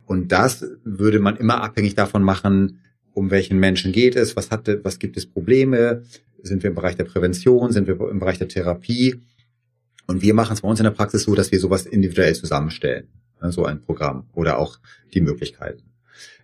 Und 0.07 0.33
das 0.33 0.67
würde 0.85 1.21
man 1.21 1.37
immer 1.37 1.63
abhängig 1.63 1.95
davon 1.95 2.23
machen, 2.23 2.81
um 3.15 3.31
welchen 3.31 3.59
Menschen 3.59 3.93
geht 3.93 4.17
es, 4.17 4.37
was 4.37 4.51
hat, 4.51 4.69
was 4.83 4.99
gibt 4.99 5.17
es 5.17 5.27
Probleme, 5.27 6.03
sind 6.43 6.63
wir 6.63 6.71
im 6.71 6.75
Bereich 6.75 6.97
der 6.97 7.05
Prävention, 7.05 7.73
sind 7.73 7.87
wir 7.87 8.01
im 8.09 8.19
Bereich 8.19 8.39
der 8.39 8.49
Therapie. 8.49 9.23
Und 10.07 10.23
wir 10.23 10.35
machen 10.35 10.55
es 10.55 10.63
bei 10.63 10.69
uns 10.69 10.81
in 10.81 10.85
der 10.85 10.91
Praxis 10.91 11.23
so, 11.23 11.35
dass 11.35 11.53
wir 11.53 11.61
sowas 11.61 11.87
individuell 11.87 12.35
zusammenstellen, 12.35 13.09
ne, 13.41 13.53
so 13.53 13.65
ein 13.65 13.81
Programm 13.81 14.29
oder 14.33 14.59
auch 14.59 14.79
die 15.15 15.21
Möglichkeiten. 15.21 15.83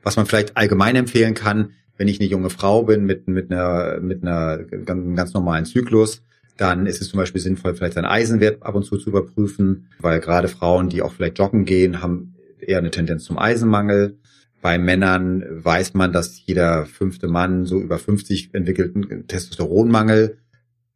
Was 0.03 0.17
man 0.17 0.27
vielleicht 0.27 0.57
allgemein 0.57 0.95
empfehlen 0.95 1.35
kann, 1.35 1.73
wenn 1.99 2.09
ich 2.09 2.21
eine 2.21 2.29
junge 2.29 2.49
Frau 2.49 2.85
bin 2.85 3.05
mit, 3.05 3.29
mit 3.29 3.53
einer, 3.53 4.01
mit 4.01 4.23
einer 4.23 4.59
ganz 4.59 5.35
normalen 5.35 5.67
Zyklus, 5.67 6.23
dann 6.57 6.87
ist 6.87 7.03
es 7.03 7.11
zum 7.11 7.19
Beispiel 7.19 7.41
sinnvoll, 7.41 7.75
vielleicht 7.75 7.95
seinen 7.95 8.07
Eisenwert 8.07 8.63
ab 8.63 8.75
und 8.75 8.85
zu 8.85 8.97
zu 8.97 9.11
überprüfen, 9.11 9.89
weil 10.01 10.21
gerade 10.21 10.49
Frauen, 10.49 10.89
die 10.89 11.03
auch 11.03 11.13
vielleicht 11.13 11.39
joggen 11.39 11.65
gehen, 11.65 12.01
haben 12.03 12.35
eher 12.61 12.79
eine 12.79 12.91
Tendenz 12.91 13.25
zum 13.25 13.39
Eisenmangel. 13.39 14.17
Bei 14.61 14.79
Männern 14.79 15.45
weiß 15.51 15.95
man, 15.95 16.13
dass 16.13 16.45
jeder 16.47 16.87
fünfte 16.87 17.29
Mann 17.29 17.65
so 17.65 17.81
über 17.81 17.99
50 17.99 18.55
entwickelten 18.55 19.27
Testosteronmangel. 19.29 20.39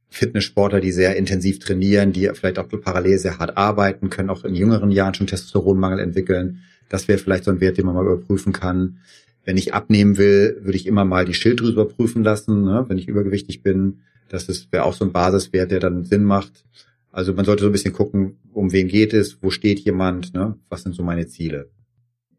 Fitnesssportler, 0.09 0.81
die 0.81 0.93
sehr 0.93 1.17
intensiv 1.17 1.59
trainieren, 1.59 2.13
die 2.13 2.29
vielleicht 2.35 2.59
auch 2.59 2.69
parallel 2.69 3.19
sehr 3.19 3.39
hart 3.39 3.57
arbeiten, 3.57 4.11
können 4.11 4.31
auch 4.31 4.45
in 4.45 4.55
jüngeren 4.55 4.91
Jahren 4.91 5.15
schon 5.15 5.27
Testosteronmangel 5.27 6.01
entwickeln. 6.01 6.61
Das 6.89 7.09
wäre 7.09 7.19
vielleicht 7.19 7.45
so 7.45 7.51
ein 7.51 7.61
Wert, 7.61 7.79
den 7.79 7.87
man 7.87 7.95
mal 7.95 8.05
überprüfen 8.05 8.53
kann. 8.53 8.99
Wenn 9.45 9.57
ich 9.57 9.75
abnehmen 9.75 10.19
will, 10.19 10.59
würde 10.63 10.77
ich 10.77 10.87
immer 10.87 11.05
mal 11.05 11.25
die 11.25 11.35
Schilddrüse 11.35 11.73
überprüfen 11.73 12.23
lassen, 12.23 12.63
ne? 12.63 12.85
wenn 12.89 12.99
ich 12.99 13.09
übergewichtig 13.09 13.63
bin. 13.63 14.01
Das 14.29 14.49
wäre 14.71 14.85
auch 14.85 14.95
so 14.95 15.05
ein 15.05 15.13
Basiswert, 15.13 15.71
der 15.71 15.81
dann 15.81 16.05
Sinn 16.05 16.25
macht. 16.25 16.65
Also 17.11 17.35
man 17.35 17.45
sollte 17.45 17.63
so 17.63 17.69
ein 17.69 17.73
bisschen 17.73 17.93
gucken, 17.93 18.39
um 18.53 18.73
wen 18.73 18.89
geht 18.89 19.13
es, 19.13 19.43
wo 19.43 19.51
steht 19.51 19.81
jemand, 19.81 20.33
ne? 20.33 20.57
was 20.69 20.83
sind 20.83 20.95
so 20.95 21.03
meine 21.03 21.27
Ziele. 21.27 21.71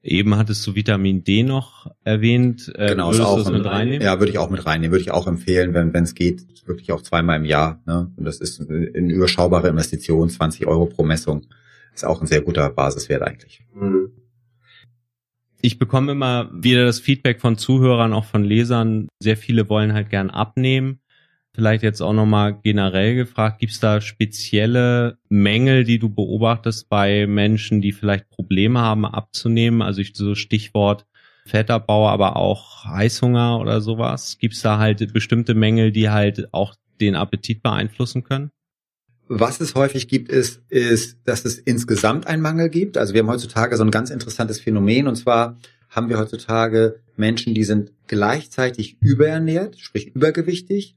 Eben 0.01 0.35
hattest 0.35 0.67
du 0.67 0.75
Vitamin 0.75 1.23
D 1.23 1.43
noch 1.43 1.89
erwähnt. 2.03 2.69
Äh, 2.75 2.89
genau, 2.89 3.11
ist 3.11 3.21
auch 3.21 3.49
mit 3.49 3.63
reinnehmen? 3.63 4.01
Ja, 4.01 4.19
würde 4.19 4.31
ich 4.33 4.37
auch 4.37 4.49
mit 4.49 4.65
reinnehmen. 4.65 4.91
Würde 4.91 5.01
ich 5.01 5.11
auch 5.11 5.27
empfehlen, 5.27 5.73
wenn 5.73 5.93
wenn 5.93 6.03
es 6.03 6.13
geht, 6.13 6.45
wirklich 6.67 6.91
auch 6.91 7.01
zweimal 7.01 7.37
im 7.37 7.45
Jahr. 7.45 7.81
Ne? 7.85 8.11
Und 8.17 8.25
das 8.25 8.41
ist 8.41 8.69
eine 8.69 9.13
überschaubare 9.13 9.69
Investition, 9.69 10.29
20 10.29 10.67
Euro 10.67 10.87
pro 10.87 11.03
Messung. 11.03 11.45
Ist 11.95 12.05
auch 12.05 12.19
ein 12.19 12.27
sehr 12.27 12.41
guter 12.41 12.69
Basiswert 12.69 13.21
eigentlich. 13.21 13.63
Mhm. 13.73 14.11
Ich 15.65 15.79
bekomme 15.79 16.11
immer 16.11 16.49
wieder 16.53 16.85
das 16.85 16.99
Feedback 16.99 17.39
von 17.39 17.57
Zuhörern, 17.57 18.13
auch 18.13 18.25
von 18.25 18.43
Lesern. 18.43 19.07
Sehr 19.19 19.37
viele 19.37 19.69
wollen 19.69 19.93
halt 19.93 20.09
gern 20.09 20.29
abnehmen 20.29 20.99
Vielleicht 21.55 21.83
jetzt 21.83 22.01
auch 22.01 22.13
nochmal 22.13 22.59
generell 22.63 23.13
gefragt, 23.13 23.59
gibt 23.59 23.73
es 23.73 23.79
da 23.79 24.01
spezielle 24.01 25.19
Mängel, 25.29 25.83
die 25.83 25.99
du 25.99 26.09
beobachtest 26.09 26.89
bei 26.89 27.27
Menschen, 27.27 27.79
die 27.79 27.91
vielleicht 27.91 28.27
Probleme 28.29 28.79
haben 28.79 29.05
abzunehmen? 29.05 29.83
Also 29.83 30.01
ich, 30.01 30.15
so 30.15 30.33
Stichwort 30.33 31.05
Fettabbau, 31.45 32.07
aber 32.07 32.37
auch 32.37 32.85
Heißhunger 32.85 33.59
oder 33.59 33.81
sowas. 33.81 34.39
Gibt 34.39 34.55
es 34.55 34.63
da 34.63 34.79
halt 34.79 35.13
bestimmte 35.13 35.53
Mängel, 35.53 35.91
die 35.91 36.09
halt 36.09 36.51
auch 36.53 36.73
den 36.99 37.15
Appetit 37.15 37.61
beeinflussen 37.61 38.23
können? 38.23 38.49
Was 39.27 39.61
es 39.61 39.75
häufig 39.75 40.07
gibt, 40.07 40.29
ist, 40.29 40.61
ist, 40.69 41.17
dass 41.23 41.45
es 41.45 41.57
insgesamt 41.57 42.27
einen 42.27 42.41
Mangel 42.41 42.69
gibt. 42.69 42.97
Also 42.97 43.13
wir 43.13 43.21
haben 43.21 43.29
heutzutage 43.29 43.77
so 43.77 43.83
ein 43.83 43.91
ganz 43.91 44.09
interessantes 44.09 44.59
Phänomen 44.59 45.07
und 45.07 45.15
zwar 45.15 45.57
haben 45.89 46.09
wir 46.09 46.17
heutzutage 46.17 46.99
Menschen, 47.15 47.53
die 47.53 47.63
sind 47.63 47.91
gleichzeitig 48.07 48.97
überernährt, 48.99 49.79
sprich 49.79 50.15
übergewichtig 50.15 50.95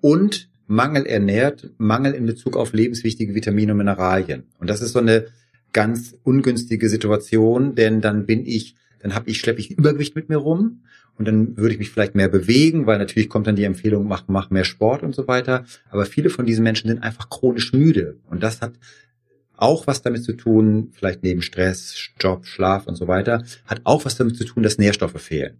und 0.00 0.48
Mangel 0.66 1.06
ernährt, 1.06 1.70
Mangel 1.78 2.12
in 2.12 2.26
Bezug 2.26 2.56
auf 2.56 2.72
lebenswichtige 2.72 3.34
Vitamine 3.34 3.72
und 3.72 3.78
Mineralien. 3.78 4.44
Und 4.58 4.70
das 4.70 4.80
ist 4.80 4.92
so 4.92 4.98
eine 4.98 5.26
ganz 5.72 6.14
ungünstige 6.24 6.88
Situation, 6.88 7.74
denn 7.74 8.00
dann 8.00 8.26
bin 8.26 8.46
ich, 8.46 8.76
dann 9.00 9.14
habe 9.14 9.30
ich, 9.30 9.38
schleppe 9.38 9.60
ich 9.60 9.70
Übergewicht 9.70 10.16
mit 10.16 10.28
mir 10.28 10.38
rum 10.38 10.82
und 11.18 11.26
dann 11.26 11.56
würde 11.56 11.72
ich 11.72 11.78
mich 11.78 11.90
vielleicht 11.90 12.14
mehr 12.14 12.28
bewegen, 12.28 12.86
weil 12.86 12.98
natürlich 12.98 13.28
kommt 13.28 13.46
dann 13.46 13.56
die 13.56 13.64
Empfehlung, 13.64 14.06
mach, 14.06 14.24
mach 14.28 14.50
mehr 14.50 14.64
Sport 14.64 15.02
und 15.02 15.14
so 15.14 15.26
weiter. 15.26 15.64
Aber 15.90 16.04
viele 16.04 16.28
von 16.28 16.44
diesen 16.44 16.62
Menschen 16.62 16.88
sind 16.88 17.02
einfach 17.02 17.30
chronisch 17.30 17.72
müde. 17.72 18.18
Und 18.28 18.42
das 18.42 18.60
hat 18.60 18.72
auch 19.56 19.86
was 19.86 20.02
damit 20.02 20.24
zu 20.24 20.34
tun, 20.34 20.90
vielleicht 20.92 21.22
neben 21.22 21.40
Stress, 21.40 21.96
Job, 22.20 22.44
Schlaf 22.44 22.86
und 22.86 22.96
so 22.96 23.08
weiter, 23.08 23.44
hat 23.66 23.80
auch 23.84 24.04
was 24.04 24.16
damit 24.16 24.36
zu 24.36 24.44
tun, 24.44 24.62
dass 24.62 24.76
Nährstoffe 24.76 25.20
fehlen. 25.20 25.58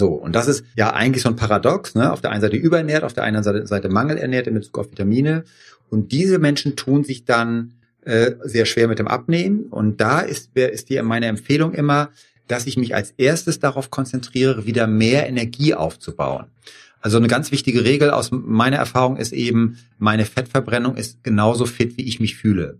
So, 0.00 0.08
und 0.08 0.34
das 0.34 0.48
ist 0.48 0.64
ja 0.74 0.92
eigentlich 0.92 1.22
so 1.22 1.30
ein 1.30 1.36
Paradox, 1.36 1.94
ne? 1.94 2.12
Auf 2.12 2.20
der 2.20 2.30
einen 2.30 2.42
Seite 2.42 2.56
überernährt, 2.56 3.04
auf 3.04 3.14
der 3.14 3.24
anderen 3.24 3.44
Seite, 3.44 3.66
Seite 3.66 3.88
mangelernährt 3.88 4.46
in 4.46 4.54
Bezug 4.54 4.78
auf 4.78 4.90
Vitamine. 4.90 5.44
Und 5.88 6.12
diese 6.12 6.38
Menschen 6.38 6.76
tun 6.76 7.04
sich 7.04 7.24
dann 7.24 7.74
äh, 8.02 8.32
sehr 8.42 8.66
schwer 8.66 8.88
mit 8.88 8.98
dem 8.98 9.08
Abnehmen. 9.08 9.66
Und 9.66 10.00
da 10.00 10.20
ist, 10.20 10.54
ist 10.56 10.90
die 10.90 11.00
meine 11.00 11.26
Empfehlung 11.26 11.72
immer, 11.72 12.10
dass 12.48 12.66
ich 12.66 12.76
mich 12.76 12.94
als 12.94 13.12
erstes 13.16 13.58
darauf 13.58 13.90
konzentriere, 13.90 14.66
wieder 14.66 14.86
mehr 14.86 15.28
Energie 15.28 15.74
aufzubauen. 15.74 16.46
Also 17.00 17.18
eine 17.18 17.28
ganz 17.28 17.52
wichtige 17.52 17.84
Regel 17.84 18.10
aus 18.10 18.30
meiner 18.32 18.78
Erfahrung 18.78 19.16
ist 19.16 19.32
eben, 19.32 19.78
meine 19.98 20.24
Fettverbrennung 20.24 20.96
ist 20.96 21.22
genauso 21.22 21.66
fit, 21.66 21.96
wie 21.96 22.04
ich 22.04 22.20
mich 22.20 22.36
fühle. 22.36 22.78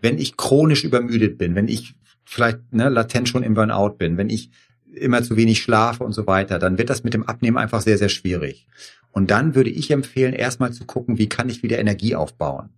Wenn 0.00 0.18
ich 0.18 0.36
chronisch 0.36 0.84
übermüdet 0.84 1.38
bin, 1.38 1.54
wenn 1.54 1.68
ich 1.68 1.94
vielleicht 2.24 2.72
ne, 2.72 2.88
latent 2.88 3.28
schon 3.28 3.42
im 3.42 3.54
Burnout 3.54 3.96
bin, 3.98 4.16
wenn 4.16 4.30
ich 4.30 4.50
immer 4.94 5.22
zu 5.22 5.36
wenig 5.36 5.60
schlafe 5.60 6.04
und 6.04 6.12
so 6.12 6.26
weiter, 6.26 6.58
dann 6.58 6.78
wird 6.78 6.90
das 6.90 7.04
mit 7.04 7.14
dem 7.14 7.24
Abnehmen 7.24 7.56
einfach 7.56 7.80
sehr, 7.80 7.98
sehr 7.98 8.08
schwierig. 8.08 8.66
Und 9.10 9.30
dann 9.30 9.54
würde 9.54 9.70
ich 9.70 9.90
empfehlen, 9.90 10.34
erstmal 10.34 10.72
zu 10.72 10.84
gucken, 10.84 11.18
wie 11.18 11.28
kann 11.28 11.48
ich 11.48 11.62
wieder 11.62 11.78
Energie 11.78 12.14
aufbauen. 12.14 12.70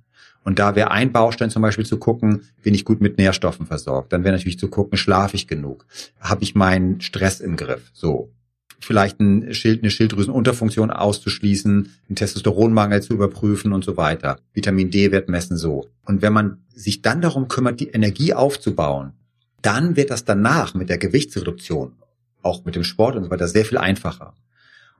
Und 0.46 0.60
da 0.60 0.76
wäre 0.76 0.92
ein 0.92 1.10
Baustein 1.10 1.50
zum 1.50 1.62
Beispiel 1.62 1.84
zu 1.84 1.98
gucken, 1.98 2.42
bin 2.62 2.72
ich 2.72 2.84
gut 2.84 3.00
mit 3.00 3.18
Nährstoffen 3.18 3.66
versorgt. 3.66 4.12
Dann 4.12 4.22
wäre 4.22 4.32
natürlich 4.32 4.60
zu 4.60 4.68
gucken, 4.68 4.96
schlafe 4.96 5.34
ich 5.34 5.48
genug? 5.48 5.84
Habe 6.20 6.44
ich 6.44 6.54
meinen 6.54 7.00
Stress 7.00 7.40
im 7.40 7.56
Griff? 7.56 7.90
So. 7.92 8.30
Vielleicht 8.78 9.18
ein 9.18 9.52
Schild, 9.54 9.82
eine 9.82 9.90
Schilddrüsenunterfunktion 9.90 10.92
auszuschließen, 10.92 11.90
einen 12.08 12.14
Testosteronmangel 12.14 13.02
zu 13.02 13.14
überprüfen 13.14 13.72
und 13.72 13.84
so 13.84 13.96
weiter. 13.96 14.38
Vitamin 14.52 14.92
D-Wert 14.92 15.28
messen 15.28 15.56
so. 15.56 15.88
Und 16.04 16.22
wenn 16.22 16.32
man 16.32 16.58
sich 16.72 17.02
dann 17.02 17.20
darum 17.20 17.48
kümmert, 17.48 17.80
die 17.80 17.88
Energie 17.88 18.32
aufzubauen, 18.32 19.14
dann 19.62 19.96
wird 19.96 20.10
das 20.10 20.24
danach 20.24 20.74
mit 20.74 20.90
der 20.90 20.98
Gewichtsreduktion 20.98 21.94
auch 22.42 22.64
mit 22.64 22.76
dem 22.76 22.84
Sport 22.84 23.16
und 23.16 23.24
so 23.24 23.30
weiter 23.30 23.48
sehr 23.48 23.64
viel 23.64 23.78
einfacher. 23.78 24.32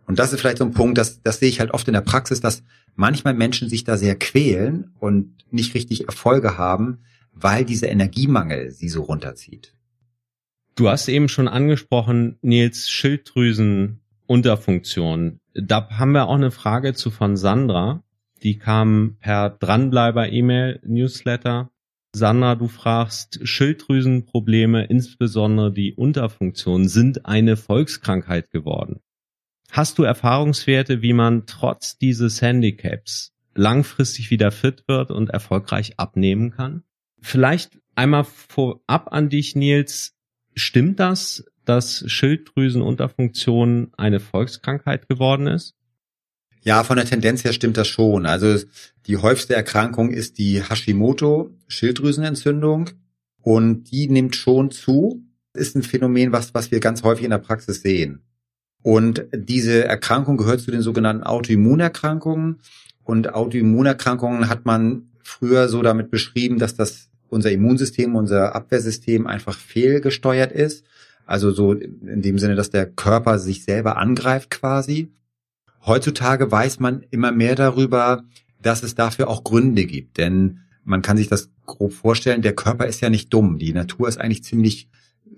Und 0.07 0.19
das 0.19 0.33
ist 0.33 0.41
vielleicht 0.41 0.59
so 0.59 0.65
ein 0.65 0.73
Punkt, 0.73 0.99
das, 0.99 1.23
das 1.23 1.41
sehe 1.41 1.49
ich 1.49 1.61
halt 1.61 1.73
oft 1.73 1.87
in 1.89 1.95
der 1.95 2.01
Praxis, 2.01 2.41
dass 2.41 2.63
manchmal 2.95 3.35
Menschen 3.35 3.69
sich 3.69 3.85
da 3.85 3.97
sehr 3.97 4.17
quälen 4.17 4.93
und 4.99 5.35
nicht 5.51 5.75
richtig 5.75 6.07
Erfolge 6.07 6.57
haben, 6.57 7.01
weil 7.33 7.65
dieser 7.65 7.89
Energiemangel 7.89 8.71
sie 8.71 8.89
so 8.89 9.03
runterzieht. 9.03 9.75
Du 10.77 10.89
hast 10.89 11.09
eben 11.09 11.29
schon 11.29 11.49
angesprochen, 11.49 12.39
Nils, 12.43 12.89
Schilddrüsenunterfunktion. 12.91 15.41
Da 15.55 15.89
haben 15.91 16.13
wir 16.13 16.29
auch 16.29 16.35
eine 16.35 16.51
Frage 16.51 16.95
zu 16.95 17.11
von 17.11 17.37
Sandra. 17.37 18.03
Die 18.43 18.59
kam 18.59 19.17
per 19.21 19.51
Dranbleiber-E-Mail-Newsletter. 19.51 21.71
Sandra, 22.15 22.55
du 22.55 22.69
fragst, 22.69 23.41
Schilddrüsenprobleme, 23.43 24.85
insbesondere 24.85 25.73
die 25.73 25.95
Unterfunktion, 25.95 26.89
sind 26.89 27.27
eine 27.27 27.57
Volkskrankheit 27.57 28.51
geworden. 28.51 29.01
Hast 29.71 29.99
du 29.99 30.05
Erfahrungswerte, 30.05 31.03
wie 31.03 31.13
man 31.13 31.45
trotz 31.47 31.99
dieses 31.99 32.41
Handicaps 32.41 33.33
langfristig 33.55 34.31
wieder 34.31 34.51
fit 34.51 34.85
wird 34.87 35.11
und 35.11 35.29
erfolgreich 35.31 35.99
abnehmen 35.99 36.51
kann? 36.51 36.83
Vielleicht 37.21 37.79
einmal 37.95 38.25
vorab 38.25 39.13
an 39.13 39.29
dich, 39.29 39.55
Nils. 39.57 40.15
Stimmt 40.55 41.01
das, 41.01 41.45
dass 41.65 42.05
Schilddrüsenunterfunktion 42.07 43.93
eine 43.97 44.21
Volkskrankheit 44.21 45.09
geworden 45.09 45.47
ist? 45.47 45.75
Ja, 46.63 46.85
von 46.85 46.97
der 46.97 47.07
Tendenz 47.07 47.45
her 47.45 47.53
stimmt 47.53 47.77
das 47.77 47.89
schon. 47.89 48.25
Also 48.27 48.59
die 49.07 49.19
häufigste 49.19 49.55
Erkrankung 49.55 50.11
ist 50.11 50.39
die 50.39 50.63
Hashimoto-Schilddrüsenentzündung 50.63 52.91
und 53.41 53.85
die 53.91 54.09
nimmt 54.09 54.35
schon 54.35 54.73
zu. 54.73 55.23
Das 55.53 55.69
ist 55.69 55.77
ein 55.77 55.85
Phänomen, 55.85 56.33
was, 56.33 56.55
was 56.55 56.73
wir 56.73 56.81
ganz 56.81 57.05
häufig 57.05 57.25
in 57.25 57.31
der 57.31 57.39
Praxis 57.39 57.83
sehen. 57.83 58.26
Und 58.87 59.27
diese 59.35 59.85
Erkrankung 59.85 60.37
gehört 60.37 60.61
zu 60.61 60.71
den 60.71 60.81
sogenannten 60.81 61.25
Autoimmunerkrankungen. 61.25 62.61
Und 63.03 63.35
Autoimmunerkrankungen 63.35 64.49
hat 64.49 64.65
man 64.65 65.09
früher 65.25 65.69
so 65.69 65.83
damit 65.83 66.13
beschrieben, 66.13 66.61
dass 66.61 66.77
das 66.77 67.09
unser 67.29 67.51
Immunsystem, 67.51 68.15
unser 68.15 68.55
Abwehrsystem 68.55 69.27
einfach 69.27 69.59
fehlgesteuert 69.59 70.53
ist. 70.53 70.85
Also 71.27 71.51
so 71.51 71.73
in 71.73 72.23
dem 72.23 72.39
Sinne, 72.39 72.55
dass 72.55 72.71
der 72.71 72.87
Körper 72.87 73.41
sich 73.41 73.65
selber 73.65 73.97
angreift 73.97 74.51
quasi. 74.51 75.11
Heutzutage 75.85 76.53
weiß 76.53 76.79
man 76.79 77.05
immer 77.11 77.33
mehr 77.33 77.57
darüber, 77.57 78.23
dass 78.63 78.85
es 78.85 78.95
dafür 78.95 79.27
auch 79.27 79.43
Gründe 79.43 79.85
gibt. 79.85 80.17
Denn 80.17 80.61
man 80.85 81.03
kann 81.03 81.17
sich 81.17 81.27
das 81.27 81.51
grob 81.65 81.93
vorstellen, 81.93 82.41
der 82.41 82.55
Körper 82.55 82.87
ist 82.87 83.01
ja 83.01 83.11
nicht 83.11 83.35
dumm. 83.35 83.59
Die 83.59 83.73
Natur 83.73 84.07
ist 84.07 84.19
eigentlich 84.19 84.45
ziemlich 84.45 84.89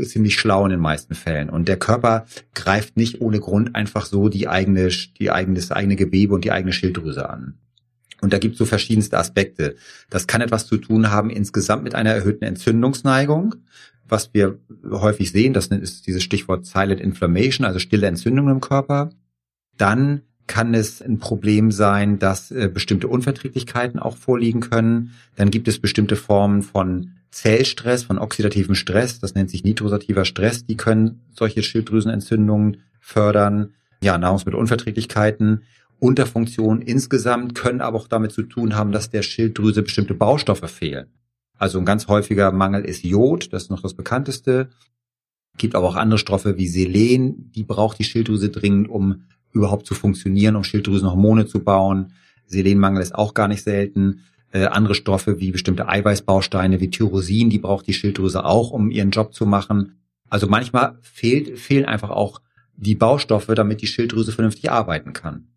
ziemlich 0.00 0.34
schlau 0.34 0.64
in 0.64 0.70
den 0.70 0.80
meisten 0.80 1.14
Fällen. 1.14 1.50
Und 1.50 1.68
der 1.68 1.78
Körper 1.78 2.26
greift 2.54 2.96
nicht 2.96 3.20
ohne 3.20 3.40
Grund 3.40 3.74
einfach 3.74 4.06
so 4.06 4.28
die 4.28 4.48
eigene, 4.48 4.88
die 5.18 5.30
eigene, 5.30 5.56
das 5.56 5.72
eigene 5.72 5.96
Gewebe 5.96 6.34
und 6.34 6.44
die 6.44 6.52
eigene 6.52 6.72
Schilddrüse 6.72 7.28
an. 7.28 7.54
Und 8.20 8.32
da 8.32 8.38
gibt 8.38 8.54
es 8.54 8.58
so 8.58 8.64
verschiedenste 8.64 9.18
Aspekte. 9.18 9.76
Das 10.10 10.26
kann 10.26 10.40
etwas 10.40 10.66
zu 10.66 10.76
tun 10.76 11.10
haben 11.10 11.30
insgesamt 11.30 11.84
mit 11.84 11.94
einer 11.94 12.10
erhöhten 12.10 12.44
Entzündungsneigung, 12.44 13.54
was 14.08 14.34
wir 14.34 14.58
häufig 14.90 15.30
sehen. 15.30 15.52
Das 15.52 15.66
ist 15.66 16.06
dieses 16.06 16.22
Stichwort 16.22 16.66
Silent 16.66 17.00
Inflammation, 17.00 17.66
also 17.66 17.78
stille 17.78 18.06
Entzündung 18.06 18.48
im 18.48 18.60
Körper. 18.60 19.10
Dann 19.76 20.22
kann 20.48 20.74
es 20.74 21.00
ein 21.02 21.18
Problem 21.18 21.70
sein, 21.70 22.18
dass 22.18 22.50
äh, 22.50 22.68
bestimmte 22.72 23.06
Unverträglichkeiten 23.06 24.00
auch 24.00 24.16
vorliegen 24.16 24.60
können. 24.60 25.12
Dann 25.36 25.50
gibt 25.50 25.68
es 25.68 25.78
bestimmte 25.78 26.16
Formen 26.16 26.62
von 26.62 27.12
Zellstress, 27.30 28.04
von 28.04 28.18
oxidativem 28.18 28.74
Stress, 28.74 29.20
das 29.20 29.34
nennt 29.34 29.50
sich 29.50 29.64
nitrosativer 29.64 30.24
Stress, 30.24 30.66
die 30.66 30.76
können 30.76 31.20
solche 31.30 31.62
Schilddrüsenentzündungen 31.62 32.78
fördern. 33.00 33.74
Ja, 34.02 34.16
Nahrungsmittelunverträglichkeiten, 34.16 35.62
Unterfunktionen 35.98 36.82
insgesamt 36.82 37.54
können 37.54 37.80
aber 37.80 37.98
auch 37.98 38.08
damit 38.08 38.32
zu 38.32 38.42
tun 38.42 38.76
haben, 38.76 38.92
dass 38.92 39.10
der 39.10 39.22
Schilddrüse 39.22 39.82
bestimmte 39.82 40.14
Baustoffe 40.14 40.70
fehlen. 40.70 41.06
Also 41.58 41.78
ein 41.78 41.84
ganz 41.84 42.06
häufiger 42.06 42.52
Mangel 42.52 42.84
ist 42.84 43.04
Jod, 43.04 43.52
das 43.52 43.64
ist 43.64 43.70
noch 43.70 43.82
das 43.82 43.94
bekannteste. 43.94 44.70
Gibt 45.56 45.74
aber 45.74 45.88
auch 45.88 45.96
andere 45.96 46.18
Stoffe 46.18 46.56
wie 46.56 46.68
Selen, 46.68 47.50
die 47.50 47.64
braucht 47.64 47.98
die 47.98 48.04
Schilddrüse 48.04 48.48
dringend, 48.48 48.88
um 48.88 49.24
überhaupt 49.52 49.86
zu 49.86 49.94
funktionieren, 49.94 50.54
um 50.54 50.62
Schilddrüsenhormone 50.62 51.46
zu 51.46 51.60
bauen. 51.60 52.12
Selenmangel 52.46 53.02
ist 53.02 53.14
auch 53.14 53.34
gar 53.34 53.48
nicht 53.48 53.64
selten. 53.64 54.20
Äh, 54.50 54.64
andere 54.64 54.94
Stoffe 54.94 55.40
wie 55.40 55.50
bestimmte 55.50 55.88
Eiweißbausteine 55.88 56.80
wie 56.80 56.90
Tyrosin, 56.90 57.50
die 57.50 57.58
braucht 57.58 57.86
die 57.86 57.92
Schilddrüse 57.92 58.44
auch, 58.44 58.70
um 58.70 58.90
ihren 58.90 59.10
Job 59.10 59.34
zu 59.34 59.44
machen. 59.44 59.98
Also 60.30 60.46
manchmal 60.46 60.96
fehlt, 61.02 61.58
fehlen 61.58 61.84
einfach 61.84 62.10
auch 62.10 62.40
die 62.76 62.94
Baustoffe, 62.94 63.54
damit 63.54 63.82
die 63.82 63.86
Schilddrüse 63.86 64.32
vernünftig 64.32 64.70
arbeiten 64.70 65.12
kann. 65.12 65.48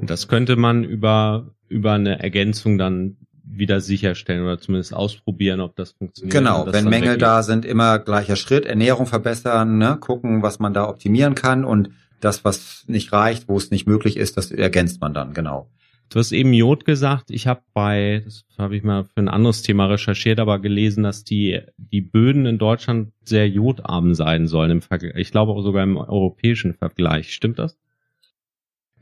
Das 0.00 0.28
könnte 0.28 0.56
man 0.56 0.84
über, 0.84 1.54
über 1.68 1.92
eine 1.92 2.22
Ergänzung 2.22 2.78
dann 2.78 3.16
wieder 3.46 3.80
sicherstellen 3.80 4.42
oder 4.42 4.58
zumindest 4.58 4.94
ausprobieren, 4.94 5.60
ob 5.60 5.76
das 5.76 5.92
funktioniert. 5.92 6.32
Genau, 6.32 6.66
wenn 6.72 6.88
Mängel 6.88 7.18
da 7.18 7.42
sind, 7.42 7.66
immer 7.66 7.98
gleicher 7.98 8.36
Schritt, 8.36 8.64
Ernährung 8.64 9.06
verbessern, 9.06 9.76
ne, 9.76 9.98
gucken, 10.00 10.42
was 10.42 10.58
man 10.58 10.72
da 10.72 10.88
optimieren 10.88 11.34
kann 11.34 11.64
und 11.64 11.90
das, 12.20 12.42
was 12.42 12.84
nicht 12.86 13.12
reicht, 13.12 13.48
wo 13.48 13.58
es 13.58 13.70
nicht 13.70 13.86
möglich 13.86 14.16
ist, 14.16 14.38
das 14.38 14.50
ergänzt 14.50 15.02
man 15.02 15.12
dann, 15.12 15.34
genau. 15.34 15.68
Du 16.14 16.20
hast 16.20 16.30
eben 16.30 16.52
Jod 16.52 16.84
gesagt. 16.84 17.32
Ich 17.32 17.48
habe 17.48 17.62
bei, 17.72 18.22
das 18.24 18.44
habe 18.56 18.76
ich 18.76 18.84
mal 18.84 19.02
für 19.02 19.16
ein 19.16 19.28
anderes 19.28 19.62
Thema 19.62 19.86
recherchiert, 19.86 20.38
aber 20.38 20.60
gelesen, 20.60 21.02
dass 21.02 21.24
die, 21.24 21.60
die 21.76 22.02
Böden 22.02 22.46
in 22.46 22.56
Deutschland 22.56 23.10
sehr 23.24 23.48
jodarm 23.48 24.14
sein 24.14 24.46
sollen 24.46 24.70
im. 24.70 24.80
Ich 25.16 25.32
glaube 25.32 25.50
auch 25.50 25.62
sogar 25.64 25.82
im 25.82 25.96
europäischen 25.96 26.74
Vergleich. 26.74 27.34
Stimmt 27.34 27.58
das? 27.58 27.76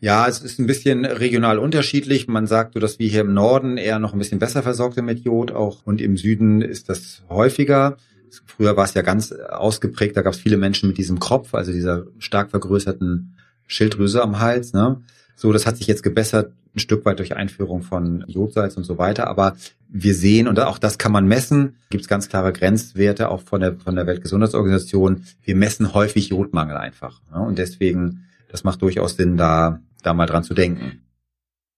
Ja, 0.01 0.27
es 0.27 0.41
ist 0.41 0.59
ein 0.59 0.67
bisschen 0.67 1.05
regional 1.05 1.59
unterschiedlich. 1.59 2.29
Man 2.29 2.47
sagt 2.47 2.73
so, 2.73 2.81
dass 2.81 2.99
wir 2.99 3.11
hier 3.11 3.21
im 3.21 3.35
Norden 3.35 3.77
eher 3.77 3.99
noch 3.99 4.15
ein 4.15 4.19
bisschen 4.19 4.39
besser 4.39 4.63
versorgt 4.63 4.95
sind 4.95 5.05
mit 5.05 5.23
Jod 5.23 5.53
auch 5.53 5.85
und 5.85 6.01
im 6.01 6.17
Süden 6.17 6.63
ist 6.63 6.89
das 6.89 7.25
häufiger. 7.29 7.99
Früher 8.47 8.75
war 8.79 8.87
es 8.87 8.95
ja 8.95 9.03
ganz 9.03 9.33
ausgeprägt, 9.33 10.17
da 10.17 10.23
gab 10.23 10.33
es 10.33 10.41
viele 10.41 10.57
Menschen 10.57 10.89
mit 10.89 10.97
diesem 10.97 11.21
Kropf, 11.21 11.53
also 11.53 11.73
dieser 11.73 12.07
stark 12.17 12.49
vergrößerten 12.49 13.37
Schilddrüse 13.67 14.23
am 14.23 14.41
Hals. 14.41 14.73
Ne? 14.73 15.03
So, 15.37 15.53
das 15.53 15.67
hat 15.67 15.77
sich 15.77 15.87
jetzt 15.87 16.03
gebessert, 16.03 16.55
ein 16.75 16.79
Stück 16.79 17.05
weit 17.05 17.19
durch 17.19 17.37
Einführung 17.37 17.83
von 17.83 18.25
Jodsalz 18.29 18.77
und 18.77 18.85
so 18.85 18.99
weiter. 18.99 19.27
Aber 19.29 19.57
wir 19.89 20.15
sehen, 20.15 20.49
und 20.49 20.59
auch 20.59 20.79
das 20.79 20.99
kann 20.99 21.13
man 21.13 21.27
messen, 21.27 21.77
gibt 21.91 22.03
es 22.03 22.09
ganz 22.09 22.29
klare 22.29 22.53
Grenzwerte 22.53 23.31
auch 23.31 23.43
von 23.43 23.61
der, 23.61 23.77
von 23.77 23.95
der 23.95 24.07
Weltgesundheitsorganisation. 24.07 25.25
Wir 25.43 25.55
messen 25.55 25.93
häufig 25.93 26.31
Jodmangel 26.31 26.77
einfach. 26.77 27.21
Ne? 27.31 27.41
Und 27.41 27.59
deswegen, 27.59 28.25
das 28.49 28.65
macht 28.65 28.81
durchaus 28.81 29.17
Sinn, 29.17 29.37
da, 29.37 29.81
da 30.03 30.15
mal 30.15 30.27
dran 30.27 30.45
zu 30.45 30.55
denken. 30.55 31.03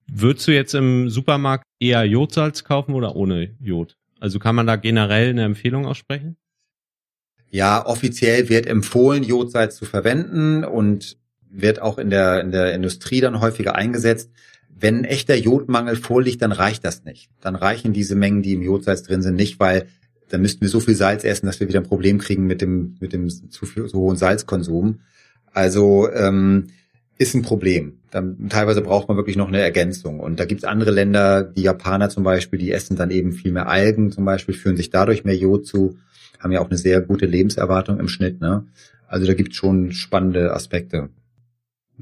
Würdest 0.07 0.47
du 0.47 0.53
jetzt 0.53 0.74
im 0.74 1.09
Supermarkt 1.09 1.64
eher 1.80 2.05
Jodsalz 2.05 2.62
kaufen 2.62 2.95
oder 2.95 3.16
ohne 3.16 3.55
Jod? 3.61 3.97
Also 4.20 4.38
kann 4.38 4.55
man 4.55 4.66
da 4.66 4.76
generell 4.76 5.30
eine 5.30 5.45
Empfehlung 5.45 5.86
aussprechen? 5.86 6.36
Ja, 7.51 7.84
offiziell 7.86 8.49
wird 8.49 8.66
empfohlen, 8.66 9.22
Jodsalz 9.22 9.76
zu 9.76 9.84
verwenden 9.84 10.64
und 10.64 11.16
wird 11.49 11.80
auch 11.80 11.99
in 11.99 12.11
der, 12.11 12.40
in 12.40 12.51
der 12.51 12.74
Industrie 12.74 13.20
dann 13.20 13.40
häufiger 13.40 13.74
eingesetzt. 13.76 14.30
Wenn 14.79 14.99
ein 14.99 15.05
echter 15.05 15.37
Jodmangel 15.37 15.97
vorliegt, 15.97 16.43
dann 16.43 16.53
reicht 16.53 16.85
das 16.85 17.05
nicht. 17.05 17.31
Dann 17.41 17.55
reichen 17.55 17.93
diese 17.93 18.14
Mengen, 18.14 18.43
die 18.43 18.55
im 18.55 18.62
Jodsalz 18.62 19.03
drin 19.03 19.22
sind, 19.22 19.37
nicht, 19.37 19.61
weil 19.61 19.87
dann 20.29 20.41
müssten 20.41 20.62
wir 20.62 20.68
so 20.68 20.81
viel 20.81 20.95
Salz 20.95 21.25
essen, 21.25 21.47
dass 21.47 21.61
wir 21.61 21.68
wieder 21.68 21.81
ein 21.81 21.87
Problem 21.87 22.18
kriegen 22.18 22.47
mit 22.47 22.61
dem, 22.61 22.97
mit 23.01 23.12
dem 23.12 23.29
zu, 23.29 23.66
viel, 23.66 23.87
zu 23.87 23.99
hohen 23.99 24.16
Salzkonsum. 24.16 25.01
Also 25.53 26.11
ähm, 26.12 26.68
ist 27.18 27.35
ein 27.35 27.43
Problem. 27.43 27.99
Dann, 28.11 28.49
teilweise 28.49 28.81
braucht 28.81 29.09
man 29.09 29.16
wirklich 29.16 29.37
noch 29.37 29.49
eine 29.49 29.61
Ergänzung. 29.61 30.18
Und 30.18 30.41
da 30.41 30.45
gibt's 30.45 30.64
andere 30.64 30.91
Länder, 30.91 31.45
die 31.45 31.62
Japaner 31.62 32.09
zum 32.09 32.25
Beispiel, 32.25 32.59
die 32.59 32.72
essen 32.72 32.97
dann 32.97 33.11
eben 33.11 33.33
viel 33.33 33.53
mehr 33.53 33.68
Algen 33.68 34.11
zum 34.11 34.25
Beispiel, 34.25 34.55
führen 34.55 34.77
sich 34.77 34.91
dadurch 34.91 35.25
mehr 35.25 35.37
Jod 35.37 35.66
zu 35.66 35.97
haben 36.45 36.53
ja 36.53 36.61
auch 36.61 36.68
eine 36.68 36.79
sehr 36.79 37.01
gute 37.01 37.27
Lebenserwartung 37.27 37.99
im 37.99 38.07
Schnitt. 38.07 38.41
Ne? 38.41 38.66
Also 39.09 39.27
da 39.27 39.35
gibt 39.35 39.55
schon 39.55 39.93
spannende 39.93 40.53
Aspekte. 40.53 41.09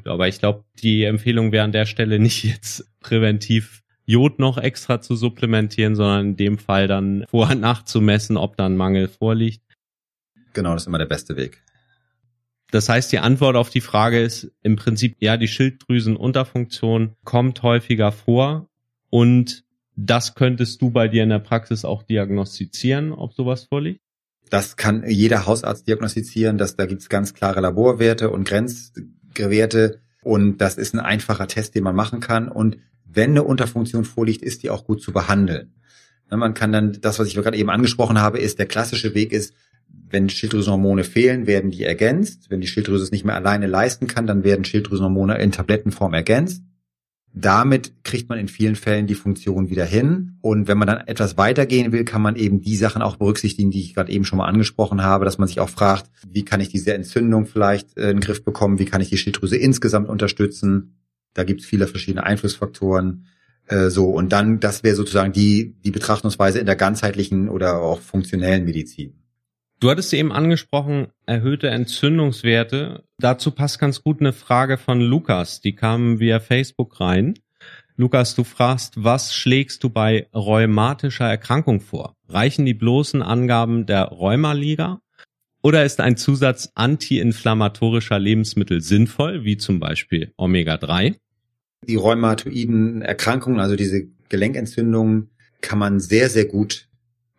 Aber 0.05 0.28
ich 0.28 0.38
glaube, 0.38 0.64
die 0.82 1.05
Empfehlung 1.05 1.53
wäre 1.53 1.64
an 1.64 1.72
der 1.72 1.86
Stelle 1.86 2.18
nicht 2.18 2.45
jetzt 2.45 2.86
präventiv 3.01 3.82
Jod 4.05 4.38
noch 4.38 4.59
extra 4.59 5.01
zu 5.01 5.14
supplementieren, 5.14 5.95
sondern 5.95 6.28
in 6.28 6.36
dem 6.36 6.59
Fall 6.59 6.88
dann 6.88 7.24
vorher 7.28 7.57
nachzumessen, 7.57 8.36
ob 8.36 8.57
dann 8.57 8.76
Mangel 8.76 9.09
vorliegt. 9.09 9.62
Genau, 10.55 10.74
das 10.74 10.82
ist 10.82 10.86
immer 10.86 10.99
der 10.99 11.07
beste 11.07 11.36
Weg. 11.36 11.62
Das 12.70 12.88
heißt, 12.88 13.12
die 13.12 13.18
Antwort 13.18 13.55
auf 13.55 13.68
die 13.68 13.82
Frage 13.82 14.20
ist 14.20 14.51
im 14.62 14.76
Prinzip, 14.76 15.16
ja, 15.20 15.36
die 15.36 15.49
Schilddrüsenunterfunktion 15.49 17.16
kommt 17.22 17.62
häufiger 17.62 18.12
vor 18.12 18.68
und 19.11 19.64
das 19.95 20.34
könntest 20.34 20.80
du 20.80 20.90
bei 20.90 21.07
dir 21.07 21.22
in 21.22 21.28
der 21.28 21.38
Praxis 21.38 21.84
auch 21.84 22.03
diagnostizieren, 22.03 23.12
ob 23.12 23.34
sowas 23.34 23.64
vorliegt? 23.64 24.01
Das 24.49 24.76
kann 24.76 25.05
jeder 25.07 25.47
Hausarzt 25.47 25.86
diagnostizieren, 25.86 26.57
dass 26.57 26.76
da 26.76 26.86
gibt's 26.86 27.11
ganz 27.11 27.34
klare 27.34 27.61
Laborwerte 27.61 28.30
und 28.30 28.45
Grenzwerte 29.35 30.01
und 30.22 30.59
das 30.59 30.76
ist 30.76 30.95
ein 30.95 31.01
einfacher 31.01 31.49
Test, 31.49 31.74
den 31.74 31.85
man 31.85 31.97
machen 31.97 32.20
kann 32.20 32.49
und 32.49 32.78
wenn 33.05 33.30
eine 33.30 33.43
Unterfunktion 33.43 34.05
vorliegt, 34.05 34.43
ist 34.43 34.62
die 34.62 34.70
auch 34.70 34.85
gut 34.85 35.03
zu 35.03 35.12
behandeln. 35.12 35.74
Man 36.30 36.55
kann 36.55 36.72
dann, 36.72 36.99
das, 37.01 37.18
was 37.18 37.28
ich 37.28 37.35
gerade 37.35 37.59
eben 37.59 37.68
angesprochen 37.68 38.18
habe, 38.18 38.39
ist, 38.39 38.59
der 38.59 38.64
klassische 38.66 39.14
Weg 39.14 39.33
ist, 39.33 39.55
wenn 40.09 40.30
Schilddrüsenhormone 40.30 41.05
fehlen, 41.05 41.47
werden 41.47 41.70
die 41.70 41.83
ergänzt. 41.85 42.49
Wenn 42.49 42.62
die 42.62 42.66
Schilddrüse 42.66 43.05
es 43.05 43.11
nicht 43.11 43.24
mehr 43.24 43.35
alleine 43.35 43.66
leisten 43.66 44.07
kann, 44.07 44.26
dann 44.26 44.45
werden 44.45 44.64
Schilddrüsenhormone 44.64 45.37
in 45.39 45.53
Tablettenform 45.53 46.14
ergänzt. 46.14 46.62
Damit 47.35 48.05
kriegt 48.05 48.28
man 48.28 48.39
in 48.39 48.49
vielen 48.49 48.76
Fällen 48.76 49.07
die 49.07 49.14
Funktion 49.14 49.70
wieder 49.70 49.87
hin. 49.87 50.37
Und 50.43 50.68
wenn 50.68 50.76
man 50.76 50.87
dann 50.87 51.07
etwas 51.07 51.39
weitergehen 51.39 51.91
will, 51.91 52.05
kann 52.05 52.20
man 52.20 52.37
eben 52.37 52.61
die 52.61 52.76
Sachen 52.76 53.01
auch 53.01 53.16
berücksichtigen, 53.16 53.70
die 53.70 53.80
ich 53.80 53.95
gerade 53.95 54.12
eben 54.12 54.24
schon 54.24 54.37
mal 54.37 54.47
angesprochen 54.47 55.03
habe, 55.03 55.24
dass 55.24 55.39
man 55.39 55.49
sich 55.49 55.59
auch 55.59 55.70
fragt, 55.70 56.11
wie 56.30 56.45
kann 56.45 56.61
ich 56.61 56.68
diese 56.68 56.93
Entzündung 56.93 57.47
vielleicht 57.47 57.97
äh, 57.97 58.11
in 58.11 58.16
den 58.18 58.20
Griff 58.20 58.45
bekommen, 58.45 58.78
wie 58.78 58.85
kann 58.85 59.01
ich 59.01 59.09
die 59.09 59.16
Schilddrüse 59.16 59.57
insgesamt 59.57 60.11
unterstützen. 60.11 60.99
Da 61.33 61.45
gibt 61.45 61.62
es 61.62 61.66
viele 61.66 61.87
verschiedene 61.87 62.24
Einflussfaktoren. 62.24 63.24
Äh, 63.66 63.89
so, 63.89 64.11
und 64.11 64.30
dann, 64.33 64.61
das 64.61 64.83
wäre 64.83 64.95
sozusagen 64.95 65.33
die, 65.33 65.74
die 65.85 65.91
Betrachtungsweise 65.91 66.59
in 66.59 66.66
der 66.66 66.76
ganzheitlichen 66.76 67.49
oder 67.49 67.80
auch 67.80 68.01
funktionellen 68.01 68.64
Medizin. 68.64 69.22
Du 69.83 69.91
hattest 69.91 70.14
eben 70.14 70.30
angesprochen, 70.30 71.09
erhöhte 71.26 71.68
Entzündungswerte. 71.68 73.03
Dazu 73.18 73.51
passt 73.51 73.80
ganz 73.80 74.05
gut 74.05 74.20
eine 74.20 74.33
Frage 74.33 74.78
von 74.78 75.01
Lukas, 75.01 75.61
die 75.61 75.74
kam 75.74 76.20
via 76.20 76.39
Facebook 76.39 77.01
rein. 77.01 77.35
Lukas, 77.97 78.37
du 78.37 78.45
fragst, 78.45 79.03
was 79.03 79.35
schlägst 79.35 79.83
du 79.83 79.91
bei 79.91 80.28
rheumatischer 80.33 81.28
Erkrankung 81.28 81.80
vor? 81.80 82.14
Reichen 82.28 82.64
die 82.64 82.74
bloßen 82.74 83.22
Angaben 83.22 83.85
der 83.85 84.05
Rheumaliga? 84.05 85.01
Oder 85.64 85.85
ist 85.85 85.99
ein 85.99 86.16
Zusatz 86.16 86.70
antiinflammatorischer 86.76 88.20
Lebensmittel 88.20 88.83
sinnvoll, 88.83 89.43
wie 89.43 89.57
zum 89.57 89.80
Beispiel 89.80 90.33
Omega-3? 90.37 91.16
Die 91.89 91.97
rheumatoiden 91.97 93.03
Erkrankungen, 93.03 93.59
also 93.59 93.74
diese 93.74 94.07
Gelenkentzündungen, 94.28 95.30
kann 95.61 95.80
man 95.80 95.99
sehr, 95.99 96.30
sehr 96.30 96.45
gut 96.45 96.87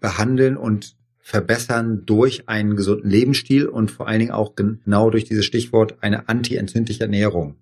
behandeln 0.02 0.58
und 0.58 0.98
verbessern 1.26 2.04
durch 2.06 2.50
einen 2.50 2.76
gesunden 2.76 3.10
Lebensstil 3.10 3.66
und 3.66 3.90
vor 3.90 4.10
allen 4.10 4.20
Dingen 4.20 4.34
auch 4.34 4.56
genau 4.56 5.10
durch 5.10 5.24
dieses 5.24 5.46
Stichwort 5.46 5.96
eine 6.02 6.28
antientzündliche 6.28 7.04
Ernährung. 7.04 7.56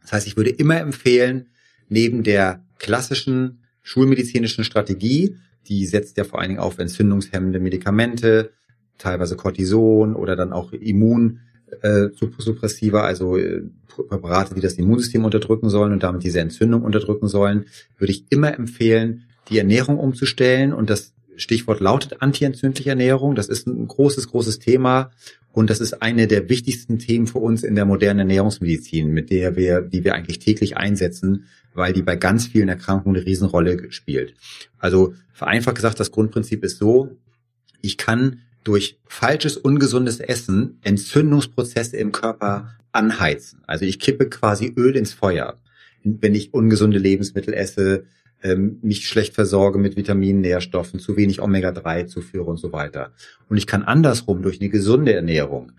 Das 0.00 0.14
heißt, 0.14 0.26
ich 0.26 0.38
würde 0.38 0.48
immer 0.48 0.80
empfehlen, 0.80 1.48
neben 1.90 2.22
der 2.22 2.64
klassischen 2.78 3.58
schulmedizinischen 3.82 4.64
Strategie, 4.64 5.36
die 5.68 5.84
setzt 5.84 6.16
ja 6.16 6.24
vor 6.24 6.40
allen 6.40 6.48
Dingen 6.48 6.60
auf 6.60 6.78
entzündungshemmende 6.78 7.60
Medikamente, 7.60 8.52
teilweise 8.96 9.36
Cortison 9.36 10.16
oder 10.16 10.34
dann 10.34 10.54
auch 10.54 10.72
Immunsuppressiva, 10.72 13.02
äh, 13.02 13.06
also 13.06 13.36
äh, 13.36 13.64
Präparate, 13.86 14.54
die 14.54 14.62
das 14.62 14.74
Immunsystem 14.74 15.26
unterdrücken 15.26 15.68
sollen 15.68 15.92
und 15.92 16.02
damit 16.02 16.24
diese 16.24 16.40
Entzündung 16.40 16.82
unterdrücken 16.82 17.28
sollen, 17.28 17.66
würde 17.98 18.12
ich 18.12 18.24
immer 18.30 18.58
empfehlen, 18.58 19.24
die 19.50 19.58
Ernährung 19.58 19.98
umzustellen 19.98 20.72
und 20.72 20.88
das 20.88 21.12
Stichwort 21.36 21.80
lautet 21.80 22.22
antientzündliche 22.22 22.90
Ernährung. 22.90 23.34
Das 23.34 23.48
ist 23.48 23.66
ein 23.66 23.86
großes, 23.88 24.28
großes 24.28 24.58
Thema 24.58 25.10
und 25.52 25.70
das 25.70 25.80
ist 25.80 26.02
eine 26.02 26.26
der 26.26 26.48
wichtigsten 26.48 26.98
Themen 26.98 27.26
für 27.26 27.38
uns 27.38 27.62
in 27.62 27.76
der 27.76 27.84
modernen 27.84 28.20
Ernährungsmedizin, 28.20 29.08
mit 29.12 29.30
der 29.30 29.54
wir, 29.54 29.82
die 29.82 30.02
wir 30.02 30.14
eigentlich 30.14 30.40
täglich 30.40 30.76
einsetzen, 30.76 31.44
weil 31.74 31.92
die 31.92 32.02
bei 32.02 32.16
ganz 32.16 32.46
vielen 32.46 32.68
Erkrankungen 32.68 33.16
eine 33.16 33.26
Riesenrolle 33.26 33.92
spielt. 33.92 34.34
Also 34.78 35.14
vereinfacht 35.32 35.76
gesagt, 35.76 36.00
das 36.00 36.10
Grundprinzip 36.10 36.64
ist 36.64 36.78
so, 36.78 37.16
ich 37.82 37.98
kann 37.98 38.40
durch 38.64 38.98
falsches, 39.06 39.56
ungesundes 39.56 40.18
Essen 40.18 40.78
Entzündungsprozesse 40.82 41.98
im 41.98 42.12
Körper 42.12 42.74
anheizen. 42.90 43.62
Also 43.66 43.84
ich 43.84 44.00
kippe 44.00 44.28
quasi 44.28 44.72
Öl 44.76 44.96
ins 44.96 45.12
Feuer, 45.12 45.58
wenn 46.02 46.34
ich 46.34 46.52
ungesunde 46.52 46.98
Lebensmittel 46.98 47.54
esse, 47.54 48.06
ähm, 48.44 48.78
mich 48.82 49.08
schlecht 49.08 49.34
versorge 49.34 49.78
mit 49.78 49.96
Vitaminen, 49.96 50.42
Nährstoffen, 50.42 51.00
zu 51.00 51.16
wenig 51.16 51.40
Omega-3 51.40 52.06
zuführe 52.06 52.44
und 52.44 52.58
so 52.58 52.72
weiter. 52.72 53.12
Und 53.48 53.56
ich 53.56 53.66
kann 53.66 53.82
andersrum 53.82 54.42
durch 54.42 54.60
eine 54.60 54.68
gesunde 54.68 55.14
Ernährung 55.14 55.72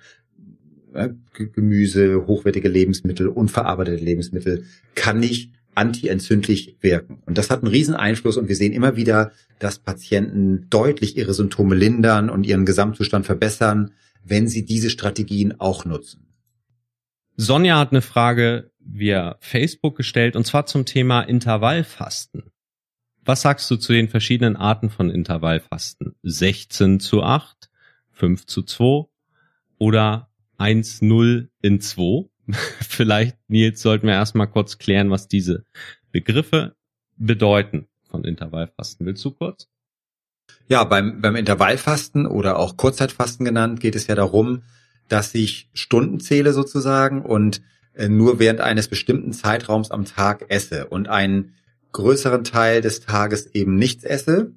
äh, 0.94 1.10
Gemüse, 1.34 2.26
hochwertige 2.26 2.70
Lebensmittel, 2.70 3.28
unverarbeitete 3.28 4.04
Lebensmittel, 4.04 4.66
kann 4.96 5.22
ich 5.22 5.52
antientzündlich 5.76 6.78
wirken. 6.82 7.22
Und 7.26 7.38
das 7.38 7.50
hat 7.50 7.62
einen 7.62 7.72
riesen 7.72 7.96
Einfluss 7.96 8.38
und 8.38 8.48
wir 8.48 8.56
sehen 8.56 8.74
immer 8.74 8.96
wieder, 8.96 9.32
dass 9.60 9.78
Patienten 9.78 10.68
deutlich 10.70 11.18
ihre 11.18 11.34
Symptome 11.34 11.76
lindern 11.76 12.30
und 12.30 12.46
ihren 12.46 12.66
Gesamtzustand 12.66 13.26
verbessern, 13.26 13.92
wenn 14.24 14.48
sie 14.48 14.66
diese 14.66 14.90
Strategien 14.90 15.60
auch 15.60 15.86
nutzen. 15.86 16.26
Sonja 17.36 17.78
hat 17.78 17.92
eine 17.92 18.02
Frage 18.02 18.72
via 18.80 19.36
Facebook 19.42 19.98
gestellt 19.98 20.38
und 20.38 20.48
zwar 20.48 20.66
zum 20.66 20.86
Thema 20.86 21.22
Intervallfasten. 21.22 22.44
Was 23.26 23.42
sagst 23.42 23.70
du 23.72 23.76
zu 23.76 23.92
den 23.92 24.08
verschiedenen 24.08 24.56
Arten 24.56 24.92
von 24.92 25.10
Intervallfasten? 25.10 26.16
16 26.22 27.00
zu 27.00 27.24
8, 27.24 27.72
5 28.12 28.46
zu 28.46 28.62
2 28.62 29.08
oder 29.80 30.30
1-0 30.60 31.48
in 31.62 31.82
2? 31.82 32.30
Vielleicht, 32.88 33.38
Nils, 33.48 33.82
sollten 33.82 34.06
wir 34.06 34.14
erstmal 34.14 34.48
kurz 34.48 34.78
klären, 34.78 35.10
was 35.10 35.28
diese 35.28 35.66
Begriffe 36.12 36.76
bedeuten 37.18 37.88
von 38.12 38.24
Intervallfasten. 38.24 39.08
Willst 39.08 39.26
du 39.26 39.32
kurz? 39.32 39.68
Ja, 40.68 40.84
beim, 40.84 41.20
beim 41.20 41.36
Intervallfasten 41.36 42.28
oder 42.28 42.60
auch 42.60 42.78
Kurzzeitfasten 42.78 43.44
genannt, 43.44 43.80
geht 43.80 43.96
es 43.96 44.06
ja 44.06 44.14
darum, 44.14 44.62
dass 45.08 45.34
ich 45.34 45.68
Stunden 45.74 46.20
zähle 46.20 46.54
sozusagen 46.54 47.24
und 47.24 47.64
äh, 47.96 48.08
nur 48.08 48.38
während 48.38 48.62
eines 48.62 48.88
bestimmten 48.88 49.34
Zeitraums 49.34 49.90
am 49.90 50.06
Tag 50.06 50.46
esse 50.50 50.86
und 50.86 51.08
einen 51.08 51.56
größeren 51.96 52.44
Teil 52.44 52.82
des 52.82 53.00
Tages 53.00 53.48
eben 53.54 53.76
nichts 53.78 54.04
esse 54.04 54.52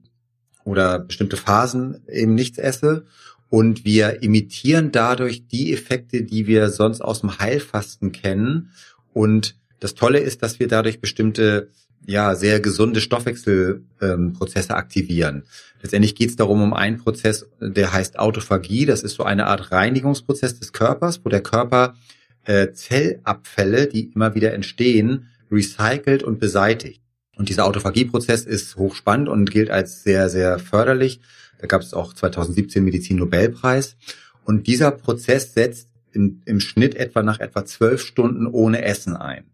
oder 0.65 0.99
bestimmte 0.99 1.37
Phasen 1.37 2.03
eben 2.09 2.35
nichts 2.35 2.59
esse. 2.59 3.07
Und 3.49 3.85
wir 3.85 4.23
imitieren 4.23 4.91
dadurch 4.93 5.47
die 5.47 5.73
Effekte, 5.73 6.23
die 6.23 6.47
wir 6.47 6.69
sonst 6.69 7.01
aus 7.01 7.21
dem 7.21 7.39
Heilfasten 7.39 8.13
kennen. 8.13 8.73
Und 9.15 9.57
das 9.79 9.95
Tolle 9.95 10.19
ist, 10.19 10.43
dass 10.43 10.59
wir 10.59 10.67
dadurch 10.67 11.01
bestimmte, 11.01 11.71
ja, 12.05 12.35
sehr 12.35 12.59
gesunde 12.61 13.01
Stoffwechselprozesse 13.01 14.69
ähm, 14.71 14.77
aktivieren. 14.77 15.45
Letztendlich 15.81 16.17
geht 16.17 16.31
es 16.31 16.37
darum, 16.37 16.61
um 16.61 16.75
einen 16.75 16.99
Prozess, 16.99 17.47
der 17.61 17.93
heißt 17.93 18.19
Autophagie. 18.19 18.85
Das 18.85 19.03
ist 19.03 19.15
so 19.15 19.23
eine 19.23 19.47
Art 19.47 19.71
Reinigungsprozess 19.71 20.59
des 20.59 20.73
Körpers, 20.73 21.25
wo 21.25 21.29
der 21.29 21.43
Körper 21.43 21.95
äh, 22.45 22.73
Zellabfälle, 22.73 23.87
die 23.87 24.11
immer 24.13 24.35
wieder 24.35 24.53
entstehen, 24.53 25.29
recycelt 25.51 26.25
und 26.25 26.41
beseitigt. 26.41 27.01
Und 27.39 27.49
dieser 27.49 27.65
Autophagieprozess 27.65 28.45
ist 28.45 28.77
hochspannend 28.77 29.29
und 29.29 29.51
gilt 29.51 29.71
als 29.71 30.03
sehr, 30.03 30.29
sehr 30.29 30.59
förderlich. 30.59 31.21
Da 31.59 31.69
gab 31.69 31.83
es 31.83 31.95
auch 31.95 32.13
2017 32.13 32.85
Medizin-Nobelpreis. 32.85 33.97
Und 34.45 34.67
dieser 34.67 34.91
Prozess 34.91 35.55
setzt 35.55 35.89
im, 36.13 36.43
im 36.47 36.59
Schnitt 36.59 36.97
etwa 36.97 37.23
nach 37.23 37.39
etwa 37.39 37.65
zwölf 37.65 38.03
Stunden 38.03 38.47
ohne 38.47 38.83
Essen 38.85 39.17
ein. 39.17 39.45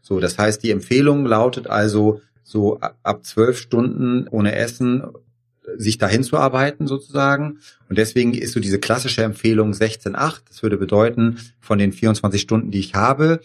So, 0.00 0.20
das 0.20 0.38
heißt, 0.38 0.62
die 0.62 0.70
Empfehlung 0.70 1.26
lautet 1.26 1.66
also, 1.66 2.22
so 2.42 2.80
ab 2.80 3.26
zwölf 3.26 3.58
Stunden 3.58 4.26
ohne 4.28 4.54
Essen 4.54 5.02
sich 5.76 5.98
dahin 5.98 6.24
zu 6.24 6.38
arbeiten 6.38 6.86
sozusagen. 6.86 7.58
Und 7.90 7.98
deswegen 7.98 8.32
ist 8.32 8.54
so 8.54 8.60
diese 8.60 8.78
klassische 8.78 9.22
Empfehlung 9.22 9.72
16-8. 9.72 10.40
Das 10.48 10.62
würde 10.62 10.78
bedeuten, 10.78 11.38
von 11.60 11.78
den 11.78 11.92
24 11.92 12.40
Stunden, 12.40 12.70
die 12.70 12.80
ich 12.80 12.94
habe, 12.94 13.40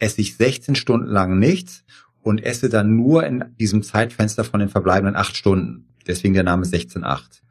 esse 0.00 0.20
ich 0.20 0.36
16 0.36 0.74
Stunden 0.74 1.06
lang 1.06 1.38
nichts 1.38 1.84
und 2.22 2.42
esse 2.42 2.68
dann 2.68 2.96
nur 2.96 3.24
in 3.24 3.44
diesem 3.58 3.82
Zeitfenster 3.82 4.44
von 4.44 4.60
den 4.60 4.68
verbleibenden 4.68 5.16
acht 5.16 5.36
Stunden. 5.36 5.88
Deswegen 6.06 6.34
der 6.34 6.42
Name 6.42 6.64
16.8. 6.64 7.42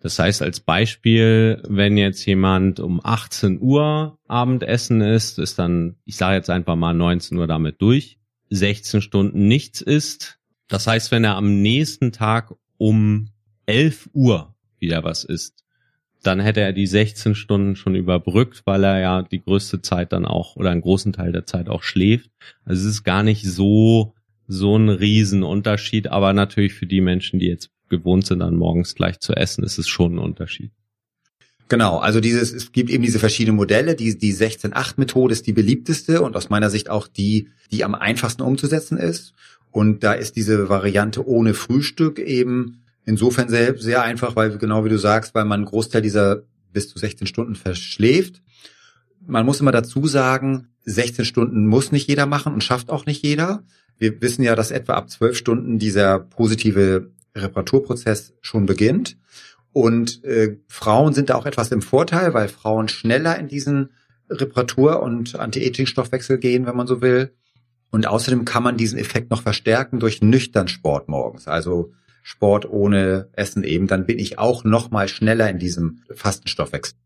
Das 0.00 0.18
heißt 0.18 0.42
als 0.42 0.58
Beispiel, 0.58 1.62
wenn 1.68 1.96
jetzt 1.96 2.26
jemand 2.26 2.80
um 2.80 3.00
18 3.04 3.60
Uhr 3.60 4.18
Abendessen 4.26 5.00
ist, 5.00 5.38
ist 5.38 5.58
dann, 5.58 5.96
ich 6.04 6.16
sage 6.16 6.36
jetzt 6.36 6.50
einfach 6.50 6.74
mal 6.74 6.92
19 6.92 7.38
Uhr 7.38 7.46
damit 7.46 7.80
durch, 7.80 8.18
16 8.50 9.00
Stunden 9.00 9.46
nichts 9.46 9.80
isst. 9.80 10.40
Das 10.66 10.86
heißt, 10.86 11.12
wenn 11.12 11.24
er 11.24 11.36
am 11.36 11.62
nächsten 11.62 12.10
Tag 12.10 12.52
um 12.78 13.28
11 13.66 14.10
Uhr 14.12 14.54
wieder 14.78 15.04
was 15.04 15.22
isst, 15.22 15.61
dann 16.22 16.40
hätte 16.40 16.60
er 16.60 16.72
die 16.72 16.86
16 16.86 17.34
Stunden 17.34 17.76
schon 17.76 17.94
überbrückt, 17.94 18.62
weil 18.64 18.84
er 18.84 19.00
ja 19.00 19.22
die 19.22 19.42
größte 19.42 19.82
Zeit 19.82 20.12
dann 20.12 20.24
auch 20.24 20.56
oder 20.56 20.70
einen 20.70 20.80
großen 20.80 21.12
Teil 21.12 21.32
der 21.32 21.46
Zeit 21.46 21.68
auch 21.68 21.82
schläft. 21.82 22.30
Also 22.64 22.82
es 22.82 22.94
ist 22.94 23.04
gar 23.04 23.22
nicht 23.22 23.44
so 23.44 24.14
so 24.48 24.76
ein 24.76 24.88
Riesenunterschied, 24.88 26.08
aber 26.08 26.32
natürlich 26.32 26.74
für 26.74 26.86
die 26.86 27.00
Menschen, 27.00 27.38
die 27.38 27.46
jetzt 27.46 27.70
gewohnt 27.88 28.26
sind, 28.26 28.40
dann 28.40 28.56
morgens 28.56 28.94
gleich 28.94 29.20
zu 29.20 29.34
essen, 29.34 29.64
ist 29.64 29.78
es 29.78 29.88
schon 29.88 30.16
ein 30.16 30.18
Unterschied. 30.18 30.72
Genau, 31.68 31.98
also 31.98 32.20
dieses, 32.20 32.52
es 32.52 32.72
gibt 32.72 32.90
eben 32.90 33.02
diese 33.02 33.18
verschiedenen 33.18 33.56
Modelle. 33.56 33.94
Die, 33.94 34.18
die 34.18 34.34
16-8-Methode 34.34 35.32
ist 35.32 35.46
die 35.46 35.52
beliebteste 35.52 36.20
und 36.20 36.36
aus 36.36 36.50
meiner 36.50 36.68
Sicht 36.68 36.90
auch 36.90 37.08
die, 37.08 37.48
die 37.70 37.84
am 37.84 37.94
einfachsten 37.94 38.42
umzusetzen 38.42 38.98
ist. 38.98 39.32
Und 39.70 40.04
da 40.04 40.12
ist 40.12 40.36
diese 40.36 40.68
Variante 40.68 41.26
ohne 41.26 41.54
Frühstück 41.54 42.18
eben 42.18 42.81
insofern 43.04 43.48
sehr, 43.48 43.76
sehr 43.78 44.02
einfach, 44.02 44.36
weil 44.36 44.56
genau 44.58 44.84
wie 44.84 44.90
du 44.90 44.98
sagst, 44.98 45.34
weil 45.34 45.44
man 45.44 45.60
einen 45.60 45.68
Großteil 45.68 46.02
dieser 46.02 46.42
bis 46.72 46.88
zu 46.88 46.98
16 46.98 47.26
Stunden 47.26 47.54
verschläft. 47.54 48.42
Man 49.24 49.46
muss 49.46 49.60
immer 49.60 49.72
dazu 49.72 50.06
sagen, 50.06 50.68
16 50.84 51.24
Stunden 51.24 51.66
muss 51.66 51.92
nicht 51.92 52.08
jeder 52.08 52.26
machen 52.26 52.52
und 52.52 52.64
schafft 52.64 52.90
auch 52.90 53.06
nicht 53.06 53.22
jeder. 53.22 53.64
Wir 53.98 54.20
wissen 54.20 54.42
ja, 54.42 54.56
dass 54.56 54.70
etwa 54.70 54.94
ab 54.94 55.10
12 55.10 55.36
Stunden 55.36 55.78
dieser 55.78 56.18
positive 56.18 57.10
Reparaturprozess 57.34 58.34
schon 58.40 58.66
beginnt. 58.66 59.16
Und 59.72 60.22
äh, 60.24 60.58
Frauen 60.66 61.14
sind 61.14 61.30
da 61.30 61.36
auch 61.36 61.46
etwas 61.46 61.70
im 61.70 61.82
Vorteil, 61.82 62.34
weil 62.34 62.48
Frauen 62.48 62.88
schneller 62.88 63.38
in 63.38 63.48
diesen 63.48 63.90
Reparatur- 64.28 65.02
und 65.02 65.36
Anti-Aging-Stoffwechsel 65.38 66.38
gehen, 66.38 66.66
wenn 66.66 66.76
man 66.76 66.86
so 66.86 67.00
will. 67.00 67.32
Und 67.90 68.06
außerdem 68.06 68.44
kann 68.44 68.62
man 68.62 68.76
diesen 68.76 68.98
Effekt 68.98 69.30
noch 69.30 69.42
verstärken 69.42 70.00
durch 70.00 70.22
nüchtern 70.22 70.68
Sport 70.68 71.08
morgens. 71.08 71.46
Also 71.46 71.92
Sport 72.22 72.68
ohne 72.68 73.28
Essen 73.32 73.64
eben, 73.64 73.86
dann 73.86 74.06
bin 74.06 74.18
ich 74.18 74.38
auch 74.38 74.64
noch 74.64 74.90
mal 74.90 75.08
schneller 75.08 75.50
in 75.50 75.58
diesem 75.58 76.02
Fastenstoffwechsel. 76.14 76.96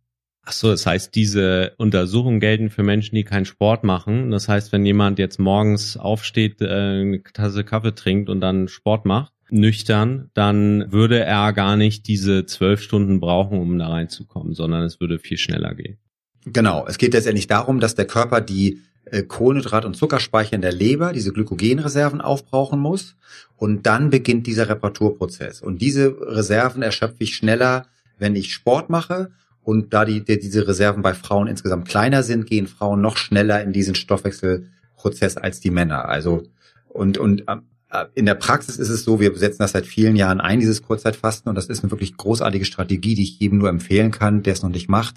Ach 0.49 0.53
so, 0.53 0.71
das 0.71 0.87
heißt, 0.87 1.15
diese 1.15 1.73
Untersuchungen 1.77 2.39
gelten 2.39 2.71
für 2.71 2.85
Menschen, 2.85 3.17
die 3.17 3.25
keinen 3.25 3.47
Sport 3.47 3.83
machen. 3.83 4.31
Das 4.31 4.49
heißt, 4.49 4.71
wenn 4.71 4.87
jemand 4.87 5.19
jetzt 5.19 5.41
morgens 5.41 5.97
aufsteht, 5.97 6.61
äh, 6.63 6.67
eine 6.67 7.23
Tasse 7.23 7.65
Kaffee 7.65 7.97
trinkt 7.97 8.31
und 8.31 8.41
dann 8.41 8.69
Sport 8.69 9.07
macht, 9.07 9.33
nüchtern, 9.51 10.31
dann 10.35 10.93
würde 10.93 11.19
er 11.19 11.53
gar 11.53 11.77
nicht 11.77 12.07
diese 12.07 12.47
zwölf 12.47 12.81
Stunden 12.81 13.19
brauchen, 13.19 13.59
um 13.59 13.77
da 13.77 13.89
reinzukommen, 13.89 14.55
sondern 14.55 14.85
es 14.85 15.01
würde 15.01 15.19
viel 15.19 15.39
schneller 15.39 15.75
gehen. 15.75 15.99
Genau. 16.45 16.87
Es 16.87 16.99
geht 16.99 17.15
letztendlich 17.15 17.49
darum, 17.49 17.81
dass 17.81 17.97
der 17.97 18.07
Körper 18.07 18.41
die 18.41 18.81
Kohlenhydrat- 19.11 19.85
und 19.85 19.95
Zuckerspeicher 19.95 20.55
in 20.55 20.63
der 20.63 20.73
Leber, 20.73 21.13
diese 21.13 21.33
Glykogenreserven 21.33 22.21
aufbrauchen 22.21 22.81
muss. 22.81 23.15
Und 23.57 23.87
dann 23.87 24.11
beginnt 24.11 24.47
dieser 24.47 24.69
Reparaturprozess. 24.69 25.63
Und 25.63 25.81
diese 25.81 26.17
Reserven 26.21 26.83
erschöpfe 26.83 27.17
ich 27.21 27.37
schneller, 27.37 27.87
wenn 28.19 28.35
ich 28.35 28.53
Sport 28.53 28.91
mache. 28.91 29.31
Und 29.63 29.95
da 29.95 30.05
die, 30.05 30.25
die, 30.25 30.39
diese 30.39 30.67
Reserven 30.67 31.03
bei 31.03 31.15
Frauen 31.15 31.47
insgesamt 31.47 31.89
kleiner 31.89 32.23
sind, 32.23 32.47
gehen 32.47 32.67
Frauen 32.67 33.01
noch 33.01 33.17
schneller 33.17 33.63
in 33.63 33.73
diesen 33.73 33.95
Stoffwechselprozess 33.95 35.37
als 35.37 35.61
die 35.61 35.71
Männer. 35.71 36.09
Also 36.09 36.45
und, 36.89 37.19
und 37.19 37.45
äh, 37.49 38.07
in 38.15 38.27
der 38.27 38.35
Praxis 38.35 38.79
ist 38.79 38.89
es 38.89 39.05
so, 39.05 39.21
wir 39.21 39.37
setzen 39.37 39.59
das 39.61 39.73
seit 39.73 39.87
vielen 39.87 40.17
Jahren 40.17 40.41
ein, 40.41 40.61
dieses 40.61 40.83
Kurzzeitfasten, 40.83 41.49
und 41.49 41.55
das 41.55 41.67
ist 41.67 41.83
eine 41.83 41.91
wirklich 41.91 42.17
großartige 42.17 42.65
Strategie, 42.65 43.15
die 43.15 43.23
ich 43.23 43.39
jedem 43.39 43.59
nur 43.59 43.69
empfehlen 43.69 44.11
kann, 44.11 44.43
der 44.43 44.55
es 44.55 44.63
noch 44.63 44.71
nicht 44.71 44.89
macht. 44.89 45.17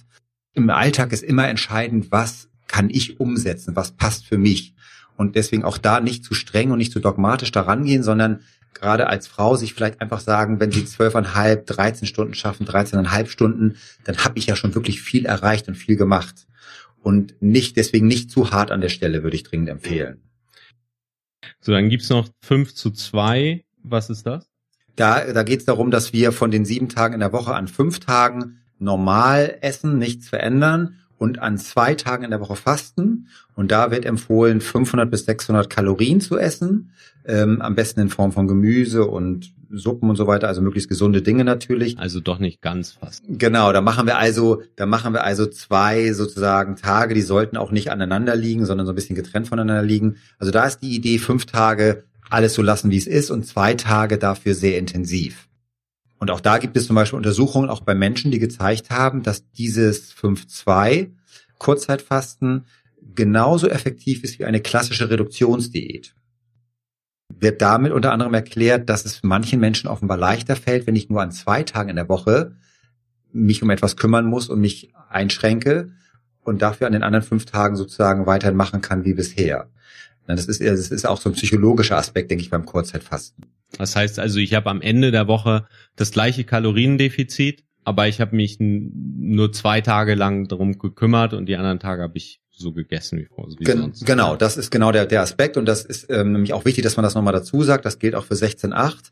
Im 0.54 0.70
Alltag 0.70 1.12
ist 1.14 1.24
immer 1.24 1.48
entscheidend, 1.48 2.12
was 2.12 2.50
kann 2.70 2.90
ich 2.90 3.20
umsetzen, 3.20 3.76
was 3.76 3.92
passt 3.92 4.26
für 4.26 4.38
mich. 4.38 4.74
Und 5.18 5.36
deswegen 5.36 5.66
auch 5.66 5.78
da 5.78 6.00
nicht 6.00 6.24
zu 6.24 6.34
streng 6.34 6.72
und 6.72 6.78
nicht 6.78 6.94
zu 6.94 7.02
dogmatisch 7.02 7.52
daran 7.52 7.84
gehen, 7.84 8.04
sondern 8.04 8.40
gerade 8.74 9.08
als 9.08 9.28
Frau 9.28 9.58
sich 9.58 9.74
vielleicht 9.74 10.00
einfach 10.00 10.22
sagen, 10.22 10.62
wenn 10.62 10.72
sie 10.72 10.86
zwölfeinhalb, 10.86 11.66
dreizehn 11.66 12.08
Stunden 12.08 12.36
schaffen, 12.36 12.66
dreizehneinhalb 12.66 13.30
Stunden, 13.30 13.76
dann 14.06 14.20
habe 14.20 14.40
ich 14.40 14.46
ja 14.46 14.56
schon 14.56 14.76
wirklich 14.76 15.02
viel 15.02 15.26
erreicht 15.26 15.68
und 15.68 15.76
viel 15.76 15.98
gemacht. 15.98 16.48
Und 17.02 17.36
nicht, 17.42 17.76
deswegen 17.76 18.08
nicht 18.08 18.32
zu 18.32 18.52
hart 18.52 18.72
an 18.72 18.80
der 18.80 18.90
Stelle, 18.90 19.24
würde 19.24 19.36
ich 19.36 19.44
dringend 19.44 19.70
empfehlen. 19.70 20.22
So, 21.60 21.74
dann 21.74 21.90
gibt's 21.90 22.10
noch 22.10 22.30
fünf 22.42 22.74
zu 22.74 22.92
zwei. 22.92 23.66
Was 23.84 24.10
ist 24.10 24.26
das? 24.26 24.48
Da, 24.96 25.34
da 25.34 25.44
geht 25.44 25.62
es 25.62 25.66
darum, 25.66 25.92
dass 25.92 26.14
wir 26.14 26.32
von 26.32 26.52
den 26.52 26.66
sieben 26.66 26.88
Tagen 26.88 27.16
in 27.16 27.20
der 27.22 27.34
Woche 27.34 27.56
an 27.56 27.68
fünf 27.68 28.00
Tagen 28.00 28.60
normal 28.78 29.58
essen, 29.62 29.98
nichts 29.98 30.30
verändern 30.30 30.99
und 31.20 31.40
an 31.40 31.58
zwei 31.58 31.94
Tagen 31.96 32.24
in 32.24 32.32
der 32.32 32.40
Woche 32.40 32.56
fasten. 32.56 33.28
Und 33.54 33.72
da 33.72 33.92
wird 33.92 34.06
empfohlen, 34.06 34.62
500 34.62 35.12
bis 35.12 35.26
600 35.26 35.70
Kalorien 35.70 36.22
zu 36.22 36.40
essen, 36.40 36.92
ähm, 37.26 37.62
am 37.62 37.76
besten 37.76 38.00
in 38.00 38.10
Form 38.10 38.32
von 38.32 38.48
Gemüse 38.48 39.06
und 39.06 39.54
Suppen 39.72 40.10
und 40.10 40.16
so 40.16 40.26
weiter, 40.26 40.48
also 40.48 40.62
möglichst 40.62 40.90
gesunde 40.90 41.22
Dinge 41.22 41.44
natürlich. 41.44 42.00
Also 42.00 42.22
doch 42.22 42.40
nicht 42.40 42.62
ganz 42.62 42.94
fasten. 42.94 43.38
Genau, 43.38 43.72
da 43.72 43.82
machen 43.82 44.08
wir 44.08 44.18
also, 44.18 44.64
da 44.78 44.86
machen 44.86 45.14
wir 45.14 45.26
also 45.26 45.46
zwei 45.46 46.14
sozusagen 46.14 46.78
Tage, 46.78 47.14
die 47.14 47.22
sollten 47.22 47.58
auch 47.58 47.70
nicht 47.70 47.92
aneinander 47.92 48.36
liegen, 48.36 48.66
sondern 48.66 48.88
so 48.88 48.94
ein 48.94 48.96
bisschen 48.96 49.16
getrennt 49.16 49.50
voneinander 49.50 49.84
liegen. 49.84 50.16
Also 50.40 50.52
da 50.52 50.66
ist 50.66 50.80
die 50.80 50.96
Idee, 50.96 51.20
fünf 51.20 51.46
Tage 51.46 52.04
alles 52.30 52.54
so 52.54 52.62
lassen, 52.62 52.92
wie 52.92 52.98
es 52.98 53.08
ist 53.08 53.30
und 53.30 53.46
zwei 53.46 53.74
Tage 53.74 54.18
dafür 54.18 54.56
sehr 54.56 54.80
intensiv. 54.80 55.49
Und 56.20 56.32
auch 56.32 56.42
da 56.42 56.58
gibt 56.58 56.76
es 56.76 56.86
zum 56.88 56.96
Beispiel 56.96 57.18
Untersuchungen, 57.18 57.70
auch 57.70 57.82
bei 57.82 57.96
Menschen, 57.96 58.30
die 58.30 58.40
gezeigt 58.40 58.90
haben, 58.90 59.24
dass 59.24 59.50
dieses 59.52 60.14
5-2 60.14 61.12
Kurzzeitfasten 61.58 62.66
genauso 63.16 63.70
effektiv 63.70 64.24
ist 64.24 64.38
wie 64.38 64.46
eine 64.46 64.60
klassische 64.60 65.10
Reduktionsdiät. 65.10 66.14
Wird 67.34 67.62
damit 67.62 67.94
unter 67.94 68.12
anderem 68.12 68.34
erklärt, 68.34 68.90
dass 68.90 69.06
es 69.06 69.24
manchen 69.24 69.60
Menschen 69.60 69.88
offenbar 69.88 70.18
leichter 70.18 70.56
fällt, 70.56 70.88
wenn 70.88 70.96
ich 70.96 71.10
nur 71.10 71.22
an 71.22 71.32
zwei 71.32 71.64
Tagen 71.64 71.90
in 71.90 71.96
der 71.96 72.10
Woche 72.10 72.56
mich 73.32 73.62
um 73.64 73.70
etwas 73.70 73.96
kümmern 73.96 74.26
muss 74.26 74.50
und 74.50 74.60
mich 74.60 74.92
einschränke 75.10 75.92
und 76.42 76.62
dafür 76.62 76.88
an 76.88 76.94
den 76.94 77.04
anderen 77.04 77.26
fünf 77.26 77.46
Tagen 77.46 77.76
sozusagen 77.76 78.26
weiterhin 78.26 78.58
machen 78.58 78.82
kann 78.82 79.06
wie 79.06 79.14
bisher. 79.14 79.70
Das 80.26 80.48
ist, 80.48 80.62
das 80.62 80.92
ist 80.92 81.08
auch 81.08 81.20
so 81.20 81.30
ein 81.30 81.34
psychologischer 81.34 81.98
Aspekt, 81.98 82.30
denke 82.30 82.44
ich, 82.44 82.50
beim 82.50 82.66
Kurzzeitfasten. 82.66 83.46
Das 83.78 83.96
heißt 83.96 84.20
also, 84.20 84.40
ich 84.40 84.54
habe 84.54 84.70
am 84.70 84.82
Ende 84.82 85.12
der 85.12 85.28
Woche 85.28 85.68
das 85.96 86.12
gleiche 86.12 86.44
Kaloriendefizit, 86.44 87.64
aber 87.84 88.08
ich 88.08 88.22
habe 88.22 88.36
mich 88.36 88.58
nur 88.60 89.52
zwei 89.54 89.82
Tage 89.82 90.16
lang 90.16 90.48
darum 90.48 90.78
gekümmert 90.78 91.34
und 91.34 91.48
die 91.48 91.56
anderen 91.56 91.80
Tage 91.80 92.02
habe 92.02 92.18
ich 92.18 92.42
so 92.50 92.74
gegessen 92.74 93.20
wie, 93.20 93.28
wie 93.58 93.64
Gen 93.64 93.78
sonst. 93.78 94.06
Genau, 94.06 94.36
das 94.36 94.58
ist 94.58 94.70
genau 94.70 94.92
der, 94.92 95.06
der 95.06 95.22
Aspekt 95.22 95.56
und 95.58 95.66
das 95.66 95.86
ist 95.86 96.08
ähm, 96.10 96.34
nämlich 96.34 96.54
auch 96.54 96.66
wichtig, 96.66 96.84
dass 96.84 96.98
man 96.98 97.04
das 97.04 97.16
nochmal 97.16 97.34
dazu 97.34 97.64
sagt. 97.64 97.86
Das 97.86 98.00
gilt 98.00 98.16
auch 98.16 98.26
für 98.26 98.34
16.8. 98.34 99.12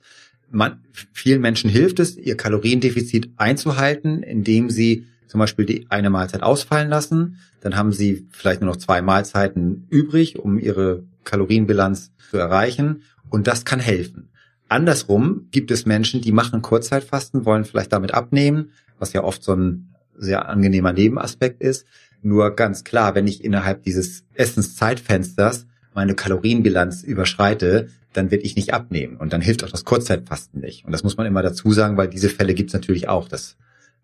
Man, 0.50 0.82
vielen 1.14 1.42
Menschen 1.42 1.70
hilft 1.70 2.00
es, 2.00 2.18
ihr 2.18 2.38
Kaloriendefizit 2.38 3.32
einzuhalten, 3.38 4.22
indem 4.24 4.70
sie 4.70 5.06
zum 5.28 5.40
Beispiel 5.40 5.66
die 5.66 5.88
eine 5.90 6.10
Mahlzeit 6.10 6.44
ausfallen 6.44 6.90
lassen. 6.90 7.38
Dann 7.62 7.76
haben 7.76 7.92
sie 7.92 8.28
vielleicht 8.32 8.62
nur 8.62 8.70
noch 8.70 8.78
zwei 8.78 9.02
Mahlzeiten 9.02 9.88
übrig, 9.90 10.40
um 10.40 10.58
ihre 10.58 11.04
Kalorienbilanz 11.24 12.12
zu 12.30 12.38
erreichen. 12.38 13.04
Und 13.30 13.48
das 13.48 13.66
kann 13.66 13.80
helfen. 13.80 14.30
Andersrum 14.70 15.48
gibt 15.52 15.72
es 15.72 15.86
Menschen, 15.86 16.22
die 16.22 16.32
machen 16.32 16.62
Kurzzeitfasten, 16.62 17.46
wollen 17.46 17.66
vielleicht 17.66 17.94
damit 17.94 18.14
abnehmen, 18.14 18.72
was 19.00 19.14
ja 19.14 19.24
oft 19.24 19.44
so 19.44 19.54
ein 19.54 19.96
sehr 20.16 20.50
angenehmer 20.50 20.94
Nebenaspekt 20.94 21.62
ist. 21.62 21.86
Nur 22.22 22.56
ganz 22.56 22.84
klar, 22.84 23.16
wenn 23.16 23.28
ich 23.28 23.44
innerhalb 23.44 23.84
dieses 23.84 24.26
Essenszeitfensters 24.34 25.68
meine 25.94 26.16
Kalorienbilanz 26.16 27.04
überschreite, 27.04 27.90
dann 28.14 28.32
werde 28.32 28.44
ich 28.44 28.56
nicht 28.56 28.74
abnehmen. 28.74 29.18
Und 29.18 29.34
dann 29.34 29.42
hilft 29.42 29.64
auch 29.64 29.70
das 29.70 29.86
Kurzzeitfasten 29.86 30.60
nicht. 30.60 30.86
Und 30.86 30.92
das 30.92 31.04
muss 31.04 31.18
man 31.18 31.28
immer 31.28 31.44
dazu 31.44 31.72
sagen, 31.72 31.98
weil 31.98 32.08
diese 32.08 32.30
Fälle 32.30 32.54
gibt 32.54 32.72
es 32.72 32.74
natürlich 32.74 33.08
auch, 33.08 33.28
dass 33.28 33.58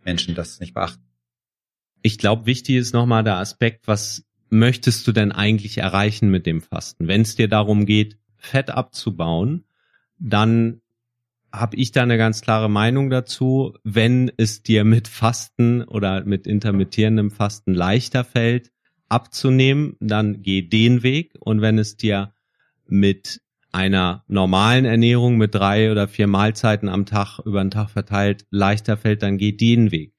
Menschen 0.05 0.36
das 0.36 0.59
nicht 0.59 0.74
beachten. 0.74 1.03
Ich 2.01 2.18
glaube, 2.18 2.45
wichtig 2.45 2.76
ist 2.76 2.93
nochmal 2.93 3.24
der 3.24 3.38
Aspekt, 3.38 3.88
was 3.88 4.24
möchtest 4.49 5.07
du 5.07 5.11
denn 5.11 5.32
eigentlich 5.32 5.80
erreichen 5.80 6.30
mit 6.30 6.45
dem 6.45 6.61
Fasten? 6.61 7.07
Wenn 7.07 7.22
es 7.22 7.36
dir 7.36 7.47
darum 7.47 7.86
geht, 7.86 8.18
Fett 8.38 8.70
abzubauen, 8.70 9.64
dann 10.24 10.82
habe 11.51 11.76
ich 11.76 11.91
da 11.91 12.01
eine 12.01 12.17
ganz 12.17 12.41
klare 12.41 12.69
Meinung 12.69 13.09
dazu. 13.09 13.74
Wenn 13.84 14.32
es 14.38 14.63
dir 14.63 14.86
mit 14.86 15.07
Fasten 15.07 15.84
oder 15.84 16.24
mit 16.24 16.47
intermittierendem 16.47 17.30
Fasten 17.30 17.74
leichter 17.74 18.24
fällt, 18.24 18.71
abzunehmen, 19.09 19.95
dann 19.99 20.41
geh 20.41 20.63
den 20.63 21.03
Weg. 21.03 21.34
Und 21.39 21.61
wenn 21.61 21.78
es 21.78 21.97
dir 21.97 22.34
mit 22.88 23.41
einer 23.71 24.24
normalen 24.28 24.86
Ernährung 24.86 25.38
mit 25.38 25.53
drei 25.53 25.91
oder 25.91 26.07
vier 26.07 26.28
Mahlzeiten 26.28 26.89
am 26.89 27.05
Tag 27.05 27.39
über 27.39 27.61
den 27.61 27.71
Tag 27.71 27.89
verteilt 27.89 28.45
leichter 28.49 28.97
fällt, 28.97 29.21
dann 29.24 29.38
geh 29.38 29.51
den 29.51 29.91
Weg. 29.91 30.13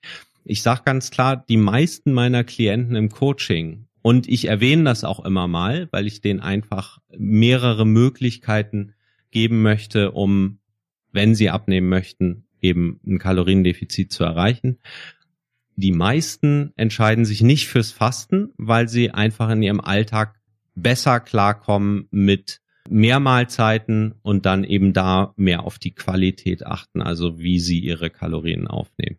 Ich 0.45 0.63
sage 0.63 0.83
ganz 0.85 1.11
klar, 1.11 1.45
die 1.49 1.57
meisten 1.57 2.13
meiner 2.13 2.45
Klienten 2.45 2.95
im 2.95 3.09
Coaching, 3.09 3.87
und 4.03 4.29
ich 4.29 4.49
erwähne 4.49 4.85
das 4.85 5.03
auch 5.03 5.25
immer 5.25 5.49
mal, 5.49 5.89
weil 5.91 6.07
ich 6.07 6.21
denen 6.21 6.41
einfach 6.41 6.99
mehrere 7.17 7.87
Möglichkeiten 7.87 8.93
geben 9.35 9.61
möchte, 9.61 10.13
um 10.13 10.61
wenn 11.13 11.35
sie 11.35 11.51
abnehmen 11.51 11.89
möchten, 11.89 12.47
eben 12.63 13.01
ein 13.07 13.19
Kaloriendefizit 13.19 14.11
zu 14.11 14.25
erreichen. 14.25 14.79
Die 15.77 15.93
meisten 15.93 16.73
entscheiden 16.77 17.25
sich 17.25 17.43
nicht 17.43 17.69
fürs 17.69 17.91
Fasten, 17.91 18.53
weil 18.57 18.89
sie 18.89 19.11
einfach 19.11 19.51
in 19.51 19.63
ihrem 19.63 19.81
Alltag 19.81 20.41
besser 20.75 21.21
klarkommen 21.21 22.07
mit 22.11 22.61
mehr 22.89 23.19
Mahlzeiten 23.19 24.15
und 24.23 24.47
dann 24.47 24.63
eben 24.63 24.93
da 24.93 25.35
mehr 25.37 25.65
auf 25.65 25.79
die 25.79 25.95
Qualität 25.95 26.65
achten, 26.65 27.03
also 27.03 27.39
wie 27.39 27.59
sie 27.59 27.81
ihre 27.81 28.11
Kalorien 28.11 28.69
aufnehmen. 28.69 29.19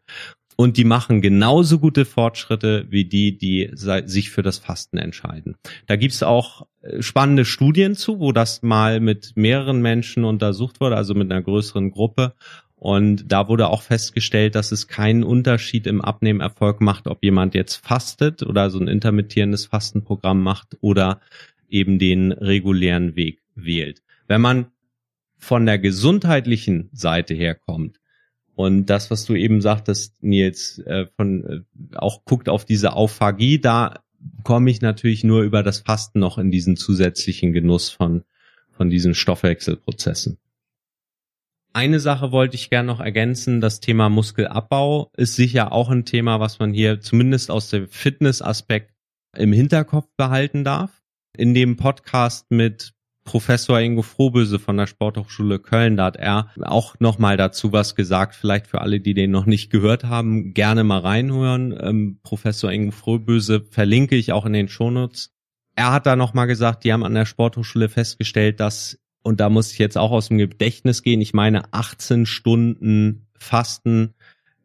Und 0.58 0.78
die 0.78 0.86
machen 0.86 1.22
genauso 1.22 1.80
gute 1.80 2.06
Fortschritte 2.06 2.86
wie 2.90 3.06
die, 3.06 3.38
die 3.38 3.72
sich 3.74 4.30
für 4.30 4.42
das 4.42 4.58
Fasten 4.58 4.98
entscheiden. 4.98 5.56
Da 5.86 5.98
gibt's 5.98 6.24
auch 6.24 6.68
äh, 6.82 7.02
spannende 7.02 7.46
Studien 7.46 7.96
zu, 7.96 8.20
wo 8.20 8.32
das 8.32 8.62
mal 8.62 9.00
mit 9.00 9.34
mehreren 9.36 9.82
Menschen 9.82 10.24
untersucht 10.24 10.80
wurde, 10.80 10.96
also 10.96 11.14
mit 11.14 11.32
einer 11.32 11.42
größeren 11.42 11.92
Gruppe. 11.92 12.34
Und 12.76 13.32
da 13.32 13.48
wurde 13.48 13.70
auch 13.70 13.82
festgestellt, 13.82 14.56
dass 14.56 14.72
es 14.72 14.88
keinen 14.88 15.24
Unterschied 15.24 15.88
im 15.88 16.02
Abnehmerfolg 16.02 16.82
macht, 16.82 17.08
ob 17.08 17.24
jemand 17.24 17.56
jetzt 17.56 17.76
fastet 17.76 18.44
oder 18.44 18.70
so 18.70 18.80
ein 18.80 18.88
intermittierendes 18.88 19.66
Fastenprogramm 19.66 20.42
macht 20.42 20.78
oder 20.82 21.20
eben 21.70 22.00
den 22.00 22.32
regulären 22.32 23.16
Weg 23.16 23.42
wählt. 23.56 24.04
Wenn 24.28 24.42
man 24.42 24.68
von 25.38 25.66
der 25.66 25.80
gesundheitlichen 25.80 26.90
Seite 26.94 27.34
herkommt, 27.34 28.00
und 28.56 28.86
das, 28.86 29.12
was 29.12 29.26
du 29.26 29.36
eben 29.36 29.62
sagtest, 29.62 30.16
Nils, 30.22 30.80
äh, 30.80 31.08
von 31.18 31.66
äh, 31.92 31.96
auch 31.98 32.24
guckt 32.26 32.50
auf 32.50 32.66
diese 32.66 32.94
Aufhagie, 32.94 33.60
da 33.60 34.00
komme 34.44 34.72
ich 34.72 34.82
natürlich 34.82 35.24
nur 35.24 35.44
über 35.44 35.62
das 35.62 35.80
Fasten 35.80 36.20
noch 36.20 36.38
in 36.38 36.52
diesen 36.52 36.78
zusätzlichen 36.78 37.52
Genuss 37.52 37.90
von, 37.90 38.24
von 38.72 38.90
diesen 38.90 39.14
Stoffwechselprozessen. 39.14 40.38
Eine 41.74 42.00
Sache 42.00 42.32
wollte 42.32 42.56
ich 42.56 42.70
gerne 42.70 42.88
noch 42.88 43.02
ergänzen. 43.02 43.60
Das 43.60 43.82
Thema 43.82 44.08
Muskelabbau 44.08 45.12
ist 45.18 45.36
sicher 45.36 45.74
auch 45.74 45.90
ein 45.90 46.06
Thema, 46.06 46.40
was 46.40 46.58
man 46.60 46.74
hier 46.74 47.02
zumindest 47.02 47.52
aus 47.52 47.70
dem 47.70 47.90
Fitnessaspekt 47.90 48.94
im 49.36 49.52
Hinterkopf 49.52 50.08
behalten 50.16 50.64
darf. 50.64 51.04
In 51.38 51.54
dem 51.54 51.76
Podcast 51.76 52.50
mit 52.50 52.95
Professor 53.26 53.80
Ingo 53.82 54.04
Frohböse 54.04 54.60
von 54.60 54.78
der 54.78 54.88
Sporthochschule 54.88 55.60
Köln, 55.60 55.98
da 55.98 56.06
hat 56.06 56.16
er 56.16 56.52
auch 56.62 56.96
nochmal 57.00 57.36
dazu 57.36 57.74
was 57.74 57.96
gesagt, 57.96 58.36
vielleicht 58.36 58.68
für 58.68 58.82
alle, 58.82 59.02
die 59.02 59.16
den 59.16 59.32
noch 59.32 59.48
nicht 59.48 59.72
gehört 59.72 60.06
haben, 60.06 60.54
gerne 60.54 60.84
mal 60.84 61.00
reinhören. 61.00 61.78
Ähm, 61.78 62.20
Professor 62.24 62.72
Ingo 62.72 62.92
Frohböse 62.92 63.66
verlinke 63.70 64.16
ich 64.16 64.32
auch 64.32 64.46
in 64.46 64.54
den 64.54 64.70
Shownotes. 64.70 65.34
Er 65.76 65.92
hat 65.92 66.06
da 66.06 66.16
nochmal 66.16 66.48
gesagt, 66.48 66.84
die 66.84 66.94
haben 66.94 67.04
an 67.04 67.16
der 67.16 67.26
Sporthochschule 67.26 67.90
festgestellt, 67.90 68.60
dass, 68.60 69.00
und 69.24 69.40
da 69.40 69.50
muss 69.50 69.72
ich 69.72 69.80
jetzt 69.80 69.98
auch 69.98 70.12
aus 70.12 70.30
dem 70.30 70.38
Gedächtnis 70.38 71.02
gehen, 71.02 71.20
ich 71.20 71.34
meine 71.34 71.74
18 71.74 72.26
Stunden 72.26 73.28
Fasten, 73.38 74.14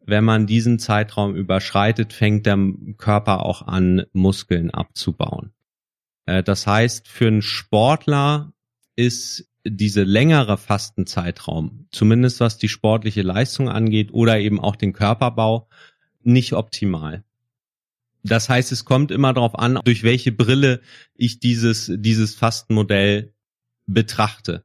wenn 0.05 0.23
man 0.23 0.47
diesen 0.47 0.79
Zeitraum 0.79 1.35
überschreitet, 1.35 2.13
fängt 2.13 2.45
der 2.45 2.57
Körper 2.97 3.45
auch 3.45 3.63
an, 3.63 4.03
Muskeln 4.13 4.71
abzubauen. 4.71 5.51
Äh, 6.25 6.43
das 6.43 6.67
heißt, 6.67 7.07
für 7.07 7.27
einen 7.27 7.41
Sportler 7.41 8.53
ist 8.95 9.47
diese 9.63 10.03
längere 10.03 10.57
Fastenzeitraum, 10.57 11.87
zumindest 11.91 12.39
was 12.39 12.57
die 12.57 12.69
sportliche 12.69 13.21
Leistung 13.21 13.69
angeht 13.69 14.11
oder 14.11 14.39
eben 14.39 14.59
auch 14.59 14.75
den 14.75 14.93
Körperbau, 14.93 15.67
nicht 16.23 16.53
optimal. 16.53 17.23
Das 18.23 18.49
heißt, 18.49 18.71
es 18.71 18.85
kommt 18.85 19.11
immer 19.11 19.33
darauf 19.33 19.57
an, 19.57 19.79
durch 19.83 20.03
welche 20.03 20.31
Brille 20.31 20.81
ich 21.15 21.39
dieses, 21.39 21.91
dieses 21.95 22.35
Fastenmodell 22.35 23.33
betrachte. 23.87 24.63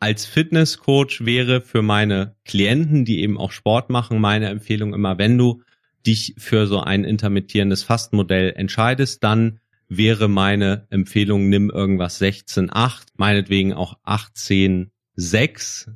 als 0.00 0.26
Fitnesscoach 0.26 1.24
wäre 1.24 1.60
für 1.60 1.82
meine 1.82 2.36
Klienten, 2.44 3.04
die 3.04 3.20
eben 3.20 3.36
auch 3.38 3.50
Sport 3.50 3.90
machen, 3.90 4.20
meine 4.20 4.48
Empfehlung 4.48 4.94
immer, 4.94 5.18
wenn 5.18 5.36
du 5.36 5.62
dich 6.06 6.34
für 6.38 6.66
so 6.66 6.80
ein 6.80 7.04
intermittierendes 7.04 7.82
Fastenmodell 7.82 8.52
entscheidest, 8.54 9.24
dann 9.24 9.58
wäre 9.88 10.28
meine 10.28 10.86
Empfehlung, 10.90 11.48
nimm 11.48 11.70
irgendwas 11.70 12.20
16,8, 12.20 13.08
meinetwegen 13.16 13.72
auch 13.72 13.98
18,6. 14.04 15.88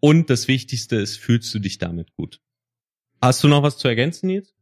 Und 0.00 0.30
das 0.30 0.48
Wichtigste 0.48 0.96
ist, 0.96 1.18
fühlst 1.18 1.52
du 1.54 1.58
dich 1.58 1.78
damit 1.78 2.14
gut? 2.14 2.40
Hast 3.20 3.42
du 3.44 3.48
noch 3.48 3.62
was 3.62 3.78
zu 3.78 3.88
ergänzen, 3.88 4.26
Nils? 4.26 4.54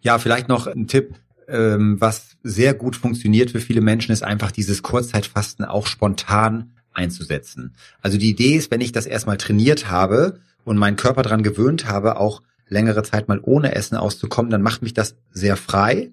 Ja, 0.00 0.18
vielleicht 0.18 0.48
noch 0.48 0.66
ein 0.66 0.86
Tipp, 0.86 1.14
ähm, 1.48 2.00
was 2.00 2.36
sehr 2.42 2.74
gut 2.74 2.96
funktioniert 2.96 3.50
für 3.50 3.60
viele 3.60 3.80
Menschen, 3.80 4.12
ist 4.12 4.22
einfach 4.22 4.52
dieses 4.52 4.82
Kurzzeitfasten 4.82 5.64
auch 5.64 5.86
spontan 5.86 6.72
einzusetzen. 6.92 7.74
Also 8.00 8.18
die 8.18 8.30
Idee 8.30 8.56
ist, 8.56 8.70
wenn 8.70 8.80
ich 8.80 8.92
das 8.92 9.06
erstmal 9.06 9.38
trainiert 9.38 9.90
habe 9.90 10.40
und 10.64 10.76
meinen 10.76 10.96
Körper 10.96 11.22
dran 11.22 11.42
gewöhnt 11.42 11.86
habe, 11.86 12.16
auch 12.16 12.42
längere 12.68 13.02
Zeit 13.02 13.28
mal 13.28 13.40
ohne 13.42 13.74
Essen 13.74 13.96
auszukommen, 13.96 14.50
dann 14.50 14.62
macht 14.62 14.82
mich 14.82 14.94
das 14.94 15.16
sehr 15.30 15.56
frei. 15.56 16.10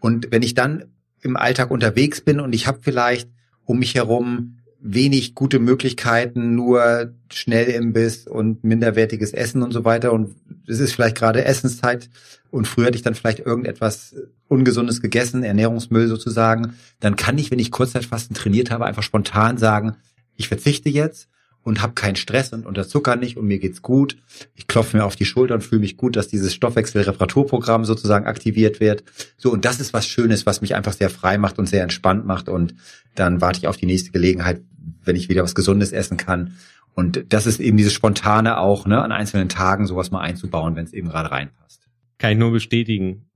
Und 0.00 0.28
wenn 0.30 0.42
ich 0.42 0.54
dann 0.54 0.86
im 1.22 1.36
Alltag 1.36 1.70
unterwegs 1.70 2.20
bin 2.20 2.40
und 2.40 2.54
ich 2.54 2.66
habe 2.66 2.78
vielleicht 2.82 3.28
um 3.64 3.78
mich 3.78 3.94
herum 3.94 4.56
wenig 4.80 5.34
gute 5.34 5.58
Möglichkeiten, 5.58 6.54
nur 6.54 7.12
schnell 7.30 7.68
Imbiss 7.68 8.26
und 8.26 8.64
minderwertiges 8.64 9.32
Essen 9.32 9.62
und 9.62 9.72
so 9.72 9.84
weiter. 9.84 10.12
Und 10.12 10.34
es 10.66 10.80
ist 10.80 10.92
vielleicht 10.92 11.16
gerade 11.16 11.44
Essenszeit 11.44 12.08
und 12.50 12.66
früher 12.66 12.86
hatte 12.86 12.96
ich 12.96 13.02
dann 13.02 13.14
vielleicht 13.14 13.40
irgendetwas 13.40 14.14
Ungesundes 14.48 15.02
gegessen, 15.02 15.42
Ernährungsmüll 15.42 16.08
sozusagen. 16.08 16.74
Dann 16.98 17.16
kann 17.16 17.38
ich, 17.38 17.50
wenn 17.50 17.58
ich 17.58 17.70
Kurzzeitfasten 17.70 18.34
trainiert 18.34 18.70
habe, 18.70 18.86
einfach 18.86 19.02
spontan 19.02 19.58
sagen, 19.58 19.96
ich 20.36 20.48
verzichte 20.48 20.88
jetzt 20.88 21.28
und 21.62 21.82
habe 21.82 21.92
keinen 21.92 22.16
Stress 22.16 22.52
und 22.52 22.66
unterzucker 22.66 23.16
nicht 23.16 23.36
und 23.36 23.46
mir 23.46 23.58
geht's 23.58 23.82
gut. 23.82 24.16
Ich 24.54 24.66
klopfe 24.66 24.96
mir 24.96 25.04
auf 25.04 25.16
die 25.16 25.24
Schulter 25.24 25.54
und 25.54 25.62
fühle 25.62 25.80
mich 25.80 25.96
gut, 25.96 26.16
dass 26.16 26.28
dieses 26.28 26.54
Stoffwechselreparaturprogramm 26.54 27.84
sozusagen 27.84 28.26
aktiviert 28.26 28.80
wird. 28.80 29.04
So, 29.36 29.52
und 29.52 29.64
das 29.64 29.80
ist 29.80 29.92
was 29.92 30.06
Schönes, 30.06 30.46
was 30.46 30.62
mich 30.62 30.74
einfach 30.74 30.92
sehr 30.92 31.10
frei 31.10 31.38
macht 31.38 31.58
und 31.58 31.68
sehr 31.68 31.82
entspannt 31.82 32.24
macht. 32.26 32.48
Und 32.48 32.74
dann 33.14 33.40
warte 33.40 33.58
ich 33.58 33.68
auf 33.68 33.76
die 33.76 33.86
nächste 33.86 34.10
Gelegenheit, 34.10 34.62
wenn 35.04 35.16
ich 35.16 35.28
wieder 35.28 35.42
was 35.42 35.54
Gesundes 35.54 35.92
essen 35.92 36.16
kann. 36.16 36.54
Und 36.94 37.32
das 37.32 37.46
ist 37.46 37.60
eben 37.60 37.76
dieses 37.76 37.92
Spontane 37.92 38.58
auch, 38.58 38.86
ne, 38.86 39.02
an 39.02 39.12
einzelnen 39.12 39.48
Tagen 39.48 39.86
sowas 39.86 40.10
mal 40.10 40.20
einzubauen, 40.20 40.76
wenn 40.76 40.84
es 40.84 40.92
eben 40.92 41.08
gerade 41.08 41.30
reinpasst. 41.30 41.88
Kann 42.18 42.32
ich 42.32 42.38
nur 42.38 42.52
bestätigen. 42.52 43.26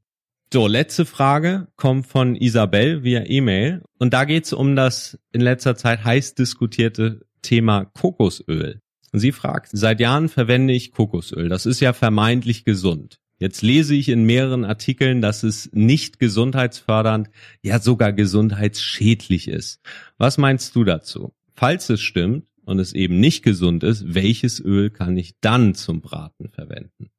So, 0.53 0.67
letzte 0.67 1.05
Frage 1.05 1.69
kommt 1.77 2.07
von 2.07 2.37
Isabel 2.37 3.03
via 3.03 3.25
E-Mail. 3.27 3.83
Und 3.99 4.15
da 4.15 4.25
geht 4.25 4.45
es 4.45 4.53
um 4.53 4.77
das 4.77 5.19
in 5.33 5.41
letzter 5.41 5.77
Zeit 5.77 6.05
heiß 6.05 6.35
diskutierte 6.35 7.21
Thema 7.45 7.85
Kokosöl. 7.85 8.81
Sie 9.13 9.31
fragt, 9.31 9.71
seit 9.73 10.01
Jahren 10.01 10.29
verwende 10.29 10.75
ich 10.75 10.91
Kokosöl. 10.91 11.49
Das 11.49 11.67
ist 11.67 11.79
ja 11.79 11.93
vermeintlich 11.93 12.65
gesund. 12.65 13.21
Jetzt 13.39 13.63
lese 13.63 13.95
ich 13.95 14.09
in 14.09 14.25
mehreren 14.25 14.65
Artikeln, 14.65 15.21
dass 15.21 15.43
es 15.43 15.71
nicht 15.73 16.19
gesundheitsfördernd, 16.19 17.31
ja 17.63 17.79
sogar 17.79 18.13
gesundheitsschädlich 18.13 19.49
ist. 19.49 19.81
Was 20.19 20.39
meinst 20.39 20.75
du 20.75 20.83
dazu? 20.83 21.33
Falls 21.53 21.91
es 21.91 22.01
stimmt 22.01 22.47
und 22.65 22.79
es 22.79 22.93
eben 22.93 23.21
nicht 23.21 23.43
gesund 23.43 23.85
ist, 23.85 24.15
welches 24.15 24.61
Öl 24.61 24.91
kann 24.91 25.17
ich 25.17 25.35
dann 25.41 25.75
zum 25.75 26.01
Braten 26.01 26.49
verwenden? 26.49 27.11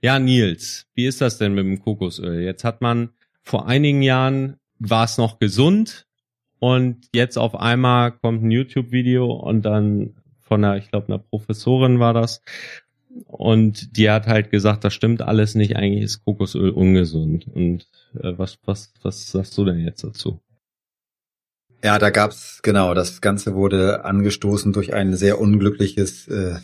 Ja, 0.00 0.18
Nils, 0.18 0.86
wie 0.94 1.06
ist 1.06 1.20
das 1.20 1.38
denn 1.38 1.54
mit 1.54 1.64
dem 1.64 1.80
Kokosöl? 1.80 2.40
Jetzt 2.42 2.64
hat 2.64 2.80
man 2.80 3.10
vor 3.42 3.66
einigen 3.66 4.02
Jahren 4.02 4.56
war 4.78 5.04
es 5.04 5.16
noch 5.16 5.38
gesund, 5.38 6.06
und 6.62 7.08
jetzt 7.12 7.38
auf 7.38 7.56
einmal 7.56 8.12
kommt 8.12 8.44
ein 8.44 8.52
YouTube-Video 8.52 9.32
und 9.32 9.62
dann 9.62 10.14
von 10.38 10.64
einer, 10.64 10.76
ich 10.76 10.90
glaube, 10.90 11.08
einer 11.08 11.18
Professorin 11.18 11.98
war 11.98 12.14
das. 12.14 12.40
Und 13.26 13.96
die 13.96 14.08
hat 14.08 14.28
halt 14.28 14.52
gesagt, 14.52 14.84
das 14.84 14.94
stimmt 14.94 15.22
alles 15.22 15.56
nicht, 15.56 15.74
eigentlich 15.74 16.04
ist 16.04 16.24
Kokosöl 16.24 16.70
ungesund. 16.70 17.48
Und 17.52 17.88
äh, 18.14 18.34
was, 18.36 18.60
was, 18.64 18.92
was 19.02 19.32
sagst 19.32 19.58
du 19.58 19.64
denn 19.64 19.80
jetzt 19.80 20.04
dazu? 20.04 20.40
Ja, 21.82 21.98
da 21.98 22.10
gab's 22.10 22.60
genau, 22.62 22.94
das 22.94 23.20
Ganze 23.20 23.56
wurde 23.56 24.04
angestoßen 24.04 24.72
durch 24.72 24.94
ein 24.94 25.16
sehr 25.16 25.40
unglückliches 25.40 26.28
äh, 26.28 26.60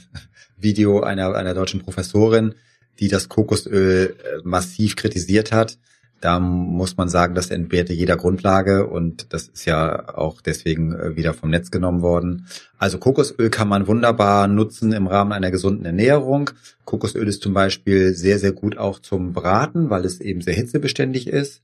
Video 0.57 1.01
einer, 1.01 1.35
einer 1.35 1.55
deutschen 1.55 1.83
Professorin, 1.83 2.55
die 3.01 3.09
das 3.09 3.29
Kokosöl 3.29 4.15
äh, 4.17 4.43
massiv 4.45 4.95
kritisiert 4.95 5.51
hat. 5.51 5.77
Da 6.21 6.41
muss 6.41 6.97
man 6.97 7.09
sagen, 7.09 7.35
das 7.37 7.51
entbehrte 7.51 7.93
jeder 7.93 8.17
Grundlage 8.17 8.89
und 8.89 9.33
das 9.33 9.49
ist 9.49 9.67
ja 9.67 10.17
auch 10.17 10.41
deswegen 10.41 10.93
äh, 10.93 11.17
wieder 11.17 11.33
vom 11.33 11.51
Netz 11.51 11.71
genommen 11.71 12.03
worden. 12.03 12.47
Also 12.77 12.99
Kokosöl 12.99 13.51
kann 13.51 13.69
man 13.69 13.87
wunderbar 13.87 14.49
nutzen 14.49 14.93
im 14.93 15.07
Rahmen 15.07 15.33
einer 15.33 15.53
gesunden 15.53 15.85
Ernährung. 15.85 16.51
Kokosöl 16.85 17.29
ist 17.29 17.43
zum 17.43 17.55
Beispiel 17.55 18.15
sehr, 18.15 18.41
sehr 18.41 18.53
gut 18.53 18.79
auch 18.79 18.99
zum 18.99 19.33
Braten, 19.33 19.91
weil 19.91 20.05
es 20.05 20.21
eben 20.21 20.41
sehr 20.41 20.55
hitzebeständig 20.55 21.29
ist. 21.29 21.63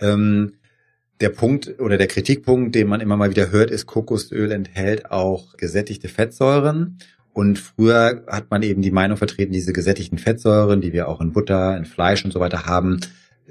Ähm, 0.00 0.52
der 1.20 1.30
Punkt 1.30 1.80
oder 1.80 1.98
der 1.98 2.06
Kritikpunkt, 2.06 2.74
den 2.74 2.86
man 2.86 3.00
immer 3.00 3.16
mal 3.16 3.30
wieder 3.30 3.50
hört, 3.50 3.70
ist, 3.70 3.86
Kokosöl 3.86 4.52
enthält 4.52 5.10
auch 5.10 5.56
gesättigte 5.56 6.08
Fettsäuren. 6.08 6.98
Und 7.32 7.58
früher 7.58 8.24
hat 8.26 8.50
man 8.50 8.62
eben 8.62 8.82
die 8.82 8.90
Meinung 8.90 9.16
vertreten, 9.16 9.52
diese 9.52 9.72
gesättigten 9.72 10.18
Fettsäuren, 10.18 10.80
die 10.80 10.92
wir 10.92 11.08
auch 11.08 11.20
in 11.20 11.32
Butter, 11.32 11.76
in 11.76 11.84
Fleisch 11.84 12.24
und 12.24 12.32
so 12.32 12.40
weiter 12.40 12.66
haben, 12.66 13.00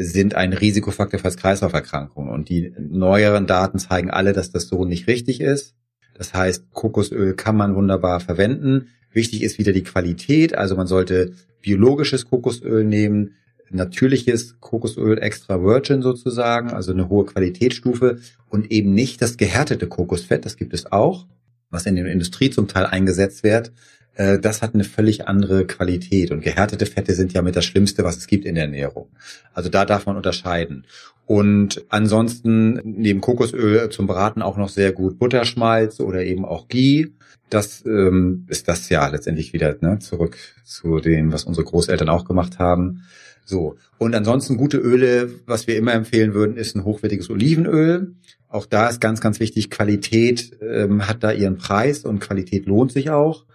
sind 0.01 0.33
ein 0.33 0.53
Risikofaktor 0.53 1.19
für 1.19 1.29
Kreislauferkrankungen. 1.29 2.31
Und 2.31 2.47
die 2.47 2.73
neueren 2.79 3.47
Daten 3.47 3.79
zeigen 3.79 4.09
alle, 4.09 4.31
dass 4.31 4.51
das 4.51 4.67
so 4.67 4.85
nicht 4.85 5.07
richtig 5.07 5.41
ist. 5.41 5.75
Das 6.13 6.33
heißt, 6.33 6.71
Kokosöl 6.71 7.33
kann 7.33 7.57
man 7.57 7.75
wunderbar 7.75 8.21
verwenden. 8.21 8.87
Wichtig 9.11 9.43
ist 9.43 9.59
wieder 9.59 9.73
die 9.73 9.83
Qualität. 9.83 10.55
Also 10.57 10.75
man 10.75 10.87
sollte 10.87 11.33
biologisches 11.61 12.25
Kokosöl 12.25 12.85
nehmen, 12.85 13.35
natürliches 13.69 14.59
Kokosöl 14.61 15.19
extra 15.19 15.61
virgin 15.61 16.01
sozusagen, 16.01 16.71
also 16.71 16.93
eine 16.93 17.09
hohe 17.09 17.25
Qualitätsstufe 17.25 18.19
und 18.49 18.71
eben 18.71 18.93
nicht 18.93 19.21
das 19.21 19.37
gehärtete 19.37 19.87
Kokosfett, 19.87 20.45
das 20.45 20.57
gibt 20.57 20.73
es 20.73 20.91
auch, 20.91 21.27
was 21.69 21.85
in 21.85 21.95
der 21.95 22.05
Industrie 22.07 22.49
zum 22.49 22.67
Teil 22.67 22.85
eingesetzt 22.85 23.43
wird, 23.43 23.71
äh, 24.19 24.37
das 24.37 24.61
hat 24.61 24.73
eine 24.73 24.83
völlig 24.83 25.27
andere 25.27 25.65
Qualität. 25.65 26.31
Und 26.31 26.41
gehärtete 26.41 26.85
Fette 26.85 27.13
sind 27.13 27.31
ja 27.31 27.41
mit 27.41 27.55
das 27.55 27.63
Schlimmste, 27.63 28.03
was 28.03 28.17
es 28.17 28.27
gibt 28.27 28.45
in 28.45 28.55
der 28.55 28.65
Ernährung. 28.65 29.07
Also 29.53 29.69
da 29.69 29.85
darf 29.85 30.05
man 30.05 30.17
unterscheiden. 30.17 30.85
Und 31.25 31.85
ansonsten 31.87 32.81
neben 32.83 33.21
Kokosöl 33.21 33.89
zum 33.89 34.07
Braten 34.07 34.41
auch 34.41 34.57
noch 34.57 34.67
sehr 34.67 34.91
gut 34.91 35.19
Butterschmalz 35.19 36.01
oder 36.01 36.23
eben 36.25 36.43
auch 36.43 36.67
Ghee. 36.67 37.07
Das 37.49 37.85
ähm, 37.85 38.45
ist 38.49 38.67
das 38.67 38.89
ja 38.89 39.07
letztendlich 39.07 39.53
wieder 39.53 39.77
ne, 39.79 39.99
zurück 39.99 40.37
zu 40.65 40.99
dem, 40.99 41.31
was 41.31 41.45
unsere 41.45 41.65
Großeltern 41.65 42.09
auch 42.09 42.25
gemacht 42.25 42.59
haben. 42.59 43.03
So. 43.45 43.77
Und 43.97 44.15
ansonsten 44.15 44.57
gute 44.57 44.77
Öle, 44.77 45.31
was 45.45 45.65
wir 45.65 45.77
immer 45.77 45.93
empfehlen 45.93 46.33
würden, 46.33 46.57
ist 46.57 46.75
ein 46.75 46.83
hochwertiges 46.83 47.29
Olivenöl. 47.29 48.15
Auch 48.49 48.65
da 48.65 48.89
ist 48.89 48.99
ganz, 48.99 49.21
ganz 49.21 49.39
wichtig, 49.39 49.69
Qualität 49.69 50.57
ähm, 50.61 51.07
hat 51.07 51.23
da 51.23 51.31
ihren 51.31 51.57
Preis 51.57 52.03
und 52.03 52.19
Qualität 52.19 52.65
lohnt 52.65 52.91
sich 52.91 53.11
auch. 53.11 53.45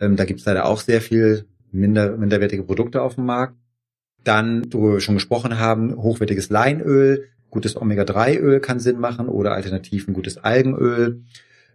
Ähm, 0.00 0.16
da 0.16 0.24
gibt 0.24 0.40
es 0.40 0.46
leider 0.46 0.64
auch 0.64 0.80
sehr 0.80 1.00
viel 1.00 1.46
minder, 1.70 2.16
minderwertige 2.16 2.64
Produkte 2.64 3.02
auf 3.02 3.14
dem 3.14 3.26
Markt. 3.26 3.56
Dann, 4.24 4.66
wo 4.72 4.92
wir 4.92 5.00
schon 5.00 5.14
gesprochen 5.14 5.58
haben, 5.58 5.96
hochwertiges 5.96 6.50
Leinöl, 6.50 7.28
gutes 7.48 7.76
Omega-3-Öl 7.76 8.60
kann 8.60 8.80
Sinn 8.80 8.98
machen 8.98 9.28
oder 9.28 9.52
alternativ 9.52 10.08
ein 10.08 10.14
gutes 10.14 10.38
Algenöl. 10.38 11.22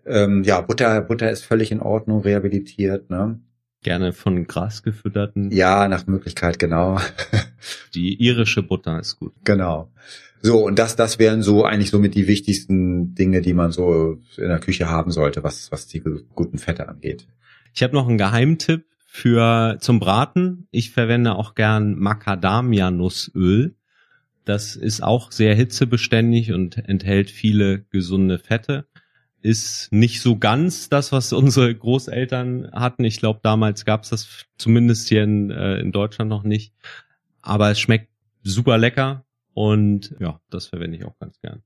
Ähm, 0.05 0.43
ja, 0.43 0.61
Butter, 0.61 1.01
Butter 1.01 1.31
ist 1.31 1.43
völlig 1.43 1.71
in 1.71 1.81
Ordnung, 1.81 2.21
rehabilitiert. 2.21 3.09
Ne? 3.09 3.39
Gerne 3.81 4.13
von 4.13 4.45
Gras 4.47 4.83
gefütterten. 4.83 5.51
Ja, 5.51 5.87
nach 5.87 6.07
Möglichkeit, 6.07 6.59
genau. 6.59 6.99
Die 7.95 8.15
irische 8.21 8.63
Butter 8.63 8.99
ist 8.99 9.17
gut. 9.17 9.33
Genau. 9.43 9.91
So, 10.41 10.63
und 10.63 10.77
das, 10.77 10.95
das 10.95 11.17
wären 11.17 11.41
so 11.41 11.63
eigentlich 11.63 11.89
somit 11.89 12.13
die 12.13 12.27
wichtigsten 12.27 13.15
Dinge, 13.15 13.41
die 13.41 13.53
man 13.53 13.71
so 13.71 14.19
in 14.37 14.49
der 14.49 14.59
Küche 14.59 14.87
haben 14.87 15.09
sollte, 15.09 15.43
was, 15.43 15.71
was 15.71 15.87
die 15.87 16.03
guten 16.35 16.59
Fette 16.59 16.87
angeht. 16.87 17.25
Ich 17.75 17.83
habe 17.83 17.93
noch 17.93 18.07
einen 18.07 18.17
Geheimtipp 18.17 18.85
für 19.05 19.77
zum 19.81 19.99
Braten. 19.99 20.69
Ich 20.71 20.91
verwende 20.91 21.35
auch 21.35 21.55
gern 21.55 21.99
Macadamia-Nussöl. 21.99 23.75
Das 24.45 24.77
ist 24.77 25.03
auch 25.03 25.33
sehr 25.33 25.55
hitzebeständig 25.55 26.53
und 26.53 26.77
enthält 26.77 27.29
viele 27.29 27.81
gesunde 27.81 28.39
Fette. 28.39 28.87
Ist 29.41 29.91
nicht 29.91 30.21
so 30.21 30.37
ganz 30.37 30.87
das, 30.87 31.11
was 31.11 31.33
unsere 31.33 31.75
Großeltern 31.75 32.71
hatten. 32.71 33.03
Ich 33.03 33.17
glaube, 33.17 33.41
damals 33.43 33.83
gab 33.83 34.03
es 34.03 34.09
das 34.09 34.45
zumindest 34.57 35.09
hier 35.09 35.25
in, 35.25 35.51
äh, 35.51 35.77
in 35.79 35.91
Deutschland 35.91 36.29
noch 36.29 36.43
nicht. 36.43 36.73
Aber 37.41 37.71
es 37.71 37.79
schmeckt 37.79 38.09
super 38.41 38.77
lecker 38.77 39.25
und 39.53 40.15
ja, 40.21 40.39
das 40.49 40.67
verwende 40.67 40.97
ich 40.97 41.03
auch 41.03 41.19
ganz 41.19 41.41
gern. 41.41 41.61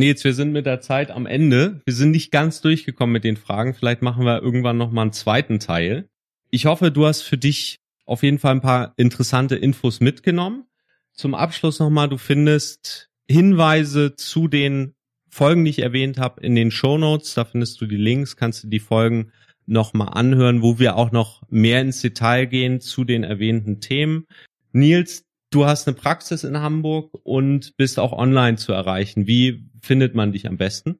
Nils, 0.00 0.24
wir 0.24 0.32
sind 0.32 0.52
mit 0.52 0.64
der 0.64 0.80
Zeit 0.80 1.10
am 1.10 1.26
Ende. 1.26 1.82
Wir 1.84 1.92
sind 1.94 2.10
nicht 2.10 2.32
ganz 2.32 2.62
durchgekommen 2.62 3.12
mit 3.12 3.22
den 3.22 3.36
Fragen. 3.36 3.74
Vielleicht 3.74 4.00
machen 4.00 4.24
wir 4.24 4.42
irgendwann 4.42 4.78
noch 4.78 4.90
mal 4.90 5.02
einen 5.02 5.12
zweiten 5.12 5.60
Teil. 5.60 6.08
Ich 6.50 6.64
hoffe, 6.64 6.90
du 6.90 7.06
hast 7.06 7.20
für 7.20 7.36
dich 7.36 7.76
auf 8.06 8.22
jeden 8.22 8.38
Fall 8.38 8.52
ein 8.52 8.62
paar 8.62 8.94
interessante 8.96 9.56
Infos 9.56 10.00
mitgenommen. 10.00 10.64
Zum 11.12 11.34
Abschluss 11.34 11.78
nochmal, 11.80 12.08
du 12.08 12.16
findest 12.16 13.10
Hinweise 13.30 14.16
zu 14.16 14.48
den 14.48 14.94
Folgen, 15.28 15.64
die 15.66 15.70
ich 15.70 15.80
erwähnt 15.80 16.18
habe, 16.18 16.40
in 16.40 16.54
den 16.54 16.70
Show 16.70 16.96
Notes. 16.96 17.34
Da 17.34 17.44
findest 17.44 17.78
du 17.82 17.86
die 17.86 17.96
Links, 17.96 18.36
kannst 18.36 18.64
du 18.64 18.68
die 18.68 18.80
Folgen 18.80 19.32
nochmal 19.66 20.08
anhören, 20.14 20.62
wo 20.62 20.78
wir 20.78 20.96
auch 20.96 21.12
noch 21.12 21.42
mehr 21.50 21.82
ins 21.82 22.00
Detail 22.00 22.46
gehen 22.46 22.80
zu 22.80 23.04
den 23.04 23.22
erwähnten 23.22 23.80
Themen. 23.80 24.26
Nils, 24.72 25.24
du 25.50 25.66
hast 25.66 25.86
eine 25.86 25.94
Praxis 25.96 26.44
in 26.44 26.60
Hamburg 26.60 27.10
und 27.22 27.76
bist 27.76 27.98
auch 27.98 28.12
online 28.12 28.56
zu 28.56 28.72
erreichen. 28.72 29.26
Wie 29.26 29.68
findet 29.82 30.14
man 30.14 30.32
dich 30.32 30.46
am 30.46 30.56
besten? 30.56 30.98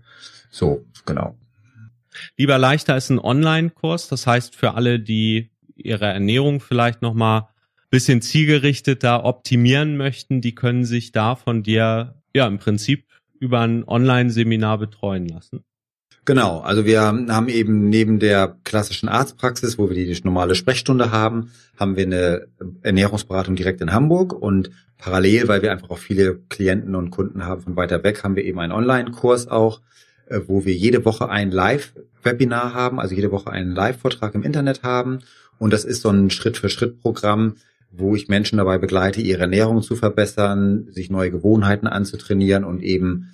So, 0.51 0.85
genau. 1.07 1.35
Lieber 2.36 2.58
leichter 2.58 2.96
ist 2.96 3.10
ein 3.10 3.18
Online-Kurs, 3.18 4.08
das 4.08 4.26
heißt 4.26 4.54
für 4.54 4.74
alle, 4.74 5.00
die 5.00 5.50
ihre 5.76 6.06
Ernährung 6.06 6.60
vielleicht 6.60 7.02
nochmal 7.02 7.48
bisschen 7.90 8.22
zielgerichteter 8.22 9.24
optimieren 9.24 9.96
möchten, 9.96 10.40
die 10.40 10.54
können 10.54 10.84
sich 10.84 11.12
da 11.12 11.36
von 11.36 11.62
dir 11.62 12.20
ja 12.34 12.46
im 12.46 12.58
Prinzip 12.58 13.06
über 13.38 13.60
ein 13.60 13.84
Online-Seminar 13.86 14.78
betreuen 14.78 15.28
lassen. 15.28 15.64
Genau, 16.24 16.60
also 16.60 16.86
wir 16.86 17.02
haben 17.02 17.48
eben 17.48 17.90
neben 17.90 18.18
der 18.18 18.56
klassischen 18.64 19.08
Arztpraxis, 19.08 19.78
wo 19.78 19.90
wir 19.90 19.94
die 19.94 20.20
normale 20.24 20.54
Sprechstunde 20.54 21.12
haben, 21.12 21.52
haben 21.76 21.96
wir 21.96 22.06
eine 22.06 22.48
Ernährungsberatung 22.82 23.56
direkt 23.56 23.80
in 23.82 23.92
Hamburg 23.92 24.32
und 24.32 24.70
parallel, 24.96 25.46
weil 25.48 25.62
wir 25.62 25.70
einfach 25.70 25.90
auch 25.90 25.98
viele 25.98 26.40
Klienten 26.48 26.94
und 26.94 27.10
Kunden 27.10 27.44
haben 27.44 27.60
von 27.60 27.76
weiter 27.76 28.02
weg, 28.02 28.24
haben 28.24 28.36
wir 28.36 28.44
eben 28.44 28.58
einen 28.58 28.72
Online-Kurs 28.72 29.48
auch, 29.48 29.82
wo 30.46 30.64
wir 30.64 30.74
jede 30.74 31.04
Woche 31.04 31.28
ein 31.28 31.50
Live-Webinar 31.50 32.74
haben, 32.74 33.00
also 33.00 33.14
jede 33.14 33.30
Woche 33.30 33.50
einen 33.50 33.72
Live-Vortrag 33.72 34.34
im 34.34 34.42
Internet 34.42 34.82
haben 34.82 35.20
und 35.58 35.72
das 35.72 35.84
ist 35.84 36.02
so 36.02 36.10
ein 36.10 36.30
Schritt-für-Schritt-Programm, 36.30 37.56
wo 37.90 38.16
ich 38.16 38.28
Menschen 38.28 38.58
dabei 38.58 38.78
begleite, 38.78 39.20
ihre 39.20 39.42
Ernährung 39.42 39.82
zu 39.82 39.96
verbessern, 39.96 40.88
sich 40.90 41.10
neue 41.10 41.30
Gewohnheiten 41.30 41.86
anzutrainieren 41.86 42.64
und 42.64 42.82
eben 42.82 43.30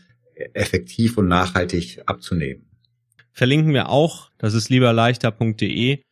effektiv 0.55 1.17
und 1.17 1.29
nachhaltig 1.29 2.03
abzunehmen 2.07 2.71
verlinken 3.33 3.73
wir 3.73 3.89
auch. 3.89 4.31
Das 4.39 4.55
ist 4.55 4.69
lieberleichter.de. 4.69 6.03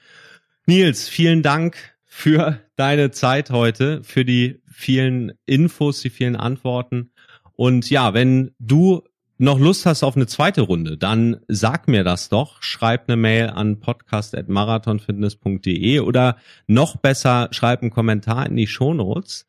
Nils, 0.66 1.08
vielen 1.08 1.42
Dank 1.42 1.76
für 2.04 2.58
deine 2.76 3.10
Zeit 3.10 3.50
heute, 3.50 4.02
für 4.02 4.24
die 4.24 4.62
vielen 4.70 5.32
Infos, 5.46 6.00
die 6.00 6.10
vielen 6.10 6.36
Antworten. 6.36 7.10
Und 7.54 7.90
ja, 7.90 8.14
wenn 8.14 8.52
du 8.58 9.02
noch 9.38 9.58
Lust 9.58 9.86
hast 9.86 10.02
auf 10.02 10.16
eine 10.16 10.26
zweite 10.26 10.60
Runde, 10.62 10.98
dann 10.98 11.40
sag 11.48 11.88
mir 11.88 12.04
das 12.04 12.28
doch. 12.28 12.62
Schreib 12.62 13.08
eine 13.08 13.16
Mail 13.16 13.48
an 13.50 13.80
podcast.marathonfitness.de 13.80 16.00
oder 16.00 16.36
noch 16.66 16.96
besser, 16.96 17.48
schreib 17.52 17.80
einen 17.82 17.90
Kommentar 17.90 18.46
in 18.46 18.56
die 18.56 18.66
Shownotes, 18.66 19.46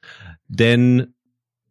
denn 0.48 1.16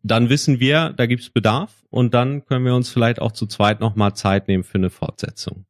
dann 0.02 0.28
wissen 0.28 0.60
wir, 0.60 0.92
da 0.96 1.06
gibt's 1.06 1.30
Bedarf 1.30 1.84
und 1.90 2.12
dann 2.14 2.44
können 2.44 2.64
wir 2.64 2.74
uns 2.74 2.90
vielleicht 2.90 3.20
auch 3.20 3.32
zu 3.32 3.46
zweit 3.46 3.80
nochmal 3.80 4.14
Zeit 4.14 4.48
nehmen 4.48 4.64
für 4.64 4.78
eine 4.78 4.90
Fortsetzung. 4.90 5.66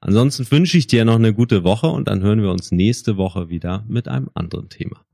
Ansonsten 0.00 0.50
wünsche 0.50 0.78
ich 0.78 0.86
dir 0.88 1.04
noch 1.04 1.16
eine 1.16 1.32
gute 1.32 1.62
Woche 1.62 1.86
und 1.86 2.08
dann 2.08 2.22
hören 2.22 2.42
wir 2.42 2.50
uns 2.50 2.72
nächste 2.72 3.16
Woche 3.16 3.50
wieder 3.50 3.84
mit 3.86 4.08
einem 4.08 4.30
anderen 4.34 4.68
Thema. 4.68 5.04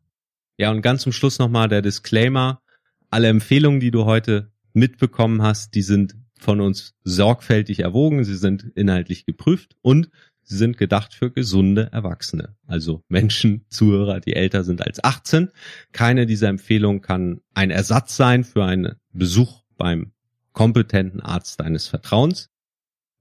Ja, 0.57 0.70
und 0.70 0.81
ganz 0.83 1.03
zum 1.03 1.12
Schluss 1.12 1.39
nochmal 1.39 1.68
der 1.68 1.83
Disclaimer. 1.83 2.62
Alle 3.11 3.29
Empfehlungen, 3.29 3.81
die 3.81 3.91
du 3.91 4.07
heute 4.07 4.51
mitbekommen 4.72 5.43
hast, 5.43 5.74
die 5.74 5.83
sind 5.83 6.16
von 6.43 6.61
uns 6.61 6.95
sorgfältig 7.05 7.80
erwogen, 7.80 8.24
sie 8.24 8.36
sind 8.36 8.64
inhaltlich 8.74 9.26
geprüft 9.26 9.76
und 9.82 10.11
sie 10.43 10.57
sind 10.57 10.78
gedacht 10.78 11.14
für 11.14 11.30
gesunde 11.30 11.91
Erwachsene. 11.93 12.57
Also 12.66 13.03
Menschen, 13.09 13.64
Zuhörer, 13.68 14.20
die 14.20 14.34
älter 14.34 14.64
sind 14.64 14.82
als 14.82 15.03
18. 15.03 15.51
Keine 15.93 16.26
dieser 16.26 16.49
Empfehlungen 16.49 17.01
kann 17.01 17.41
ein 17.55 17.70
Ersatz 17.70 18.16
sein 18.16 18.45
für 18.45 18.64
einen 18.64 18.97
Besuch 19.12 19.62
beim 19.76 20.12
kompetenten 20.53 21.20
Arzt 21.20 21.61
deines 21.61 21.86
Vertrauens 21.86 22.51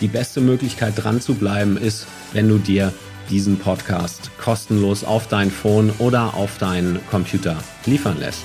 Die 0.02 0.08
beste 0.08 0.42
Möglichkeit 0.42 0.94
dran 0.96 1.22
zu 1.22 1.36
bleiben 1.36 1.78
ist, 1.78 2.08
wenn 2.34 2.50
du 2.50 2.58
dir 2.58 2.92
diesen 3.30 3.58
Podcast 3.58 4.32
kostenlos 4.38 5.04
auf 5.04 5.28
dein 5.28 5.52
Phone 5.52 5.92
oder 6.00 6.36
auf 6.36 6.58
deinen 6.58 7.00
Computer 7.10 7.58
liefern 7.86 8.20
lässt. 8.20 8.44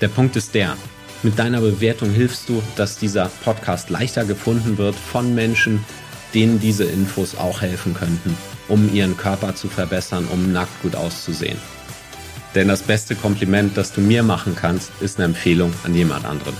Der 0.00 0.08
Punkt 0.08 0.34
ist 0.34 0.54
der, 0.54 0.76
mit 1.22 1.38
deiner 1.38 1.60
Bewertung 1.60 2.10
hilfst 2.10 2.48
du, 2.48 2.60
dass 2.74 2.98
dieser 2.98 3.30
Podcast 3.44 3.88
leichter 3.88 4.24
gefunden 4.24 4.78
wird 4.78 4.96
von 4.96 5.34
Menschen, 5.34 5.84
denen 6.34 6.58
diese 6.58 6.84
Infos 6.84 7.36
auch 7.36 7.62
helfen 7.62 7.94
könnten, 7.94 8.36
um 8.66 8.92
ihren 8.92 9.16
Körper 9.16 9.54
zu 9.54 9.68
verbessern, 9.68 10.26
um 10.30 10.52
nackt 10.52 10.82
gut 10.82 10.96
auszusehen. 10.96 11.56
Denn 12.56 12.68
das 12.68 12.82
beste 12.82 13.14
Kompliment, 13.14 13.76
das 13.76 13.92
du 13.92 14.00
mir 14.00 14.24
machen 14.24 14.54
kannst, 14.54 14.90
ist 15.00 15.18
eine 15.18 15.26
Empfehlung 15.26 15.72
an 15.84 15.94
jemand 15.94 16.24
anderen. 16.24 16.54